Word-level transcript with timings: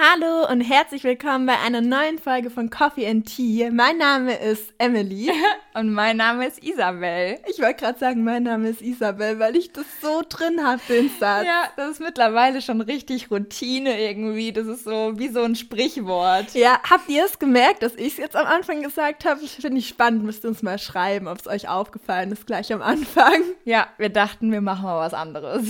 Hallo 0.00 0.48
und 0.48 0.60
herzlich 0.60 1.02
willkommen 1.02 1.46
bei 1.46 1.58
einer 1.58 1.80
neuen 1.80 2.20
Folge 2.20 2.50
von 2.50 2.70
Coffee 2.70 3.08
and 3.08 3.26
Tea. 3.26 3.68
Mein 3.72 3.98
Name 3.98 4.32
ist 4.32 4.72
Emily. 4.78 5.28
Und 5.74 5.92
mein 5.92 6.16
Name 6.16 6.46
ist 6.46 6.62
Isabel. 6.64 7.38
Ich 7.48 7.60
wollte 7.60 7.84
gerade 7.84 7.98
sagen, 8.00 8.24
mein 8.24 8.42
Name 8.42 8.68
ist 8.68 8.82
Isabel, 8.82 9.38
weil 9.38 9.54
ich 9.54 9.72
das 9.72 9.84
so 10.02 10.22
drin 10.28 10.64
habe, 10.64 10.80
den 10.88 11.08
Satz. 11.20 11.46
Ja, 11.46 11.68
das 11.76 11.90
ist 11.92 12.00
mittlerweile 12.00 12.62
schon 12.62 12.80
richtig 12.80 13.30
Routine 13.30 14.00
irgendwie. 14.00 14.52
Das 14.52 14.66
ist 14.66 14.82
so 14.82 15.12
wie 15.16 15.28
so 15.28 15.42
ein 15.42 15.54
Sprichwort. 15.54 16.52
Ja, 16.54 16.80
habt 16.88 17.08
ihr 17.08 17.24
es 17.24 17.38
gemerkt, 17.38 17.84
dass 17.84 17.94
ich 17.94 18.14
es 18.14 18.16
jetzt 18.16 18.34
am 18.34 18.46
Anfang 18.46 18.82
gesagt 18.82 19.24
habe? 19.24 19.40
Ich 19.42 19.52
finde 19.52 19.78
ich 19.78 19.86
spannend, 19.86 20.24
müsst 20.24 20.44
ihr 20.44 20.48
uns 20.48 20.62
mal 20.62 20.78
schreiben, 20.78 21.28
ob 21.28 21.38
es 21.38 21.46
euch 21.46 21.68
aufgefallen 21.68 22.32
ist, 22.32 22.46
gleich 22.46 22.72
am 22.72 22.82
Anfang. 22.82 23.42
Ja, 23.64 23.86
wir 23.98 24.08
dachten, 24.08 24.50
wir 24.50 24.62
machen 24.62 24.84
mal 24.84 24.98
was 24.98 25.12
anderes. 25.12 25.66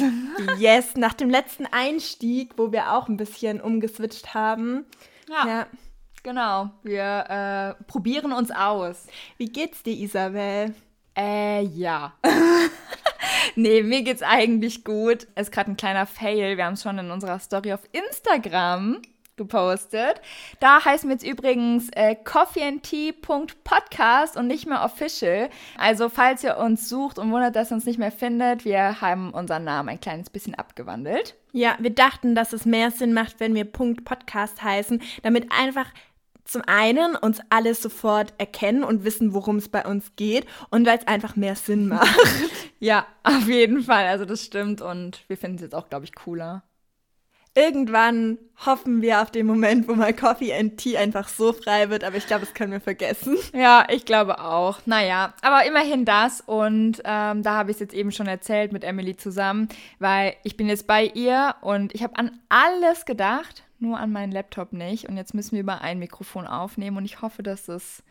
Yes, 0.59 0.95
nach 0.95 1.15
dem 1.15 1.31
letzten 1.31 1.67
Einstieg, 1.67 2.53
wo 2.57 2.71
wir 2.71 2.93
auch 2.93 3.09
ein 3.09 3.17
bisschen 3.17 3.61
umgeswitcht 3.61 4.18
haben. 4.27 4.85
Ja. 5.29 5.47
ja. 5.47 5.67
Genau, 6.23 6.71
wir 6.83 7.77
äh, 7.79 7.85
probieren 7.85 8.33
uns 8.33 8.51
aus. 8.51 9.07
Wie 9.37 9.47
geht's 9.47 9.83
dir, 9.83 9.95
Isabel? 9.95 10.75
Äh, 11.17 11.63
ja. 11.63 12.13
nee, 13.57 13.83
mir 13.83 14.03
geht's 14.03 14.23
eigentlich 14.23 14.85
gut. 14.85 15.27
Es 15.35 15.49
ist 15.49 15.53
gerade 15.53 15.71
ein 15.71 15.77
kleiner 15.77 16.07
Fail. 16.07 16.57
Wir 16.57 16.65
haben 16.65 16.75
es 16.75 16.83
schon 16.83 16.99
in 16.99 17.11
unserer 17.11 17.39
Story 17.39 17.73
auf 17.73 17.81
Instagram 17.93 19.01
gepostet. 19.39 20.21
Da 20.61 20.85
heißen 20.85 21.09
wir 21.09 21.15
jetzt 21.15 21.27
übrigens 21.27 21.89
äh, 21.93 22.15
coffeeandtea.podcast 22.15 24.37
und 24.37 24.47
nicht 24.47 24.67
mehr 24.67 24.85
official. 24.85 25.49
Also 25.79 26.11
falls 26.11 26.45
ihr 26.45 26.59
uns 26.59 26.91
sucht 26.91 27.19
und 27.19 27.33
wundert, 27.33 27.57
dass 27.57 27.73
ihr 27.73 27.77
uns 27.77 27.87
nicht 27.87 27.99
mehr 27.99 28.13
findet, 28.13 28.67
wir 28.67 29.01
haben 29.01 29.33
unseren 29.33 29.65
Namen 29.65 29.89
ein 29.89 30.01
kleines 30.01 30.29
bisschen 30.29 30.55
abgewandelt. 30.55 31.35
Ja, 31.53 31.77
wir 31.79 31.91
dachten, 31.91 32.35
dass 32.35 32.53
es 32.53 32.67
mehr 32.67 32.91
Sinn 32.91 33.15
macht, 33.15 33.41
wenn 33.41 33.55
wir 33.55 33.65
Punkt 33.65 34.05
Podcast 34.05 34.63
heißen, 34.63 35.01
damit 35.23 35.51
einfach 35.51 35.87
zum 36.49 36.63
einen 36.67 37.15
uns 37.15 37.41
alles 37.51 37.83
sofort 37.83 38.33
erkennen 38.39 38.83
und 38.83 39.05
wissen, 39.05 39.35
worum 39.35 39.57
es 39.57 39.69
bei 39.69 39.85
uns 39.85 40.17
geht 40.17 40.47
und 40.71 40.87
weil 40.87 40.99
es 40.99 41.07
einfach 41.07 41.37
mehr 41.37 41.55
Sinn 41.55 41.89
macht. 41.89 42.19
ja, 42.81 43.07
auf 43.23 43.47
jeden 43.47 43.83
Fall. 43.83 44.07
Also 44.07 44.25
das 44.25 44.45
stimmt 44.45 44.81
und 44.81 45.29
wir 45.29 45.37
finden 45.37 45.57
es 45.57 45.63
jetzt 45.63 45.75
auch, 45.75 45.89
glaube 45.89 46.07
ich, 46.07 46.15
cooler. 46.15 46.63
Irgendwann 47.59 48.39
hoffen 48.65 49.03
wir 49.03 49.21
auf 49.21 49.33
den 49.33 49.45
Moment, 49.45 49.89
wo 49.89 49.95
mal 49.95 50.13
Coffee 50.13 50.55
and 50.55 50.77
Tea 50.77 50.97
einfach 50.97 51.27
so 51.27 51.53
frei 51.53 51.91
wird, 51.91 52.05
aber 52.05 52.17
ich 52.17 52.27
glaube, 52.29 52.45
das 52.45 52.55
können 52.55 52.71
wir 52.71 52.81
vergessen. 52.81 53.37
Ja, 53.53 53.85
ich 53.91 54.05
glaube 54.05 54.41
auch. 54.41 54.79
Naja, 54.87 55.35
aber 55.43 55.67
immerhin 55.67 56.05
das 56.05 56.41
und 56.41 57.03
ähm, 57.05 57.43
da 57.43 57.55
habe 57.55 57.73
ich 57.73 57.77
es 57.77 57.81
jetzt 57.81 57.95
eben 57.95 58.13
schon 58.13 58.29
erzählt 58.29 58.73
mit 58.73 58.85
Emily 58.85 59.17
zusammen, 59.17 59.69
weil 59.99 60.35
ich 60.45 60.57
bin 60.57 60.69
jetzt 60.69 60.87
bei 60.87 61.07
ihr 61.07 61.57
und 61.61 61.93
ich 61.97 62.05
habe 62.05 62.17
an 62.17 62.39
alles 62.49 63.07
gedacht, 63.07 63.65
nur 63.81 63.99
an 63.99 64.13
meinen 64.13 64.31
Laptop 64.31 64.73
nicht. 64.73 65.09
Und 65.09 65.17
jetzt 65.17 65.35
müssen 65.35 65.53
wir 65.53 65.61
über 65.61 65.81
ein 65.81 65.99
Mikrofon 65.99 66.47
aufnehmen 66.47 66.97
und 66.97 67.05
ich 67.05 67.23
hoffe, 67.23 67.43
dass 67.43 67.69
es 67.69 68.05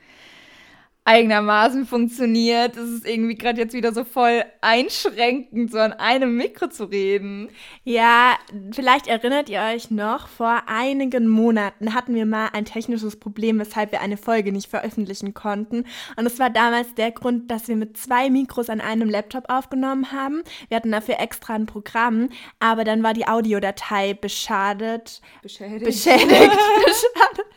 eigenermaßen 1.07 1.85
funktioniert. 1.85 2.75
Es 2.75 2.89
ist 2.89 3.07
irgendwie 3.07 3.35
gerade 3.35 3.61
jetzt 3.61 3.73
wieder 3.73 3.93
so 3.93 4.03
voll 4.03 4.43
einschränkend, 4.59 5.71
so 5.71 5.77
an 5.77 5.93
einem 5.93 6.35
Mikro 6.35 6.67
zu 6.67 6.83
reden. 6.83 7.47
Ja, 7.85 8.35
vielleicht 8.73 9.07
erinnert 9.07 9.47
ihr 9.47 9.61
euch 9.73 9.89
noch, 9.89 10.27
vor 10.27 10.63
einigen 10.67 11.29
Monaten 11.29 11.93
hatten 11.93 12.13
wir 12.13 12.25
mal 12.25 12.49
ein 12.51 12.65
technisches 12.65 13.17
Problem, 13.17 13.57
weshalb 13.57 13.93
wir 13.93 14.01
eine 14.01 14.17
Folge 14.17 14.51
nicht 14.51 14.69
veröffentlichen 14.69 15.33
konnten. 15.33 15.85
Und 16.17 16.25
es 16.25 16.39
war 16.39 16.49
damals 16.49 16.93
der 16.95 17.11
Grund, 17.11 17.49
dass 17.49 17.69
wir 17.69 17.77
mit 17.77 17.95
zwei 17.95 18.29
Mikros 18.29 18.69
an 18.69 18.81
einem 18.81 19.09
Laptop 19.09 19.45
aufgenommen 19.47 20.11
haben. 20.11 20.43
Wir 20.67 20.75
hatten 20.75 20.91
dafür 20.91 21.21
extra 21.21 21.55
ein 21.55 21.67
Programm, 21.67 22.27
aber 22.59 22.83
dann 22.83 23.01
war 23.01 23.13
die 23.13 23.29
Audiodatei 23.29 24.13
beschadet. 24.13 25.21
Beschädigt. 25.41 25.85
Beschädigt. 25.85 26.29
beschädigt, 26.85 27.47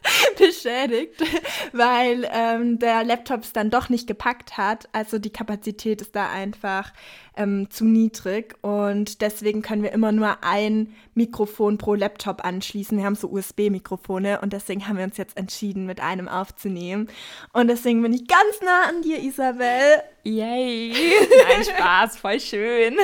weil 1.73 2.29
ähm, 2.33 2.79
der 2.79 3.05
Laptop 3.05 3.43
es 3.43 3.53
dann 3.53 3.71
doch 3.71 3.89
nicht 3.89 4.07
gepackt 4.07 4.57
hat. 4.57 4.89
Also 4.93 5.19
die 5.19 5.31
Kapazität 5.31 6.01
ist 6.01 6.17
da 6.17 6.31
einfach 6.31 6.93
ähm, 7.37 7.71
zu 7.71 7.85
niedrig 7.85 8.57
und 8.63 9.21
deswegen 9.23 9.63
können 9.63 9.83
wir 9.83 9.93
immer 9.93 10.13
nur 10.13 10.43
ein 10.43 10.95
Mikrofon 11.15 11.79
pro 11.79 11.95
Laptop 11.95 12.45
anschließen. 12.45 12.99
Wir 12.99 13.05
haben 13.05 13.15
so 13.15 13.29
USB-Mikrofone 13.29 14.41
und 14.41 14.53
deswegen 14.53 14.87
haben 14.87 14.99
wir 14.99 15.05
uns 15.05 15.17
jetzt 15.17 15.37
entschieden, 15.37 15.87
mit 15.87 16.01
einem 16.01 16.29
aufzunehmen. 16.29 17.09
Und 17.53 17.69
deswegen 17.69 18.03
bin 18.03 18.13
ich 18.13 18.27
ganz 18.27 18.61
nah 18.63 18.89
an 18.89 19.03
dir, 19.03 19.21
Isabel. 19.21 20.03
Yay! 20.25 20.93
Nein, 21.49 21.65
Spaß, 21.65 22.19
voll 22.19 22.41
schön. 22.41 22.97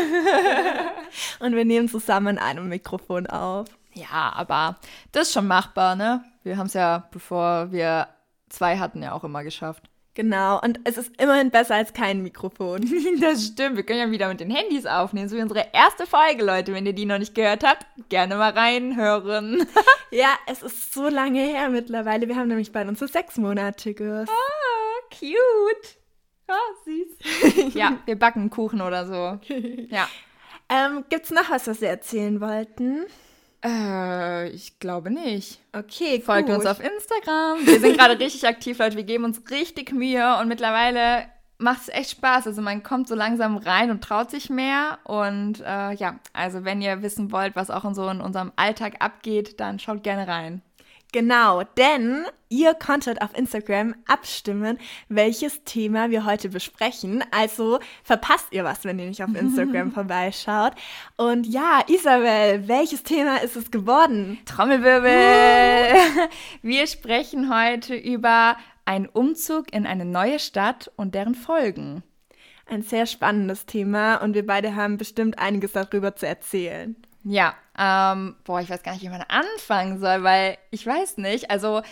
und 1.40 1.54
wir 1.54 1.64
nehmen 1.64 1.88
zusammen 1.88 2.38
einem 2.38 2.68
Mikrofon 2.68 3.26
auf. 3.26 3.68
Ja, 3.96 4.32
aber 4.34 4.76
das 5.12 5.28
ist 5.28 5.34
schon 5.34 5.46
machbar, 5.46 5.96
ne? 5.96 6.22
Wir 6.42 6.58
haben 6.58 6.66
es 6.66 6.74
ja, 6.74 7.08
bevor 7.10 7.72
wir 7.72 8.08
zwei 8.50 8.78
hatten, 8.78 9.02
ja 9.02 9.12
auch 9.12 9.24
immer 9.24 9.42
geschafft. 9.42 9.84
Genau, 10.14 10.60
und 10.60 10.80
es 10.84 10.96
ist 10.96 11.12
immerhin 11.20 11.50
besser 11.50 11.74
als 11.74 11.92
kein 11.92 12.22
Mikrofon. 12.22 12.82
das 13.20 13.46
stimmt, 13.46 13.76
wir 13.76 13.84
können 13.84 14.00
ja 14.00 14.10
wieder 14.10 14.28
mit 14.28 14.40
den 14.40 14.50
Handys 14.50 14.86
aufnehmen. 14.86 15.28
So 15.28 15.36
wie 15.36 15.42
unsere 15.42 15.66
erste 15.72 16.06
Folge, 16.06 16.44
Leute. 16.44 16.74
Wenn 16.74 16.86
ihr 16.86 16.92
die 16.92 17.06
noch 17.06 17.18
nicht 17.18 17.34
gehört 17.34 17.64
habt, 17.64 17.86
gerne 18.08 18.36
mal 18.36 18.52
reinhören. 18.52 19.66
ja, 20.10 20.28
es 20.46 20.62
ist 20.62 20.92
so 20.92 21.08
lange 21.08 21.40
her 21.40 21.68
mittlerweile. 21.70 22.28
Wir 22.28 22.36
haben 22.36 22.48
nämlich 22.48 22.72
bei 22.72 22.86
uns 22.86 22.98
so 22.98 23.06
sechs 23.06 23.36
Monate 23.36 23.94
gehört. 23.94 24.28
Ah, 24.28 25.14
cute. 25.18 25.96
Ah, 26.48 26.54
süß. 26.84 27.74
ja, 27.74 27.98
wir 28.04 28.18
backen 28.18 28.50
Kuchen 28.50 28.80
oder 28.80 29.06
so. 29.06 29.38
Ja. 29.88 30.08
Ähm, 30.68 31.04
gibt's 31.08 31.30
noch 31.30 31.50
was, 31.50 31.66
was 31.66 31.80
wir 31.80 31.88
erzählen 31.88 32.40
wollten? 32.40 33.06
Äh, 33.66 34.48
ich 34.50 34.78
glaube 34.78 35.10
nicht. 35.10 35.60
Okay, 35.72 36.20
Folgt 36.20 36.46
gut. 36.48 36.56
uns 36.56 36.66
auf 36.66 36.80
Instagram. 36.80 37.66
Wir 37.66 37.80
sind 37.80 37.98
gerade 37.98 38.18
richtig 38.18 38.46
aktiv, 38.46 38.78
Leute. 38.78 38.96
Wir 38.96 39.04
geben 39.04 39.24
uns 39.24 39.42
richtig 39.50 39.92
Mühe 39.92 40.38
und 40.40 40.48
mittlerweile 40.48 41.26
macht 41.58 41.82
es 41.82 41.88
echt 41.88 42.10
Spaß. 42.10 42.46
Also 42.46 42.62
man 42.62 42.82
kommt 42.82 43.08
so 43.08 43.14
langsam 43.14 43.56
rein 43.56 43.90
und 43.90 44.02
traut 44.02 44.30
sich 44.30 44.50
mehr. 44.50 44.98
Und 45.04 45.60
äh, 45.60 45.92
ja, 45.94 46.18
also 46.32 46.64
wenn 46.64 46.80
ihr 46.80 47.02
wissen 47.02 47.32
wollt, 47.32 47.56
was 47.56 47.70
auch 47.70 47.84
in 47.84 47.94
so 47.94 48.08
in 48.08 48.20
unserem 48.20 48.52
Alltag 48.56 48.96
abgeht, 49.00 49.58
dann 49.60 49.78
schaut 49.78 50.02
gerne 50.02 50.28
rein. 50.28 50.62
Genau, 51.12 51.62
denn 51.78 52.26
ihr 52.48 52.74
konntet 52.74 53.22
auf 53.22 53.36
Instagram 53.36 53.94
abstimmen, 54.06 54.78
welches 55.08 55.62
Thema 55.64 56.10
wir 56.10 56.24
heute 56.24 56.48
besprechen. 56.48 57.24
Also 57.30 57.78
verpasst 58.02 58.48
ihr 58.50 58.64
was, 58.64 58.84
wenn 58.84 58.98
ihr 58.98 59.06
nicht 59.06 59.22
auf 59.22 59.34
Instagram 59.34 59.92
vorbeischaut. 59.92 60.72
Und 61.16 61.46
ja, 61.46 61.82
Isabel, 61.86 62.68
welches 62.68 63.02
Thema 63.02 63.36
ist 63.38 63.56
es 63.56 63.70
geworden? 63.70 64.38
Trommelwirbel! 64.44 65.08
Wir 66.62 66.86
sprechen 66.86 67.54
heute 67.54 67.94
über 67.94 68.56
einen 68.84 69.06
Umzug 69.06 69.72
in 69.72 69.86
eine 69.86 70.04
neue 70.04 70.38
Stadt 70.38 70.90
und 70.96 71.14
deren 71.14 71.34
Folgen. 71.34 72.02
Ein 72.66 72.82
sehr 72.82 73.06
spannendes 73.06 73.66
Thema 73.66 74.16
und 74.16 74.34
wir 74.34 74.44
beide 74.44 74.74
haben 74.74 74.96
bestimmt 74.96 75.38
einiges 75.38 75.72
darüber 75.72 76.16
zu 76.16 76.26
erzählen. 76.26 76.96
Ja, 77.28 77.54
ähm, 77.76 78.36
boah, 78.44 78.60
ich 78.60 78.70
weiß 78.70 78.84
gar 78.84 78.92
nicht, 78.92 79.02
wie 79.02 79.08
man 79.08 79.22
anfangen 79.22 79.98
soll, 79.98 80.22
weil 80.22 80.58
ich 80.70 80.86
weiß 80.86 81.18
nicht. 81.18 81.50
Also 81.50 81.82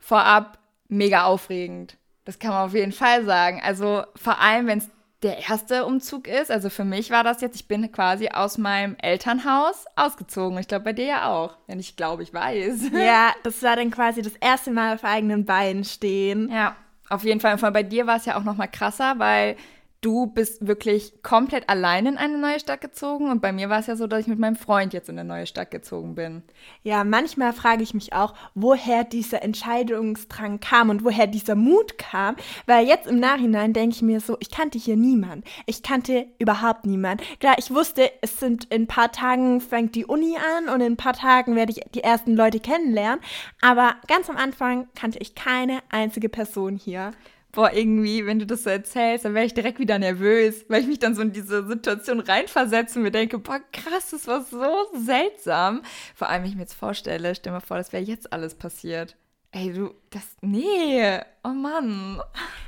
vorab 0.00 0.58
mega 0.88 1.24
aufregend. 1.24 1.96
Das 2.24 2.40
kann 2.40 2.50
man 2.50 2.66
auf 2.66 2.74
jeden 2.74 2.92
Fall 2.92 3.24
sagen. 3.24 3.60
Also 3.62 4.02
vor 4.16 4.40
allem, 4.40 4.66
wenn 4.66 4.78
es 4.78 4.90
der 5.22 5.48
erste 5.48 5.84
Umzug 5.84 6.26
ist. 6.26 6.50
Also 6.50 6.70
für 6.70 6.84
mich 6.84 7.10
war 7.10 7.22
das 7.24 7.40
jetzt, 7.40 7.56
ich 7.56 7.68
bin 7.68 7.90
quasi 7.92 8.28
aus 8.28 8.58
meinem 8.58 8.96
Elternhaus 9.00 9.84
ausgezogen. 9.96 10.58
Ich 10.58 10.68
glaube, 10.68 10.84
bei 10.84 10.92
dir 10.92 11.06
ja 11.06 11.28
auch, 11.28 11.56
wenn 11.66 11.80
ich 11.80 11.96
glaube, 11.96 12.22
ich 12.24 12.32
weiß. 12.32 12.90
Ja, 12.92 13.32
das 13.44 13.62
war 13.62 13.76
dann 13.76 13.90
quasi 13.90 14.22
das 14.22 14.34
erste 14.40 14.70
Mal 14.70 14.94
auf 14.94 15.04
eigenen 15.04 15.44
Beinen 15.44 15.84
stehen. 15.84 16.50
Ja, 16.50 16.76
auf 17.08 17.24
jeden 17.24 17.40
Fall. 17.40 17.54
Und 17.54 17.72
bei 17.72 17.82
dir 17.82 18.06
war 18.06 18.16
es 18.16 18.26
ja 18.26 18.36
auch 18.36 18.44
noch 18.44 18.56
mal 18.56 18.66
krasser, 18.66 19.18
weil 19.18 19.56
du 20.00 20.26
bist 20.26 20.66
wirklich 20.66 21.22
komplett 21.22 21.68
allein 21.68 22.06
in 22.06 22.18
eine 22.18 22.38
neue 22.38 22.60
Stadt 22.60 22.80
gezogen 22.80 23.30
und 23.30 23.42
bei 23.42 23.52
mir 23.52 23.68
war 23.68 23.80
es 23.80 23.88
ja 23.88 23.96
so, 23.96 24.06
dass 24.06 24.20
ich 24.20 24.26
mit 24.28 24.38
meinem 24.38 24.54
Freund 24.54 24.92
jetzt 24.92 25.08
in 25.08 25.18
eine 25.18 25.28
neue 25.28 25.46
Stadt 25.46 25.72
gezogen 25.72 26.14
bin. 26.14 26.42
Ja, 26.84 27.02
manchmal 27.02 27.52
frage 27.52 27.82
ich 27.82 27.94
mich 27.94 28.12
auch, 28.12 28.34
woher 28.54 29.02
dieser 29.02 29.42
Entscheidungsdrang 29.42 30.60
kam 30.60 30.90
und 30.90 31.04
woher 31.04 31.26
dieser 31.26 31.56
Mut 31.56 31.98
kam, 31.98 32.36
weil 32.66 32.86
jetzt 32.86 33.08
im 33.08 33.18
Nachhinein 33.18 33.72
denke 33.72 33.96
ich 33.96 34.02
mir 34.02 34.20
so, 34.20 34.36
ich 34.38 34.50
kannte 34.50 34.78
hier 34.78 34.96
niemand. 34.96 35.44
Ich 35.66 35.82
kannte 35.82 36.26
überhaupt 36.38 36.86
niemand. 36.86 37.20
Klar, 37.40 37.56
ich 37.58 37.74
wusste, 37.74 38.10
es 38.20 38.38
sind 38.38 38.66
in 38.66 38.82
ein 38.82 38.86
paar 38.86 39.10
Tagen 39.10 39.60
fängt 39.60 39.96
die 39.96 40.06
Uni 40.06 40.36
an 40.36 40.72
und 40.72 40.80
in 40.80 40.92
ein 40.92 40.96
paar 40.96 41.12
Tagen 41.12 41.56
werde 41.56 41.72
ich 41.72 41.80
die 41.94 42.04
ersten 42.04 42.36
Leute 42.36 42.60
kennenlernen, 42.60 43.20
aber 43.60 43.96
ganz 44.06 44.30
am 44.30 44.36
Anfang 44.36 44.86
kannte 44.94 45.18
ich 45.18 45.34
keine 45.34 45.80
einzige 45.90 46.28
Person 46.28 46.76
hier 46.76 47.12
boah, 47.52 47.72
irgendwie, 47.72 48.26
wenn 48.26 48.38
du 48.38 48.46
das 48.46 48.64
so 48.64 48.70
erzählst, 48.70 49.24
dann 49.24 49.34
wäre 49.34 49.46
ich 49.46 49.54
direkt 49.54 49.78
wieder 49.78 49.98
nervös, 49.98 50.64
weil 50.68 50.82
ich 50.82 50.86
mich 50.88 50.98
dann 50.98 51.14
so 51.14 51.22
in 51.22 51.32
diese 51.32 51.66
Situation 51.66 52.20
reinversetze 52.20 52.98
und 52.98 53.04
mir 53.04 53.10
denke, 53.10 53.38
boah, 53.38 53.60
krass, 53.72 54.10
das 54.10 54.26
war 54.26 54.42
so 54.42 54.86
seltsam. 54.94 55.82
Vor 56.14 56.28
allem, 56.28 56.42
wenn 56.42 56.50
ich 56.50 56.56
mir 56.56 56.62
jetzt 56.62 56.74
vorstelle, 56.74 57.34
stell 57.34 57.52
mir 57.52 57.60
vor, 57.60 57.76
das 57.76 57.92
wäre 57.92 58.02
jetzt 58.02 58.32
alles 58.32 58.54
passiert. 58.54 59.16
Ey, 59.50 59.72
du, 59.72 59.94
das, 60.10 60.36
nee, 60.42 61.18
oh 61.42 61.48
Mann. 61.48 62.20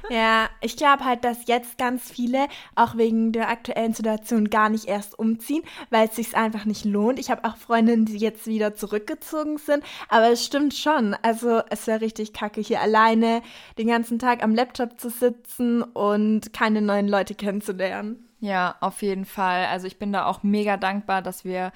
Ja, 0.09 0.49
ich 0.62 0.79
glaube 0.79 1.05
halt, 1.05 1.25
dass 1.25 1.47
jetzt 1.47 1.77
ganz 1.77 2.11
viele 2.11 2.49
auch 2.75 2.97
wegen 2.97 3.32
der 3.32 3.50
aktuellen 3.50 3.93
Situation 3.93 4.49
gar 4.49 4.71
nicht 4.71 4.87
erst 4.87 5.19
umziehen, 5.19 5.62
weil 5.91 6.09
es 6.09 6.17
sich 6.17 6.35
einfach 6.35 6.65
nicht 6.65 6.87
lohnt. 6.87 7.19
Ich 7.19 7.31
habe 7.31 7.44
auch 7.44 7.59
Freundinnen, 7.59 8.06
die 8.06 8.17
jetzt 8.17 8.47
wieder 8.47 8.75
zurückgezogen 8.75 9.59
sind, 9.59 9.85
aber 10.09 10.31
es 10.31 10.43
stimmt 10.43 10.73
schon. 10.73 11.15
Also 11.21 11.61
es 11.69 11.87
wäre 11.87 12.00
richtig 12.00 12.32
kacke, 12.32 12.62
hier 12.62 12.81
alleine 12.81 13.43
den 13.77 13.88
ganzen 13.88 14.19
Tag 14.19 14.43
am 14.43 14.55
Laptop 14.55 14.99
zu 14.99 15.11
sitzen 15.11 15.82
und 15.82 16.55
keine 16.55 16.81
neuen 16.81 17.09
Leute 17.09 17.35
kennenzulernen. 17.35 18.27
Ja, 18.41 18.77
auf 18.81 19.03
jeden 19.03 19.27
Fall. 19.27 19.67
Also 19.67 19.87
ich 19.87 19.99
bin 19.99 20.15
da 20.15 20.25
auch 20.25 20.43
mega 20.43 20.79
dankbar, 20.79 21.21
dass 21.21 21.44
wir 21.44 21.73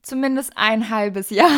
zumindest 0.00 0.52
ein 0.54 0.90
halbes 0.90 1.30
Jahr 1.30 1.50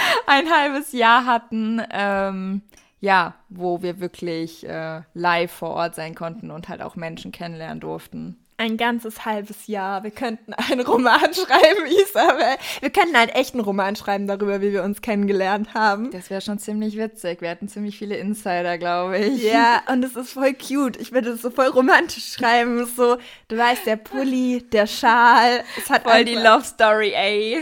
ein 0.26 0.50
halbes 0.50 0.92
Jahr 0.92 1.26
hatten, 1.26 1.82
ähm, 1.90 2.62
ja, 3.00 3.34
wo 3.48 3.82
wir 3.82 4.00
wirklich 4.00 4.68
äh, 4.68 5.02
live 5.14 5.52
vor 5.52 5.70
Ort 5.70 5.94
sein 5.94 6.14
konnten 6.14 6.50
und 6.50 6.68
halt 6.68 6.82
auch 6.82 6.96
Menschen 6.96 7.32
kennenlernen 7.32 7.80
durften 7.80 8.36
ein 8.58 8.76
ganzes 8.76 9.24
halbes 9.24 9.68
Jahr. 9.68 10.02
Wir 10.02 10.10
könnten 10.10 10.52
einen 10.52 10.80
Roman 10.80 11.20
schreiben, 11.32 11.86
Isabel. 11.86 12.56
Wir 12.80 12.90
könnten 12.90 13.16
halt 13.16 13.34
echt 13.34 13.54
einen 13.54 13.62
Roman 13.62 13.94
schreiben 13.94 14.26
darüber, 14.26 14.60
wie 14.60 14.72
wir 14.72 14.82
uns 14.82 15.00
kennengelernt 15.00 15.74
haben. 15.74 16.10
Das 16.10 16.28
wäre 16.28 16.40
schon 16.40 16.58
ziemlich 16.58 16.98
witzig. 16.98 17.40
Wir 17.40 17.50
hatten 17.50 17.68
ziemlich 17.68 17.96
viele 17.96 18.16
Insider, 18.16 18.76
glaube 18.76 19.18
ich. 19.18 19.44
Ja, 19.44 19.82
und 19.90 20.04
es 20.04 20.16
ist 20.16 20.32
voll 20.32 20.54
cute. 20.54 20.96
Ich 20.96 21.12
würde 21.12 21.30
es 21.30 21.42
so 21.42 21.50
voll 21.50 21.68
romantisch 21.68 22.32
schreiben. 22.32 22.84
So, 22.84 23.16
du 23.46 23.56
weißt, 23.56 23.86
der 23.86 23.96
Pulli, 23.96 24.66
der 24.72 24.88
Schal. 24.88 25.62
Es 25.76 25.88
hat 25.88 26.02
voll 26.02 26.24
die 26.24 26.34
Love 26.34 26.64
Story, 26.64 27.12
ey. 27.14 27.58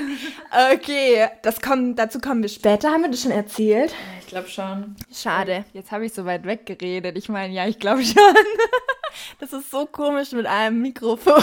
Okay, 0.72 1.28
das 1.42 1.60
kommt, 1.60 1.98
dazu 1.98 2.20
kommen 2.20 2.40
wir 2.40 2.48
später. 2.48 2.90
Haben 2.90 3.02
wir 3.02 3.10
das 3.10 3.20
schon 3.20 3.32
erzählt? 3.32 3.94
Ich 4.20 4.28
glaube 4.28 4.48
schon. 4.48 4.96
Schade. 5.12 5.66
Jetzt 5.74 5.92
habe 5.92 6.06
ich 6.06 6.14
so 6.14 6.24
weit 6.24 6.46
weggeredet. 6.46 7.18
Ich 7.18 7.28
meine, 7.28 7.52
ja, 7.52 7.66
ich 7.66 7.78
glaube 7.78 8.02
schon. 8.02 8.16
Das 9.40 9.52
ist 9.52 9.70
so 9.70 9.86
komisch 9.86 10.32
mit 10.32 10.46
einem 10.46 10.80
Mikrofon. 10.82 11.42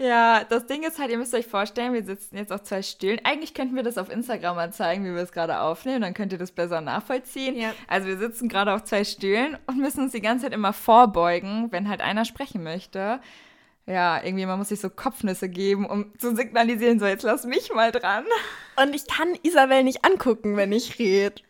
Ja, 0.00 0.44
das 0.44 0.64
Ding 0.64 0.82
ist 0.82 0.98
halt, 0.98 1.10
ihr 1.10 1.18
müsst 1.18 1.34
euch 1.34 1.46
vorstellen, 1.46 1.92
wir 1.92 2.02
sitzen 2.02 2.38
jetzt 2.38 2.50
auf 2.54 2.62
zwei 2.62 2.80
Stühlen. 2.80 3.20
Eigentlich 3.22 3.52
könnten 3.52 3.76
wir 3.76 3.82
das 3.82 3.98
auf 3.98 4.10
Instagram 4.10 4.56
mal 4.56 4.72
zeigen, 4.72 5.04
wie 5.04 5.14
wir 5.14 5.20
es 5.20 5.30
gerade 5.30 5.60
aufnehmen, 5.60 6.00
dann 6.00 6.14
könnt 6.14 6.32
ihr 6.32 6.38
das 6.38 6.52
besser 6.52 6.80
nachvollziehen. 6.80 7.54
Ja. 7.54 7.74
Also 7.86 8.08
wir 8.08 8.16
sitzen 8.16 8.48
gerade 8.48 8.72
auf 8.72 8.84
zwei 8.84 9.04
Stühlen 9.04 9.58
und 9.66 9.76
müssen 9.76 10.04
uns 10.04 10.12
die 10.12 10.22
ganze 10.22 10.46
Zeit 10.46 10.54
immer 10.54 10.72
vorbeugen, 10.72 11.70
wenn 11.70 11.90
halt 11.90 12.00
einer 12.00 12.24
sprechen 12.24 12.62
möchte. 12.62 13.20
Ja, 13.84 14.24
irgendwie, 14.24 14.46
man 14.46 14.58
muss 14.58 14.70
sich 14.70 14.80
so 14.80 14.88
Kopfnüsse 14.88 15.50
geben, 15.50 15.84
um 15.84 16.18
zu 16.18 16.34
signalisieren, 16.34 16.98
so 16.98 17.04
jetzt 17.04 17.24
lass 17.24 17.44
mich 17.44 17.70
mal 17.74 17.92
dran. 17.92 18.24
Und 18.82 18.94
ich 18.94 19.06
kann 19.06 19.36
Isabel 19.42 19.82
nicht 19.82 20.06
angucken, 20.06 20.56
wenn 20.56 20.72
ich 20.72 20.98
rede. 20.98 21.42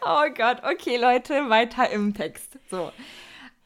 Oh 0.00 0.24
Gott, 0.34 0.62
okay 0.64 0.96
Leute, 0.96 1.50
weiter 1.50 1.90
im 1.90 2.14
Text. 2.14 2.58
So. 2.70 2.92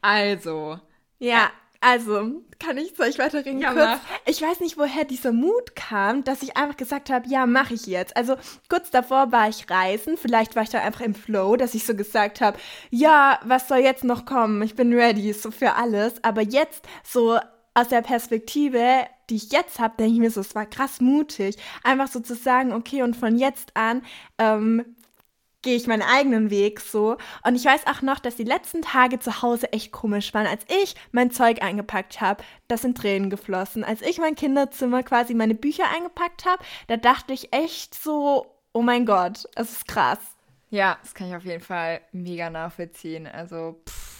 Also. 0.03 0.79
Ja, 1.17 1.49
also, 1.79 2.43
kann 2.59 2.77
ich 2.77 2.95
zu 2.95 3.03
euch 3.03 3.19
weiterreden? 3.19 3.59
Ja, 3.59 3.73
kurz? 3.73 3.85
Mach. 3.85 3.99
Ich 4.25 4.41
weiß 4.41 4.59
nicht, 4.61 4.77
woher 4.77 5.03
dieser 5.03 5.33
Mut 5.33 5.75
kam, 5.75 6.23
dass 6.23 6.41
ich 6.41 6.55
einfach 6.55 6.77
gesagt 6.77 7.09
habe, 7.09 7.27
ja, 7.27 7.45
mache 7.45 7.73
ich 7.73 7.87
jetzt. 7.87 8.15
Also, 8.15 8.35
kurz 8.69 8.89
davor 8.89 9.31
war 9.33 9.49
ich 9.49 9.69
reisen. 9.69 10.15
Vielleicht 10.15 10.55
war 10.55 10.63
ich 10.63 10.69
da 10.69 10.79
einfach 10.79 11.01
im 11.01 11.13
Flow, 11.13 11.57
dass 11.57 11.73
ich 11.73 11.85
so 11.85 11.93
gesagt 11.93 12.39
habe, 12.39 12.57
ja, 12.89 13.39
was 13.43 13.67
soll 13.67 13.79
jetzt 13.79 14.05
noch 14.05 14.25
kommen? 14.25 14.61
Ich 14.61 14.75
bin 14.75 14.93
ready, 14.93 15.33
so 15.33 15.51
für 15.51 15.73
alles. 15.73 16.23
Aber 16.23 16.41
jetzt, 16.41 16.85
so 17.03 17.37
aus 17.73 17.89
der 17.89 18.01
Perspektive, 18.01 19.05
die 19.29 19.35
ich 19.35 19.51
jetzt 19.51 19.79
habe, 19.79 19.95
denke 19.97 20.13
ich 20.13 20.19
mir 20.19 20.31
so, 20.31 20.41
es 20.41 20.55
war 20.55 20.65
krass 20.65 21.01
mutig. 21.01 21.57
Einfach 21.83 22.07
so 22.07 22.21
zu 22.21 22.35
sagen, 22.35 22.71
okay, 22.71 23.03
und 23.03 23.15
von 23.15 23.37
jetzt 23.37 23.75
an 23.75 24.03
ähm, 24.37 24.85
gehe 25.63 25.75
ich 25.75 25.87
meinen 25.87 26.03
eigenen 26.03 26.49
Weg 26.49 26.79
so. 26.79 27.17
Und 27.43 27.55
ich 27.55 27.65
weiß 27.65 27.87
auch 27.87 28.01
noch, 28.01 28.19
dass 28.19 28.35
die 28.35 28.43
letzten 28.43 28.83
Tage 28.83 29.19
zu 29.19 29.41
Hause 29.41 29.73
echt 29.73 29.91
komisch 29.91 30.33
waren. 30.33 30.45
Als 30.45 30.65
ich 30.67 30.95
mein 31.11 31.31
Zeug 31.31 31.63
eingepackt 31.63 32.21
habe, 32.21 32.43
das 32.67 32.81
sind 32.81 32.97
Tränen 32.97 33.29
geflossen. 33.29 33.83
Als 33.83 34.01
ich 34.01 34.19
mein 34.19 34.35
Kinderzimmer 34.35 35.01
quasi 35.01 35.33
meine 35.33 35.55
Bücher 35.55 35.85
eingepackt 35.95 36.45
habe, 36.45 36.63
da 36.87 36.97
dachte 36.97 37.33
ich 37.33 37.53
echt 37.53 37.95
so, 37.95 38.45
oh 38.73 38.81
mein 38.81 39.05
Gott, 39.05 39.47
es 39.55 39.71
ist 39.71 39.87
krass. 39.87 40.19
Ja, 40.69 40.97
das 41.01 41.13
kann 41.13 41.29
ich 41.29 41.35
auf 41.35 41.45
jeden 41.45 41.63
Fall 41.63 42.01
mega 42.11 42.49
nachvollziehen. 42.49 43.27
Also, 43.27 43.81
pff. 43.87 44.13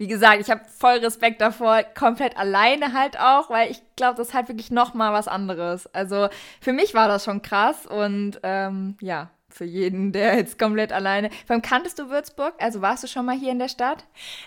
Wie 0.00 0.06
gesagt, 0.06 0.40
ich 0.40 0.48
habe 0.48 0.62
voll 0.64 0.96
Respekt 0.96 1.42
davor, 1.42 1.82
komplett 1.82 2.34
alleine 2.38 2.94
halt 2.94 3.20
auch, 3.20 3.50
weil 3.50 3.70
ich 3.70 3.82
glaube, 3.96 4.16
das 4.16 4.28
ist 4.28 4.34
halt 4.34 4.48
wirklich 4.48 4.70
noch 4.70 4.94
mal 4.94 5.12
was 5.12 5.28
anderes. 5.28 5.86
Also 5.94 6.30
für 6.62 6.72
mich 6.72 6.94
war 6.94 7.06
das 7.06 7.26
schon 7.26 7.42
krass 7.42 7.86
und 7.86 8.40
ähm, 8.42 8.96
ja, 9.02 9.28
für 9.50 9.64
jeden, 9.64 10.12
der 10.12 10.36
jetzt 10.36 10.58
komplett 10.58 10.92
alleine. 10.92 11.30
Vor 11.46 11.60
kanntest 11.60 11.98
du 11.98 12.08
Würzburg? 12.08 12.54
Also 12.58 12.80
warst 12.80 13.04
du 13.04 13.08
schon 13.08 13.26
mal 13.26 13.36
hier 13.36 13.52
in 13.52 13.58
der 13.58 13.68
Stadt? 13.68 14.04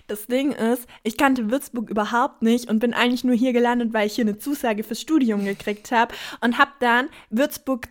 Das 0.08 0.28
Ding 0.28 0.52
ist, 0.52 0.88
ich 1.04 1.18
kannte 1.18 1.52
Würzburg 1.52 1.90
überhaupt 1.90 2.42
nicht 2.42 2.70
und 2.70 2.80
bin 2.80 2.94
eigentlich 2.94 3.24
nur 3.24 3.36
hier 3.36 3.54
gelandet, 3.54 3.94
weil 3.94 4.08
ich 4.08 4.16
hier 4.16 4.26
eine 4.26 4.38
Zusage 4.38 4.84
fürs 4.84 5.02
Studium 5.02 5.46
gekriegt 5.46 5.92
habe 5.92 6.14
und 6.42 6.58
habe 6.58 6.72
dann 6.80 7.10
Würzburg 7.30 7.88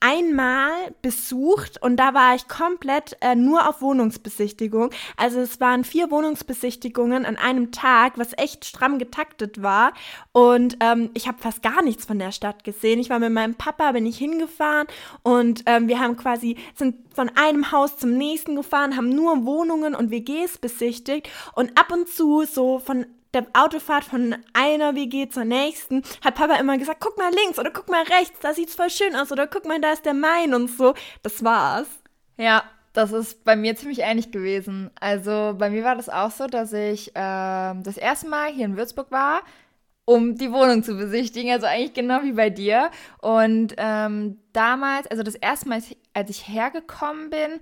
einmal 0.00 0.94
besucht 1.00 1.80
und 1.80 1.96
da 1.96 2.12
war 2.12 2.34
ich 2.34 2.48
komplett 2.48 3.16
äh, 3.20 3.34
nur 3.34 3.68
auf 3.68 3.80
Wohnungsbesichtigung. 3.80 4.90
Also 5.16 5.40
es 5.40 5.60
waren 5.60 5.84
vier 5.84 6.10
Wohnungsbesichtigungen 6.10 7.24
an 7.24 7.36
einem 7.36 7.72
Tag, 7.72 8.18
was 8.18 8.36
echt 8.36 8.66
stramm 8.66 8.98
getaktet 8.98 9.62
war. 9.62 9.94
Und 10.32 10.76
ähm, 10.80 11.10
ich 11.14 11.26
habe 11.26 11.38
fast 11.38 11.62
gar 11.62 11.82
nichts 11.82 12.04
von 12.04 12.18
der 12.18 12.32
Stadt 12.32 12.64
gesehen. 12.64 13.00
Ich 13.00 13.08
war 13.08 13.18
mit 13.18 13.32
meinem 13.32 13.54
Papa, 13.54 13.92
bin 13.92 14.04
ich 14.04 14.18
hingefahren 14.18 14.88
und 15.22 15.62
ähm, 15.66 15.88
wir 15.88 16.00
haben 16.00 16.16
quasi, 16.16 16.58
sind 16.74 16.96
von 17.14 17.30
einem 17.34 17.72
Haus 17.72 17.96
zum 17.96 18.16
nächsten 18.18 18.56
gefahren, 18.56 18.96
haben 18.96 19.08
nur 19.08 19.46
Wohnungen 19.46 19.94
und 19.94 20.10
WGs 20.10 20.58
besichtigt 20.58 21.30
und 21.54 21.78
ab 21.78 21.92
und 21.92 22.08
zu 22.08 22.44
so 22.44 22.78
von 22.78 23.06
der 23.34 23.46
Autofahrt 23.52 24.04
von 24.04 24.36
einer 24.52 24.94
WG 24.94 25.28
zur 25.28 25.44
nächsten 25.44 26.02
hat 26.24 26.36
Papa 26.36 26.54
immer 26.56 26.78
gesagt, 26.78 27.00
guck 27.00 27.18
mal 27.18 27.32
links 27.32 27.58
oder 27.58 27.70
guck 27.70 27.88
mal 27.88 28.04
rechts, 28.04 28.38
da 28.40 28.54
sieht's 28.54 28.74
voll 28.74 28.90
schön 28.90 29.16
aus 29.16 29.32
oder 29.32 29.46
guck 29.46 29.66
mal, 29.66 29.80
da 29.80 29.92
ist 29.92 30.04
der 30.04 30.14
Main 30.14 30.54
und 30.54 30.68
so. 30.70 30.94
Das 31.22 31.42
war's. 31.44 31.88
Ja, 32.36 32.64
das 32.94 33.12
ist 33.12 33.44
bei 33.44 33.56
mir 33.56 33.76
ziemlich 33.76 34.00
ähnlich 34.00 34.30
gewesen. 34.30 34.90
Also 34.98 35.54
bei 35.58 35.68
mir 35.68 35.84
war 35.84 35.96
das 35.96 36.08
auch 36.08 36.30
so, 36.30 36.46
dass 36.46 36.72
ich 36.72 37.10
ähm, 37.14 37.82
das 37.82 37.96
erste 37.96 38.28
Mal 38.28 38.52
hier 38.52 38.64
in 38.64 38.76
Würzburg 38.76 39.10
war, 39.10 39.42
um 40.04 40.36
die 40.36 40.52
Wohnung 40.52 40.84
zu 40.84 40.96
besichtigen. 40.96 41.50
Also 41.50 41.66
eigentlich 41.66 41.94
genau 41.94 42.22
wie 42.22 42.32
bei 42.32 42.50
dir. 42.50 42.90
Und 43.20 43.74
ähm, 43.78 44.38
damals, 44.52 45.08
also 45.08 45.24
das 45.24 45.34
erste 45.34 45.68
Mal, 45.68 45.82
als 46.12 46.30
ich 46.30 46.46
hergekommen 46.46 47.30
bin, 47.30 47.60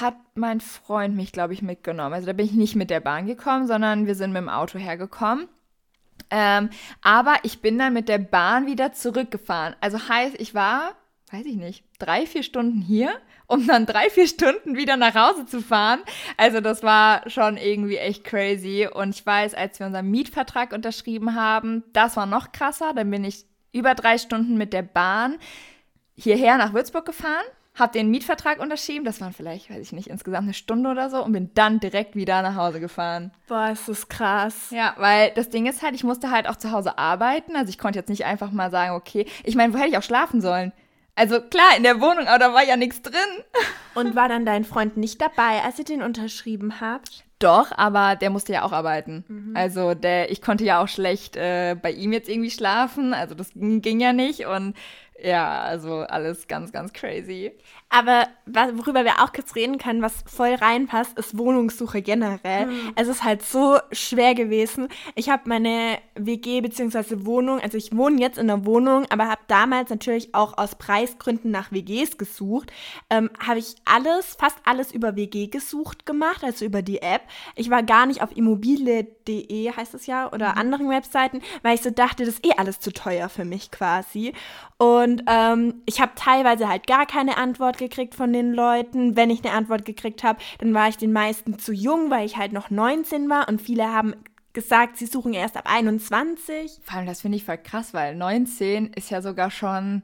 hat 0.00 0.16
mein 0.34 0.60
Freund 0.60 1.16
mich, 1.16 1.32
glaube 1.32 1.54
ich, 1.54 1.62
mitgenommen. 1.62 2.14
Also 2.14 2.26
da 2.26 2.32
bin 2.32 2.46
ich 2.46 2.52
nicht 2.52 2.76
mit 2.76 2.90
der 2.90 3.00
Bahn 3.00 3.26
gekommen, 3.26 3.66
sondern 3.66 4.06
wir 4.06 4.14
sind 4.14 4.32
mit 4.32 4.42
dem 4.42 4.48
Auto 4.48 4.78
hergekommen. 4.78 5.48
Ähm, 6.30 6.70
aber 7.02 7.36
ich 7.42 7.60
bin 7.60 7.78
dann 7.78 7.92
mit 7.92 8.08
der 8.08 8.18
Bahn 8.18 8.66
wieder 8.66 8.92
zurückgefahren. 8.92 9.74
Also 9.80 10.08
heißt, 10.08 10.36
ich 10.38 10.54
war, 10.54 10.92
weiß 11.30 11.46
ich 11.46 11.56
nicht, 11.56 11.84
drei, 11.98 12.26
vier 12.26 12.42
Stunden 12.42 12.80
hier, 12.80 13.12
um 13.46 13.66
dann 13.66 13.86
drei, 13.86 14.08
vier 14.08 14.28
Stunden 14.28 14.76
wieder 14.76 14.96
nach 14.96 15.14
Hause 15.14 15.46
zu 15.46 15.60
fahren. 15.60 16.00
Also 16.36 16.60
das 16.60 16.82
war 16.82 17.28
schon 17.28 17.56
irgendwie 17.56 17.96
echt 17.96 18.24
crazy. 18.24 18.88
Und 18.90 19.10
ich 19.10 19.26
weiß, 19.26 19.54
als 19.54 19.78
wir 19.78 19.86
unseren 19.86 20.10
Mietvertrag 20.10 20.72
unterschrieben 20.72 21.34
haben, 21.34 21.82
das 21.92 22.16
war 22.16 22.26
noch 22.26 22.52
krasser. 22.52 22.92
Dann 22.94 23.10
bin 23.10 23.24
ich 23.24 23.44
über 23.72 23.94
drei 23.94 24.16
Stunden 24.16 24.56
mit 24.56 24.72
der 24.72 24.82
Bahn 24.82 25.38
hierher 26.14 26.56
nach 26.56 26.72
Würzburg 26.72 27.04
gefahren 27.04 27.44
habe 27.74 27.92
den 27.92 28.10
Mietvertrag 28.10 28.60
unterschrieben, 28.60 29.04
das 29.04 29.20
waren 29.20 29.32
vielleicht, 29.32 29.70
weiß 29.70 29.78
ich 29.78 29.92
nicht, 29.92 30.08
insgesamt 30.08 30.44
eine 30.44 30.54
Stunde 30.54 30.90
oder 30.90 31.08
so 31.08 31.24
und 31.24 31.32
bin 31.32 31.50
dann 31.54 31.80
direkt 31.80 32.14
wieder 32.14 32.42
nach 32.42 32.54
Hause 32.54 32.80
gefahren. 32.80 33.32
Boah, 33.48 33.70
ist 33.70 33.88
das 33.88 34.08
krass. 34.08 34.70
Ja, 34.70 34.94
weil 34.98 35.30
das 35.34 35.48
Ding 35.48 35.66
ist 35.66 35.82
halt, 35.82 35.94
ich 35.94 36.04
musste 36.04 36.30
halt 36.30 36.48
auch 36.48 36.56
zu 36.56 36.70
Hause 36.70 36.98
arbeiten, 36.98 37.56
also 37.56 37.70
ich 37.70 37.78
konnte 37.78 37.98
jetzt 37.98 38.10
nicht 38.10 38.26
einfach 38.26 38.50
mal 38.50 38.70
sagen, 38.70 38.94
okay, 38.94 39.26
ich 39.44 39.56
meine, 39.56 39.72
wo 39.72 39.78
hätte 39.78 39.88
ich 39.88 39.96
auch 39.96 40.02
schlafen 40.02 40.40
sollen? 40.40 40.72
Also 41.14 41.40
klar, 41.40 41.76
in 41.76 41.82
der 41.82 42.00
Wohnung, 42.00 42.26
aber 42.26 42.38
da 42.38 42.54
war 42.54 42.64
ja 42.64 42.76
nichts 42.76 43.02
drin. 43.02 43.14
Und 43.94 44.16
war 44.16 44.28
dann 44.28 44.46
dein 44.46 44.64
Freund 44.64 44.96
nicht 44.96 45.20
dabei, 45.20 45.62
als 45.62 45.78
ihr 45.78 45.84
den 45.84 46.02
unterschrieben 46.02 46.80
habt? 46.80 47.24
Doch, 47.38 47.72
aber 47.76 48.16
der 48.16 48.30
musste 48.30 48.52
ja 48.52 48.62
auch 48.62 48.72
arbeiten. 48.72 49.24
Mhm. 49.28 49.56
Also 49.56 49.94
der, 49.94 50.30
ich 50.30 50.40
konnte 50.40 50.64
ja 50.64 50.82
auch 50.82 50.88
schlecht 50.88 51.36
äh, 51.36 51.74
bei 51.80 51.90
ihm 51.90 52.12
jetzt 52.12 52.28
irgendwie 52.28 52.50
schlafen. 52.50 53.14
Also 53.14 53.34
das 53.34 53.52
ging, 53.52 53.82
ging 53.82 54.00
ja 54.00 54.12
nicht. 54.12 54.46
Und 54.46 54.74
ja, 55.22 55.62
also 55.62 56.00
alles 56.00 56.46
ganz, 56.48 56.72
ganz 56.72 56.92
crazy. 56.92 57.52
Aber 57.94 58.26
worüber 58.74 59.04
wir 59.04 59.22
auch 59.22 59.32
kurz 59.32 59.54
reden 59.54 59.78
können, 59.78 60.02
was 60.02 60.24
voll 60.26 60.54
reinpasst, 60.54 61.18
ist 61.18 61.38
Wohnungssuche 61.38 62.02
generell. 62.02 62.66
Mhm. 62.66 62.92
Es 62.96 63.06
ist 63.06 63.22
halt 63.22 63.42
so 63.42 63.78
schwer 63.92 64.34
gewesen. 64.34 64.88
Ich 65.14 65.28
habe 65.28 65.42
meine 65.46 65.98
WG 66.14 66.60
bzw. 66.60 67.24
Wohnung, 67.24 67.60
also 67.60 67.76
ich 67.78 67.96
wohne 67.96 68.20
jetzt 68.20 68.38
in 68.38 68.48
der 68.48 68.66
Wohnung, 68.66 69.06
aber 69.10 69.28
habe 69.28 69.42
damals 69.46 69.90
natürlich 69.90 70.34
auch 70.34 70.58
aus 70.58 70.74
Preisgründen 70.74 71.50
nach 71.50 71.70
WGs 71.70 72.18
gesucht. 72.18 72.72
Ähm, 73.10 73.30
habe 73.38 73.60
ich 73.60 73.76
alles, 73.84 74.34
fast 74.38 74.56
alles 74.64 74.90
über 74.92 75.14
WG 75.14 75.46
gesucht 75.46 76.04
gemacht, 76.04 76.42
also 76.42 76.64
über 76.64 76.82
die 76.82 77.02
App. 77.02 77.22
Ich 77.54 77.70
war 77.70 77.82
gar 77.82 78.06
nicht 78.06 78.22
auf 78.22 78.36
immobilie.de, 78.36 79.72
heißt 79.76 79.94
es 79.94 80.06
ja, 80.06 80.32
oder 80.32 80.52
mhm. 80.52 80.58
anderen 80.58 80.90
Webseiten, 80.90 81.42
weil 81.62 81.76
ich 81.76 81.82
so 81.82 81.90
dachte, 81.90 82.24
das 82.24 82.34
ist 82.34 82.46
eh 82.46 82.54
alles 82.56 82.80
zu 82.80 82.92
teuer 82.92 83.28
für 83.28 83.44
mich 83.44 83.70
quasi. 83.70 84.32
Und 84.78 85.12
Und 85.12 85.24
ähm, 85.26 85.82
ich 85.84 86.00
habe 86.00 86.12
teilweise 86.14 86.68
halt 86.68 86.86
gar 86.86 87.06
keine 87.06 87.36
Antwort 87.36 87.80
gekriegt 87.82 88.14
von 88.14 88.32
den 88.32 88.52
Leuten. 88.52 89.16
Wenn 89.16 89.30
ich 89.30 89.44
eine 89.44 89.54
Antwort 89.54 89.84
gekriegt 89.84 90.22
habe, 90.22 90.40
dann 90.58 90.74
war 90.74 90.88
ich 90.88 90.96
den 90.96 91.12
meisten 91.12 91.58
zu 91.58 91.72
jung, 91.72 92.10
weil 92.10 92.24
ich 92.26 92.36
halt 92.36 92.52
noch 92.52 92.70
19 92.70 93.28
war 93.28 93.48
und 93.48 93.60
viele 93.60 93.92
haben 93.92 94.14
gesagt, 94.52 94.98
sie 94.98 95.06
suchen 95.06 95.34
erst 95.34 95.56
ab 95.56 95.64
21. 95.66 96.80
Vor 96.82 96.98
allem, 96.98 97.06
das 97.06 97.22
finde 97.22 97.36
ich 97.36 97.44
voll 97.44 97.58
krass, 97.58 97.94
weil 97.94 98.14
19 98.14 98.92
ist 98.92 99.10
ja 99.10 99.22
sogar 99.22 99.50
schon 99.50 100.02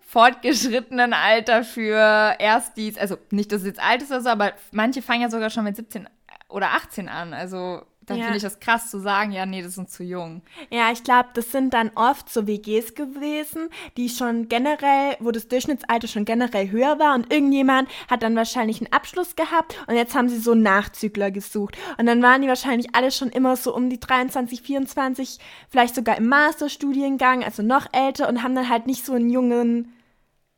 fortgeschrittenen 0.00 1.12
Alter 1.12 1.64
für 1.64 2.36
Erstis. 2.38 2.96
Also 2.96 3.18
nicht, 3.30 3.52
dass 3.52 3.62
es 3.62 3.66
jetzt 3.66 3.82
alt 3.82 4.02
ist 4.02 4.10
oder 4.10 4.22
so, 4.22 4.28
aber 4.28 4.52
manche 4.72 5.02
fangen 5.02 5.22
ja 5.22 5.30
sogar 5.30 5.50
schon 5.50 5.64
mit 5.64 5.76
17 5.76 6.08
oder 6.48 6.70
18 6.72 7.08
an. 7.08 7.34
Also 7.34 7.82
dann 8.06 8.18
ja. 8.18 8.24
finde 8.24 8.36
ich 8.38 8.42
das 8.42 8.60
krass 8.60 8.90
zu 8.90 9.00
sagen, 9.00 9.32
ja, 9.32 9.46
nee, 9.46 9.62
das 9.62 9.74
sind 9.74 9.90
zu 9.90 10.04
jung. 10.04 10.42
Ja, 10.70 10.92
ich 10.92 11.02
glaube, 11.02 11.30
das 11.34 11.50
sind 11.50 11.74
dann 11.74 11.90
oft 11.94 12.30
so 12.30 12.46
WGs 12.46 12.94
gewesen, 12.94 13.68
die 13.96 14.08
schon 14.08 14.48
generell, 14.48 15.16
wo 15.18 15.32
das 15.32 15.48
Durchschnittsalter 15.48 16.06
schon 16.06 16.24
generell 16.24 16.70
höher 16.70 16.98
war 16.98 17.14
und 17.14 17.32
irgendjemand 17.32 17.88
hat 18.08 18.22
dann 18.22 18.36
wahrscheinlich 18.36 18.80
einen 18.80 18.92
Abschluss 18.92 19.34
gehabt 19.34 19.76
und 19.88 19.96
jetzt 19.96 20.14
haben 20.14 20.28
sie 20.28 20.38
so 20.38 20.52
einen 20.52 20.62
Nachzügler 20.62 21.32
gesucht. 21.32 21.76
Und 21.98 22.06
dann 22.06 22.22
waren 22.22 22.42
die 22.42 22.48
wahrscheinlich 22.48 22.94
alle 22.94 23.10
schon 23.10 23.30
immer 23.30 23.56
so 23.56 23.74
um 23.74 23.90
die 23.90 23.98
23, 23.98 24.62
24, 24.62 25.38
vielleicht 25.68 25.94
sogar 25.94 26.16
im 26.16 26.28
Masterstudiengang, 26.28 27.42
also 27.42 27.62
noch 27.62 27.86
älter 27.92 28.28
und 28.28 28.42
haben 28.42 28.54
dann 28.54 28.68
halt 28.68 28.86
nicht 28.86 29.04
so 29.04 29.14
einen 29.14 29.30
jungen 29.30 29.92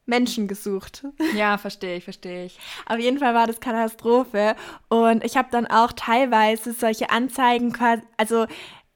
Menschen 0.08 0.48
gesucht. 0.48 1.06
Ja, 1.36 1.58
verstehe 1.58 1.96
ich, 1.96 2.04
verstehe 2.04 2.46
ich. 2.46 2.58
Auf 2.86 2.98
jeden 2.98 3.18
Fall 3.18 3.34
war 3.34 3.46
das 3.46 3.60
Katastrophe. 3.60 4.56
Und 4.88 5.24
ich 5.24 5.36
habe 5.36 5.48
dann 5.50 5.66
auch 5.66 5.92
teilweise 5.92 6.72
solche 6.72 7.10
Anzeigen 7.10 7.72
quasi, 7.72 8.02
also 8.16 8.46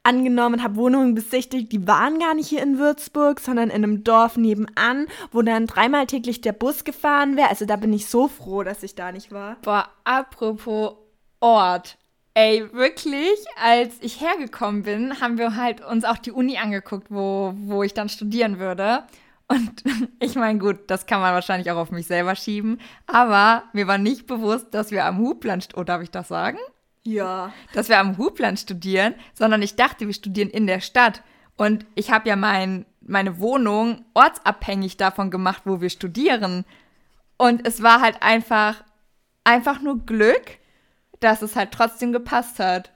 angenommen, 0.02 0.62
habe 0.62 0.76
Wohnungen 0.76 1.14
besichtigt, 1.14 1.70
die 1.72 1.86
waren 1.86 2.18
gar 2.18 2.34
nicht 2.34 2.48
hier 2.48 2.62
in 2.62 2.78
Würzburg, 2.78 3.40
sondern 3.40 3.70
in 3.70 3.84
einem 3.84 4.04
Dorf 4.04 4.36
nebenan, 4.36 5.06
wo 5.30 5.42
dann 5.42 5.66
dreimal 5.66 6.06
täglich 6.06 6.40
der 6.40 6.52
Bus 6.52 6.84
gefahren 6.84 7.36
wäre. 7.36 7.50
Also 7.50 7.66
da 7.66 7.76
bin 7.76 7.92
ich 7.92 8.06
so 8.06 8.28
froh, 8.28 8.62
dass 8.62 8.82
ich 8.82 8.94
da 8.94 9.12
nicht 9.12 9.30
war. 9.30 9.56
Boah, 9.62 9.88
apropos 10.04 10.94
Ort. 11.40 11.98
Ey, 12.34 12.72
wirklich, 12.72 13.44
als 13.62 13.94
ich 14.00 14.20
hergekommen 14.20 14.84
bin, 14.84 15.20
haben 15.20 15.36
wir 15.36 15.54
halt 15.54 15.84
uns 15.84 16.04
auch 16.04 16.16
die 16.16 16.32
Uni 16.32 16.56
angeguckt, 16.56 17.08
wo, 17.10 17.52
wo 17.56 17.82
ich 17.82 17.92
dann 17.92 18.08
studieren 18.08 18.58
würde. 18.58 19.04
Und 19.48 19.82
ich 20.20 20.34
meine, 20.34 20.58
gut, 20.58 20.78
das 20.88 21.06
kann 21.06 21.20
man 21.20 21.34
wahrscheinlich 21.34 21.70
auch 21.70 21.76
auf 21.76 21.90
mich 21.90 22.06
selber 22.06 22.34
schieben. 22.34 22.80
Aber 23.06 23.64
mir 23.72 23.86
war 23.86 23.98
nicht 23.98 24.26
bewusst, 24.26 24.68
dass 24.72 24.90
wir 24.90 25.04
am 25.04 25.18
Hubland, 25.18 25.68
oh, 25.76 25.84
darf 25.84 26.02
ich 26.02 26.10
das 26.10 26.28
sagen? 26.28 26.58
Ja. 27.04 27.52
Dass 27.74 27.88
wir 27.88 27.98
am 27.98 28.18
Hubland 28.18 28.58
studieren, 28.58 29.14
sondern 29.34 29.62
ich 29.62 29.76
dachte, 29.76 30.06
wir 30.06 30.14
studieren 30.14 30.50
in 30.50 30.66
der 30.66 30.80
Stadt. 30.80 31.22
Und 31.56 31.84
ich 31.94 32.10
habe 32.10 32.28
ja 32.28 32.36
mein, 32.36 32.86
meine 33.00 33.38
Wohnung 33.38 34.04
ortsabhängig 34.14 34.96
davon 34.96 35.30
gemacht, 35.30 35.62
wo 35.64 35.80
wir 35.80 35.90
studieren. 35.90 36.64
Und 37.36 37.66
es 37.66 37.82
war 37.82 38.00
halt 38.00 38.22
einfach, 38.22 38.84
einfach 39.44 39.80
nur 39.80 40.06
Glück, 40.06 40.58
dass 41.20 41.42
es 41.42 41.56
halt 41.56 41.72
trotzdem 41.72 42.12
gepasst 42.12 42.58
hat. 42.58 42.92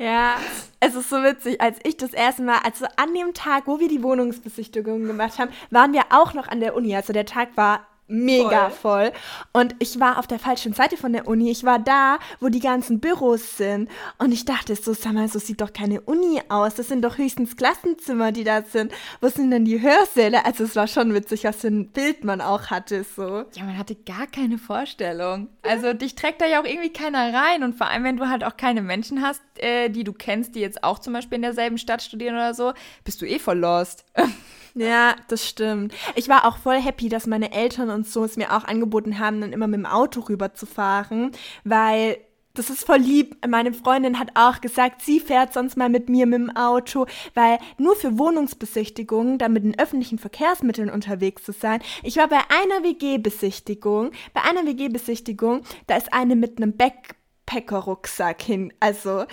Ja, 0.00 0.36
es 0.80 0.94
ist 0.94 1.10
so 1.10 1.16
witzig, 1.22 1.60
als 1.60 1.78
ich 1.82 1.98
das 1.98 2.14
erste 2.14 2.40
Mal, 2.40 2.60
also 2.64 2.86
an 2.96 3.12
dem 3.12 3.34
Tag, 3.34 3.66
wo 3.66 3.80
wir 3.80 3.88
die 3.88 4.02
Wohnungsbesichtigung 4.02 5.04
gemacht 5.04 5.38
haben, 5.38 5.50
waren 5.68 5.92
wir 5.92 6.04
auch 6.08 6.32
noch 6.32 6.48
an 6.48 6.60
der 6.60 6.74
Uni. 6.74 6.96
Also 6.96 7.12
der 7.12 7.26
Tag 7.26 7.50
war 7.56 7.86
mega 8.10 8.70
voll. 8.70 9.10
voll. 9.10 9.12
Und 9.52 9.74
ich 9.78 9.98
war 10.00 10.18
auf 10.18 10.26
der 10.26 10.38
falschen 10.38 10.72
Seite 10.72 10.96
von 10.96 11.12
der 11.12 11.26
Uni. 11.26 11.50
Ich 11.50 11.64
war 11.64 11.78
da, 11.78 12.18
wo 12.40 12.48
die 12.48 12.60
ganzen 12.60 13.00
Büros 13.00 13.56
sind. 13.56 13.88
Und 14.18 14.32
ich 14.32 14.44
dachte 14.44 14.74
so, 14.76 14.92
sag 14.92 15.12
mal, 15.12 15.28
so 15.28 15.38
sieht 15.38 15.60
doch 15.60 15.72
keine 15.72 16.00
Uni 16.02 16.40
aus. 16.48 16.74
Das 16.74 16.88
sind 16.88 17.02
doch 17.02 17.18
höchstens 17.18 17.56
Klassenzimmer, 17.56 18.32
die 18.32 18.44
da 18.44 18.62
sind. 18.62 18.92
Wo 19.20 19.28
sind 19.28 19.50
denn 19.50 19.64
die 19.64 19.80
Hörsäle? 19.80 20.44
Also 20.44 20.64
es 20.64 20.76
war 20.76 20.86
schon 20.86 21.14
witzig, 21.14 21.44
was 21.44 21.56
für 21.56 21.68
ein 21.68 21.88
Bild 21.88 22.24
man 22.24 22.40
auch 22.40 22.66
hatte. 22.66 23.04
So. 23.04 23.44
Ja, 23.54 23.64
man 23.64 23.78
hatte 23.78 23.94
gar 23.94 24.26
keine 24.26 24.58
Vorstellung. 24.58 25.48
Also 25.62 25.92
dich 25.92 26.14
trägt 26.14 26.40
da 26.40 26.46
ja 26.46 26.60
auch 26.60 26.66
irgendwie 26.66 26.92
keiner 26.92 27.32
rein. 27.32 27.62
Und 27.62 27.76
vor 27.76 27.88
allem, 27.88 28.04
wenn 28.04 28.16
du 28.16 28.28
halt 28.28 28.44
auch 28.44 28.56
keine 28.56 28.82
Menschen 28.82 29.22
hast, 29.22 29.42
äh, 29.56 29.88
die 29.88 30.04
du 30.04 30.12
kennst, 30.12 30.54
die 30.54 30.60
jetzt 30.60 30.84
auch 30.84 30.98
zum 30.98 31.12
Beispiel 31.12 31.36
in 31.36 31.42
derselben 31.42 31.78
Stadt 31.78 32.02
studieren 32.02 32.34
oder 32.34 32.54
so, 32.54 32.72
bist 33.04 33.22
du 33.22 33.26
eh 33.26 33.38
voll 33.38 33.58
lost. 33.58 34.04
Ja, 34.74 35.16
das 35.28 35.48
stimmt. 35.48 35.94
Ich 36.14 36.28
war 36.28 36.46
auch 36.46 36.58
voll 36.58 36.80
happy, 36.80 37.08
dass 37.08 37.26
meine 37.26 37.52
Eltern 37.52 37.90
und 37.90 38.06
so 38.06 38.24
es 38.24 38.36
mir 38.36 38.56
auch 38.56 38.64
angeboten 38.64 39.18
haben, 39.18 39.40
dann 39.40 39.52
immer 39.52 39.66
mit 39.66 39.78
dem 39.78 39.86
Auto 39.86 40.20
rüberzufahren, 40.20 41.32
weil 41.64 42.18
das 42.54 42.68
ist 42.68 42.84
voll 42.84 42.98
lieb. 42.98 43.36
Meine 43.46 43.72
Freundin 43.72 44.18
hat 44.18 44.30
auch 44.34 44.60
gesagt, 44.60 45.02
sie 45.02 45.20
fährt 45.20 45.52
sonst 45.52 45.76
mal 45.76 45.88
mit 45.88 46.08
mir 46.08 46.26
mit 46.26 46.40
dem 46.40 46.56
Auto, 46.56 47.06
weil 47.34 47.58
nur 47.78 47.94
für 47.94 48.18
Wohnungsbesichtigungen, 48.18 49.38
da 49.38 49.48
mit 49.48 49.64
den 49.64 49.78
öffentlichen 49.78 50.18
Verkehrsmitteln 50.18 50.90
unterwegs 50.90 51.44
zu 51.44 51.52
sein. 51.52 51.80
Ich 52.02 52.16
war 52.16 52.28
bei 52.28 52.38
einer 52.38 52.84
WG-Besichtigung, 52.84 54.10
bei 54.34 54.42
einer 54.42 54.66
WG-Besichtigung, 54.66 55.62
da 55.86 55.96
ist 55.96 56.12
eine 56.12 56.34
mit 56.34 56.56
einem 56.58 56.76
Backpacker-Rucksack 56.76 58.42
hin, 58.42 58.72
also, 58.80 59.26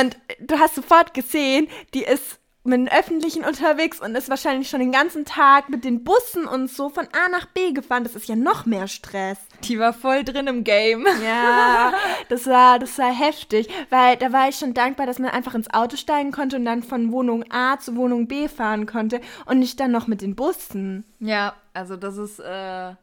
und 0.00 0.18
du 0.40 0.58
hast 0.58 0.74
sofort 0.74 1.12
gesehen, 1.14 1.68
die 1.94 2.04
ist 2.04 2.40
mit 2.64 2.74
den 2.74 2.88
Öffentlichen 2.88 3.44
unterwegs 3.44 4.00
und 4.00 4.14
ist 4.14 4.28
wahrscheinlich 4.28 4.68
schon 4.68 4.80
den 4.80 4.92
ganzen 4.92 5.24
Tag 5.24 5.68
mit 5.68 5.84
den 5.84 6.04
Bussen 6.04 6.46
und 6.46 6.70
so 6.70 6.90
von 6.90 7.06
A 7.06 7.28
nach 7.30 7.46
B 7.46 7.72
gefahren. 7.72 8.04
Das 8.04 8.14
ist 8.14 8.28
ja 8.28 8.36
noch 8.36 8.66
mehr 8.66 8.86
Stress. 8.86 9.38
Die 9.64 9.78
war 9.78 9.92
voll 9.92 10.24
drin 10.24 10.46
im 10.46 10.64
Game. 10.64 11.06
Ja, 11.22 11.92
das 12.28 12.46
war, 12.46 12.78
das 12.78 12.98
war 12.98 13.12
heftig, 13.14 13.68
weil 13.90 14.16
da 14.16 14.32
war 14.32 14.48
ich 14.48 14.56
schon 14.56 14.74
dankbar, 14.74 15.06
dass 15.06 15.18
man 15.18 15.30
einfach 15.30 15.54
ins 15.54 15.72
Auto 15.72 15.96
steigen 15.96 16.32
konnte 16.32 16.56
und 16.56 16.64
dann 16.64 16.82
von 16.82 17.12
Wohnung 17.12 17.44
A 17.50 17.78
zu 17.78 17.96
Wohnung 17.96 18.26
B 18.26 18.48
fahren 18.48 18.86
konnte 18.86 19.20
und 19.46 19.58
nicht 19.58 19.78
dann 19.78 19.92
noch 19.92 20.06
mit 20.08 20.20
den 20.20 20.34
Bussen. 20.34 21.04
Ja, 21.20 21.54
also 21.74 21.96
das 21.96 22.16
ist 22.16 22.40
äh, 22.40 22.94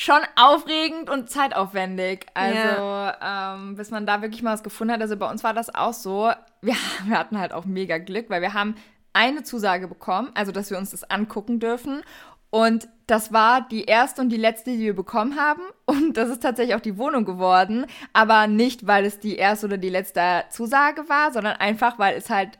schon 0.00 0.20
aufregend 0.34 1.10
und 1.10 1.28
zeitaufwendig. 1.28 2.24
Also, 2.32 2.56
ja. 2.56 3.54
ähm, 3.54 3.76
bis 3.76 3.90
man 3.90 4.06
da 4.06 4.22
wirklich 4.22 4.42
mal 4.42 4.54
was 4.54 4.62
gefunden 4.62 4.94
hat. 4.94 5.02
Also 5.02 5.18
bei 5.18 5.30
uns 5.30 5.44
war 5.44 5.52
das 5.52 5.74
auch 5.74 5.92
so. 5.92 6.32
Wir, 6.62 6.74
wir 7.04 7.18
hatten 7.18 7.38
halt 7.38 7.52
auch 7.52 7.66
mega 7.66 7.98
Glück, 7.98 8.30
weil 8.30 8.40
wir 8.40 8.54
haben 8.54 8.76
eine 9.12 9.42
Zusage 9.42 9.88
bekommen, 9.88 10.30
also 10.34 10.52
dass 10.52 10.70
wir 10.70 10.78
uns 10.78 10.92
das 10.92 11.04
angucken 11.04 11.60
dürfen. 11.60 12.02
Und 12.48 12.88
das 13.06 13.32
war 13.32 13.68
die 13.68 13.84
erste 13.84 14.22
und 14.22 14.30
die 14.30 14.38
letzte, 14.38 14.70
die 14.70 14.78
wir 14.78 14.96
bekommen 14.96 15.38
haben. 15.38 15.62
Und 15.86 16.16
das 16.16 16.30
ist 16.30 16.42
tatsächlich 16.42 16.74
auch 16.74 16.80
die 16.80 16.98
Wohnung 16.98 17.24
geworden. 17.24 17.86
Aber 18.12 18.46
nicht, 18.46 18.86
weil 18.86 19.04
es 19.04 19.20
die 19.20 19.36
erste 19.36 19.66
oder 19.66 19.76
die 19.76 19.88
letzte 19.88 20.44
Zusage 20.50 21.08
war, 21.08 21.32
sondern 21.32 21.56
einfach, 21.56 21.98
weil 21.98 22.16
es 22.16 22.30
halt 22.30 22.58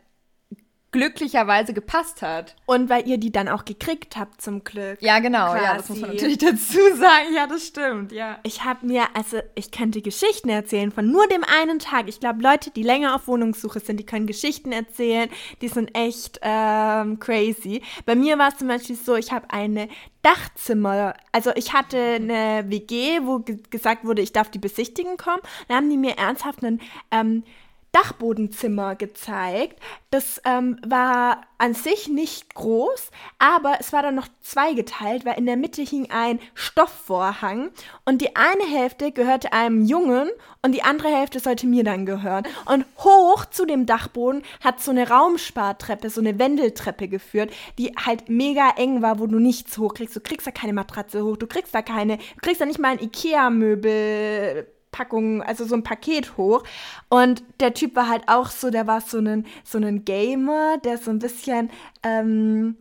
glücklicherweise 0.93 1.73
gepasst 1.73 2.23
hat. 2.23 2.57
Und 2.67 2.89
weil 2.89 3.07
ihr 3.07 3.19
die 3.19 3.31
dann 3.31 3.49
auch 3.49 3.65
gekriegt 3.65 4.17
habt 4.17 4.43
zum 4.43 4.65
Glück. 4.65 5.01
Ja, 5.01 5.21
genau, 5.21 5.53
quasi. 5.53 5.65
ja, 5.65 5.77
das 5.77 5.89
muss 5.89 6.01
man 6.01 6.11
natürlich 6.11 6.39
dazu 6.39 6.79
sagen. 6.97 7.35
Ja, 7.35 7.47
das 7.47 7.67
stimmt, 7.67 8.13
ja. 8.13 8.39
Ich 8.43 8.65
habe 8.65 8.87
mir, 8.87 9.05
also 9.15 9.39
ich 9.55 9.71
könnte 9.71 10.03
Geschichten 10.03 10.49
erzählen 10.49 10.91
von 10.91 11.11
nur 11.11 11.27
dem 11.29 11.45
einen 11.45 11.79
Tag. 11.79 12.09
Ich 12.09 12.19
glaube, 12.19 12.43
Leute, 12.43 12.71
die 12.71 12.83
länger 12.83 13.15
auf 13.15 13.29
Wohnungssuche 13.29 13.81
sind, 13.81 13.99
die 13.99 14.07
können 14.07 14.27
Geschichten 14.27 14.73
erzählen. 14.73 15.29
Die 15.61 15.69
sind 15.69 15.97
echt 15.97 16.41
ähm, 16.43 17.21
crazy. 17.21 17.83
Bei 18.05 18.17
mir 18.17 18.39
war 18.39 18.49
es 18.49 18.57
zum 18.57 18.69
Beispiel 18.69 18.97
so, 18.97 19.15
ich 19.15 19.31
habe 19.33 19.51
eine 19.51 19.89
Dachzimmer. 20.23 21.15
Also 21.33 21.53
ich 21.55 21.73
hatte 21.73 21.99
eine 21.99 22.65
WG, 22.69 23.21
wo 23.23 23.43
gesagt 23.71 24.05
wurde, 24.05 24.23
ich 24.23 24.33
darf 24.33 24.51
die 24.51 24.59
besichtigen 24.59 25.17
kommen. 25.17 25.41
Dann 25.69 25.77
haben 25.79 25.91
die 25.91 25.97
mir 25.97 26.19
ernsthaft 26.19 26.65
einen 26.65 26.81
ähm, 27.11 27.45
Dachbodenzimmer 27.93 28.95
gezeigt. 28.95 29.81
Das 30.11 30.41
ähm, 30.45 30.79
war 30.87 31.43
an 31.59 31.75
sich 31.75 32.09
nicht 32.09 32.55
groß, 32.55 33.11
aber 33.39 33.77
es 33.81 33.93
war 33.93 34.03
dann 34.03 34.15
noch 34.15 34.29
zweigeteilt, 34.43 35.25
weil 35.25 35.39
in 35.39 35.47
der 35.47 35.57
Mitte 35.57 35.83
hing 35.83 36.09
ein 36.11 36.41
Stoffvorhang 36.55 37.71
und 38.05 38.21
die 38.21 38.35
eine 38.37 38.65
Hälfte 38.65 39.13
gehörte 39.13 39.53
einem 39.53 39.85
Jungen 39.85 40.31
und 40.63 40.73
die 40.73 40.83
andere 40.83 41.09
Hälfte 41.09 41.41
sollte 41.41 41.67
mir 41.67 41.85
dann 41.85 42.07
gehören. 42.07 42.45
Und 42.67 42.87
hoch 42.99 43.45
zu 43.47 43.67
dem 43.67 43.87
Dachboden 43.87 44.43
hat 44.63 44.81
so 44.81 44.91
eine 44.91 45.09
Raumspartreppe, 45.09 46.11
so 46.11 46.21
eine 46.21 46.39
Wendeltreppe 46.39 47.09
geführt, 47.09 47.53
die 47.79 47.93
halt 47.97 48.29
mega 48.29 48.71
eng 48.77 49.03
war, 49.03 49.19
wo 49.19 49.27
du 49.27 49.39
nichts 49.39 49.79
hochkriegst. 49.79 50.17
Du 50.17 50.21
kriegst 50.21 50.47
da 50.47 50.51
keine 50.51 50.73
Matratze 50.73 51.25
hoch, 51.25 51.37
du 51.37 51.47
kriegst 51.47 51.75
da 51.75 51.83
keine, 51.83 52.19
du 52.19 52.41
kriegst 52.41 52.61
da 52.61 52.67
nicht 52.67 52.79
mal 52.79 52.93
ein 52.93 53.01
Ikea-Möbel 53.01 54.67
Packung, 54.91 55.43
also 55.43 55.65
so 55.65 55.75
ein 55.75 55.83
Paket 55.83 56.37
hoch. 56.37 56.63
Und 57.09 57.43
der 57.61 57.75
Typ 57.75 57.97
war 57.97 58.09
halt 58.09 58.25
auch 58.27 58.51
so, 58.51 58.71
der 58.71 58.87
war 58.87 59.01
so 59.01 59.19
ein, 59.19 59.47
so 59.65 59.79
ein 59.79 60.05
Gamer, 60.05 60.79
der 60.79 60.99
so 60.99 61.11
ein 61.11 61.19
bisschen 61.19 61.71
ähm, 62.03 62.77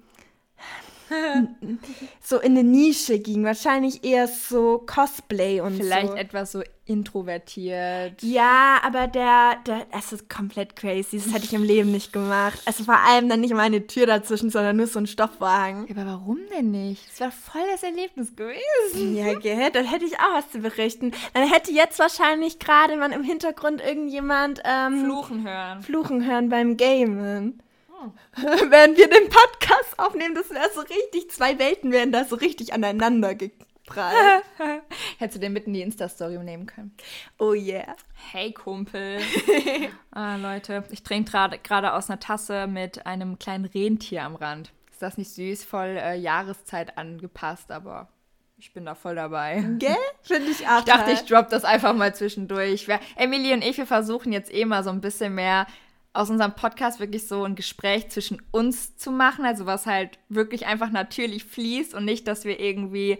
so 2.21 2.39
in 2.39 2.57
eine 2.57 2.63
Nische 2.63 3.19
ging. 3.19 3.43
Wahrscheinlich 3.43 4.03
eher 4.03 4.27
so 4.27 4.83
Cosplay 4.85 5.61
und 5.61 5.77
Vielleicht 5.77 6.09
so. 6.09 6.15
Etwas 6.15 6.51
so 6.51 6.63
introvertiert. 6.89 8.21
Ja, 8.23 8.79
aber 8.83 9.07
der, 9.07 9.57
der, 9.65 9.85
es 9.97 10.11
ist 10.11 10.27
komplett 10.27 10.75
crazy. 10.75 11.17
Das 11.17 11.33
hätte 11.33 11.45
ich 11.45 11.53
im 11.53 11.63
Leben 11.75 11.91
nicht 11.91 12.11
gemacht. 12.11 12.59
Also 12.65 12.83
vor 12.83 12.99
allem 12.99 13.29
dann 13.29 13.41
nicht 13.41 13.53
mal 13.53 13.61
eine 13.61 13.85
Tür 13.85 14.07
dazwischen, 14.07 14.49
sondern 14.49 14.77
nur 14.77 14.87
so 14.87 14.99
ein 14.99 15.07
Stoffwagen. 15.07 15.87
Aber 15.91 16.05
warum 16.05 16.39
denn 16.51 16.71
nicht? 16.71 17.07
Das 17.11 17.19
wäre 17.19 17.31
voll 17.31 17.61
das 17.71 17.83
Erlebnis 17.83 18.35
gewesen. 18.35 19.15
Ja, 19.15 19.33
gell? 19.35 19.69
Dann 19.71 19.85
hätte 19.85 20.05
ich 20.05 20.15
auch 20.19 20.33
was 20.33 20.49
zu 20.51 20.59
berichten. 20.59 21.11
Dann 21.33 21.47
hätte 21.47 21.71
jetzt 21.71 21.99
wahrscheinlich 21.99 22.57
gerade 22.59 22.97
man 22.97 23.11
im 23.11 23.23
Hintergrund 23.23 23.81
irgendjemand 23.81 24.61
ähm, 24.65 25.05
fluchen 25.05 25.47
hören. 25.47 25.83
Fluchen 25.83 26.25
hören 26.25 26.49
beim 26.49 26.75
Gamen. 26.75 27.61
Während 28.35 28.97
wir 28.97 29.09
den 29.09 29.29
Podcast 29.29 29.97
aufnehmen, 29.97 30.35
das 30.35 30.49
wäre 30.49 30.69
so 30.73 30.81
richtig, 30.81 31.31
zwei 31.31 31.59
Welten 31.59 31.91
wären 31.91 32.11
da 32.11 32.25
so 32.25 32.35
richtig 32.35 32.73
aneinander 32.73 33.35
geprallt. 33.35 34.43
Hättest 35.17 35.37
du 35.37 35.39
den 35.39 35.53
mitten 35.53 35.71
in 35.71 35.73
die 35.73 35.81
Insta-Story 35.81 36.37
nehmen 36.39 36.65
können. 36.65 36.95
Oh 37.37 37.53
yeah. 37.53 37.95
Hey 38.31 38.53
Kumpel. 38.53 39.19
ah, 40.11 40.37
Leute, 40.37 40.83
ich 40.91 41.03
trinke 41.03 41.31
gerade 41.63 41.93
aus 41.93 42.09
einer 42.09 42.19
Tasse 42.19 42.67
mit 42.67 43.05
einem 43.05 43.39
kleinen 43.39 43.65
Rentier 43.65 44.23
am 44.23 44.35
Rand. 44.35 44.71
Ist 44.91 45.01
das 45.01 45.17
nicht 45.17 45.31
süß? 45.31 45.65
Voll 45.65 45.97
äh, 45.97 46.15
Jahreszeit 46.15 46.97
angepasst, 46.97 47.71
aber 47.71 48.09
ich 48.57 48.73
bin 48.73 48.85
da 48.85 48.95
voll 48.95 49.15
dabei. 49.15 49.63
Gell? 49.77 49.95
Finde 50.21 50.51
ich 50.51 50.67
auch. 50.67 50.79
Ich 50.79 50.85
dachte, 50.85 51.11
ich 51.11 51.21
drop 51.21 51.49
das 51.49 51.63
einfach 51.63 51.93
mal 51.93 52.13
zwischendurch. 52.13 52.87
Emily 53.15 53.53
und 53.53 53.63
ich, 53.63 53.77
wir 53.77 53.87
versuchen 53.87 54.33
jetzt 54.33 54.53
eh 54.53 54.65
mal 54.65 54.83
so 54.83 54.89
ein 54.89 54.99
bisschen 54.99 55.35
mehr 55.35 55.65
aus 56.13 56.29
unserem 56.29 56.55
Podcast 56.55 56.99
wirklich 56.99 57.27
so 57.27 57.43
ein 57.43 57.55
Gespräch 57.55 58.09
zwischen 58.09 58.41
uns 58.51 58.97
zu 58.97 59.11
machen, 59.11 59.45
also 59.45 59.65
was 59.65 59.85
halt 59.85 60.19
wirklich 60.27 60.65
einfach 60.65 60.89
natürlich 60.89 61.43
fließt 61.45 61.93
und 61.93 62.05
nicht, 62.05 62.27
dass 62.27 62.45
wir 62.45 62.59
irgendwie 62.59 63.19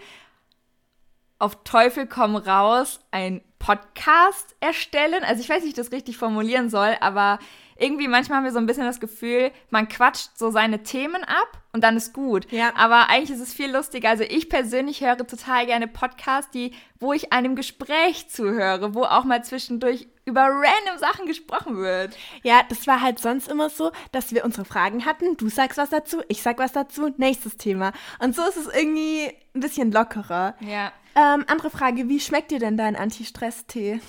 auf 1.38 1.64
Teufel 1.64 2.06
komm 2.08 2.36
raus 2.36 3.00
ein 3.12 3.42
Podcast 3.60 4.56
erstellen. 4.60 5.24
Also 5.24 5.42
ich 5.42 5.50
weiß 5.50 5.58
nicht, 5.58 5.66
wie 5.66 5.70
ich 5.70 5.88
das 5.88 5.92
richtig 5.92 6.18
formulieren 6.18 6.70
soll, 6.70 6.96
aber 7.00 7.40
irgendwie 7.80 8.08
manchmal 8.08 8.38
haben 8.38 8.46
wir 8.46 8.52
so 8.52 8.60
ein 8.60 8.66
bisschen 8.66 8.86
das 8.86 9.00
Gefühl, 9.00 9.52
man 9.70 9.88
quatscht 9.88 10.38
so 10.38 10.52
seine 10.52 10.84
Themen 10.84 11.24
ab 11.24 11.62
und 11.72 11.84
dann 11.84 11.98
ist 11.98 12.14
gut. 12.14 12.52
Ja. 12.52 12.76
Aber 12.76 13.10
eigentlich 13.10 13.32
ist 13.32 13.42
es 13.42 13.54
viel 13.54 13.72
lustiger. 13.72 14.10
Also 14.10 14.24
ich 14.24 14.50
persönlich 14.50 15.02
höre 15.02 15.18
total 15.18 15.66
gerne 15.66 15.88
Podcasts, 15.88 16.52
die, 16.52 16.74
wo 17.00 17.14
ich 17.14 17.32
einem 17.32 17.56
Gespräch 17.56 18.30
zuhöre, 18.30 18.94
wo 18.96 19.04
auch 19.04 19.24
mal 19.24 19.44
zwischendurch 19.44 20.08
über 20.26 20.42
random 20.42 20.98
Sachen 20.98 21.26
gesprochen 21.26 21.78
wird. 21.78 22.16
Ja, 22.44 22.62
das 22.70 22.86
war 22.88 23.02
halt 23.02 23.20
sonst 23.20 23.48
immer 23.48 23.70
so, 23.70 23.92
dass 24.12 24.34
wir 24.34 24.46
unsere 24.46 24.66
Fragen 24.66 25.06
hatten. 25.06 25.38
Du 25.38 25.50
sagst 25.50 25.78
was 25.78 25.90
dazu, 25.90 26.22
ich 26.28 26.42
sag 26.42 26.60
was 26.60 26.72
dazu, 26.72 27.14
nächstes 27.18 27.58
Thema. 27.58 27.94
Und 28.20 28.36
so 28.36 28.44
ist 28.44 28.58
es 28.58 28.68
irgendwie 28.68 29.32
ein 29.56 29.62
bisschen 29.62 29.92
lockerer. 29.92 30.56
Ja. 30.60 30.92
Ähm, 31.16 31.46
andere 31.48 31.70
Frage, 31.70 32.08
wie 32.08 32.20
schmeckt 32.20 32.52
dir 32.52 32.60
denn 32.60 32.78
dein 32.78 32.96
Anti-Stress-Tee? 32.96 34.00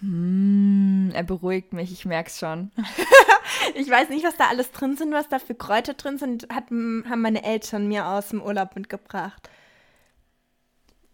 Mm, 0.00 1.10
er 1.12 1.22
beruhigt 1.22 1.72
mich, 1.72 1.92
ich 1.92 2.04
merk's 2.04 2.38
schon. 2.38 2.70
ich 3.74 3.88
weiß 3.88 4.08
nicht, 4.08 4.24
was 4.24 4.36
da 4.36 4.48
alles 4.48 4.70
drin 4.72 4.96
sind, 4.96 5.12
was 5.12 5.28
da 5.28 5.38
für 5.38 5.54
Kräuter 5.54 5.94
drin 5.94 6.18
sind, 6.18 6.44
hat, 6.54 6.70
haben 6.70 7.20
meine 7.20 7.44
Eltern 7.44 7.88
mir 7.88 8.06
aus 8.06 8.28
dem 8.30 8.42
Urlaub 8.42 8.74
mitgebracht. 8.76 9.50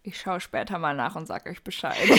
Ich 0.02 0.20
schaue 0.20 0.40
später 0.40 0.78
mal 0.78 0.94
nach 0.94 1.16
und 1.16 1.26
sag 1.26 1.46
euch 1.46 1.64
Bescheid. 1.64 1.96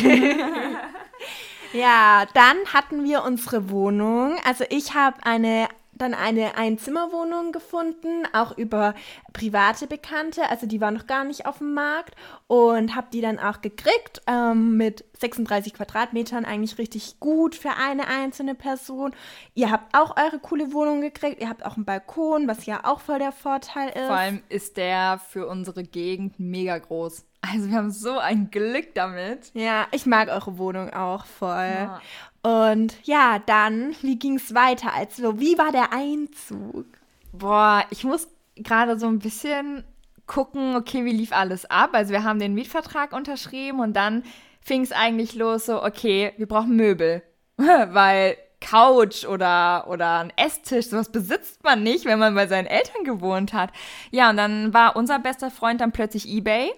ja, 1.74 2.26
dann 2.34 2.58
hatten 2.74 3.06
wir 3.06 3.24
unsere 3.24 3.70
Wohnung. 3.70 4.38
Also 4.44 4.66
ich 4.70 4.94
habe 4.94 5.26
eine 5.26 5.70
dann 5.98 6.14
eine 6.14 6.58
Einzimmerwohnung 6.58 7.52
gefunden, 7.52 8.24
auch 8.34 8.58
über 8.58 8.94
private 9.34 9.88
Bekannte. 9.88 10.50
Also 10.50 10.68
die 10.68 10.82
war 10.82 10.92
noch 10.92 11.08
gar 11.08 11.24
nicht 11.24 11.46
auf 11.46 11.60
dem 11.60 11.74
Markt 11.74 12.16
und 12.48 12.96
habe 12.96 13.08
die 13.12 13.22
dann 13.22 13.40
auch 13.40 13.62
gekriegt 13.62 14.22
ähm, 14.28 14.78
mit 14.78 15.06
36 15.20 15.74
Quadratmetern, 15.74 16.46
eigentlich 16.46 16.78
richtig 16.78 17.20
gut 17.20 17.56
für 17.56 17.72
eine 17.72 18.08
einzelne 18.08 18.56
Person. 18.56 19.14
Ihr 19.56 19.72
habt 19.72 19.96
auch 19.98 20.16
eure 20.18 20.40
coole 20.40 20.74
Wohnung 20.74 21.02
gekriegt. 21.02 21.42
Ihr 21.42 21.50
habt 21.50 21.66
auch 21.66 21.76
einen 21.76 21.86
Balkon, 21.86 22.48
was 22.48 22.66
ja 22.66 22.82
auch 22.84 23.00
voll 23.00 23.20
der 23.20 23.32
Vorteil 23.32 23.90
ist. 23.90 24.08
Vor 24.08 24.16
allem 24.16 24.44
ist 24.50 24.78
der 24.78 25.20
für 25.30 25.48
unsere 25.48 25.84
Gegend 25.84 26.40
mega 26.40 26.78
groß. 26.78 27.26
Also 27.42 27.70
wir 27.70 27.78
haben 27.78 27.92
so 27.92 28.18
ein 28.18 28.50
Glück 28.52 28.94
damit. 28.96 29.52
Ja, 29.54 29.88
ich 29.92 30.06
mag 30.06 30.30
eure 30.30 30.58
Wohnung 30.58 30.92
auch 30.94 31.26
voll. 31.26 31.50
Ja. 31.50 32.02
Und 32.48 32.96
ja, 33.04 33.40
dann, 33.46 33.94
wie 34.02 34.18
ging 34.18 34.36
es 34.36 34.56
weiter? 34.56 34.94
Also, 34.94 35.38
wie 35.38 35.58
war 35.58 35.74
der 35.74 35.92
Einzug? 35.92 36.86
Boah, 37.34 37.84
ich 37.90 38.06
muss 38.06 38.30
gerade 38.56 38.98
so 38.98 39.08
ein 39.08 39.20
bisschen 39.20 39.84
gucken, 40.28 40.78
okay, 40.78 41.04
wie 41.04 41.12
lief 41.12 41.34
alles 41.34 41.70
ab? 41.70 41.90
Also, 41.92 42.14
wir 42.14 42.24
haben 42.24 42.40
den 42.40 42.54
Mietvertrag 42.54 43.12
unterschrieben 43.12 43.82
und 43.82 43.98
dann 43.98 44.24
fing 44.62 44.82
es 44.82 44.94
eigentlich 44.94 45.36
los, 45.36 45.66
so, 45.66 45.84
okay, 45.84 46.32
wir 46.38 46.48
brauchen 46.48 46.78
Möbel. 46.78 47.22
Weil 47.58 48.38
Couch 48.62 49.26
oder, 49.26 49.90
oder 49.90 50.20
ein 50.20 50.32
Esstisch, 50.38 50.88
sowas 50.88 51.12
besitzt 51.12 51.66
man 51.66 51.84
nicht, 51.84 52.06
wenn 52.06 52.18
man 52.18 52.34
bei 52.34 52.48
seinen 52.48 52.68
Eltern 52.68 53.04
gewohnt 53.04 53.52
hat. 53.52 53.72
Ja, 54.12 54.30
und 54.30 54.38
dann 54.38 54.74
war 54.74 54.96
unser 54.96 55.20
bester 55.20 55.52
Freund 55.52 55.82
dann 55.82 55.92
plötzlich 55.92 56.26
eBay. 56.26 56.72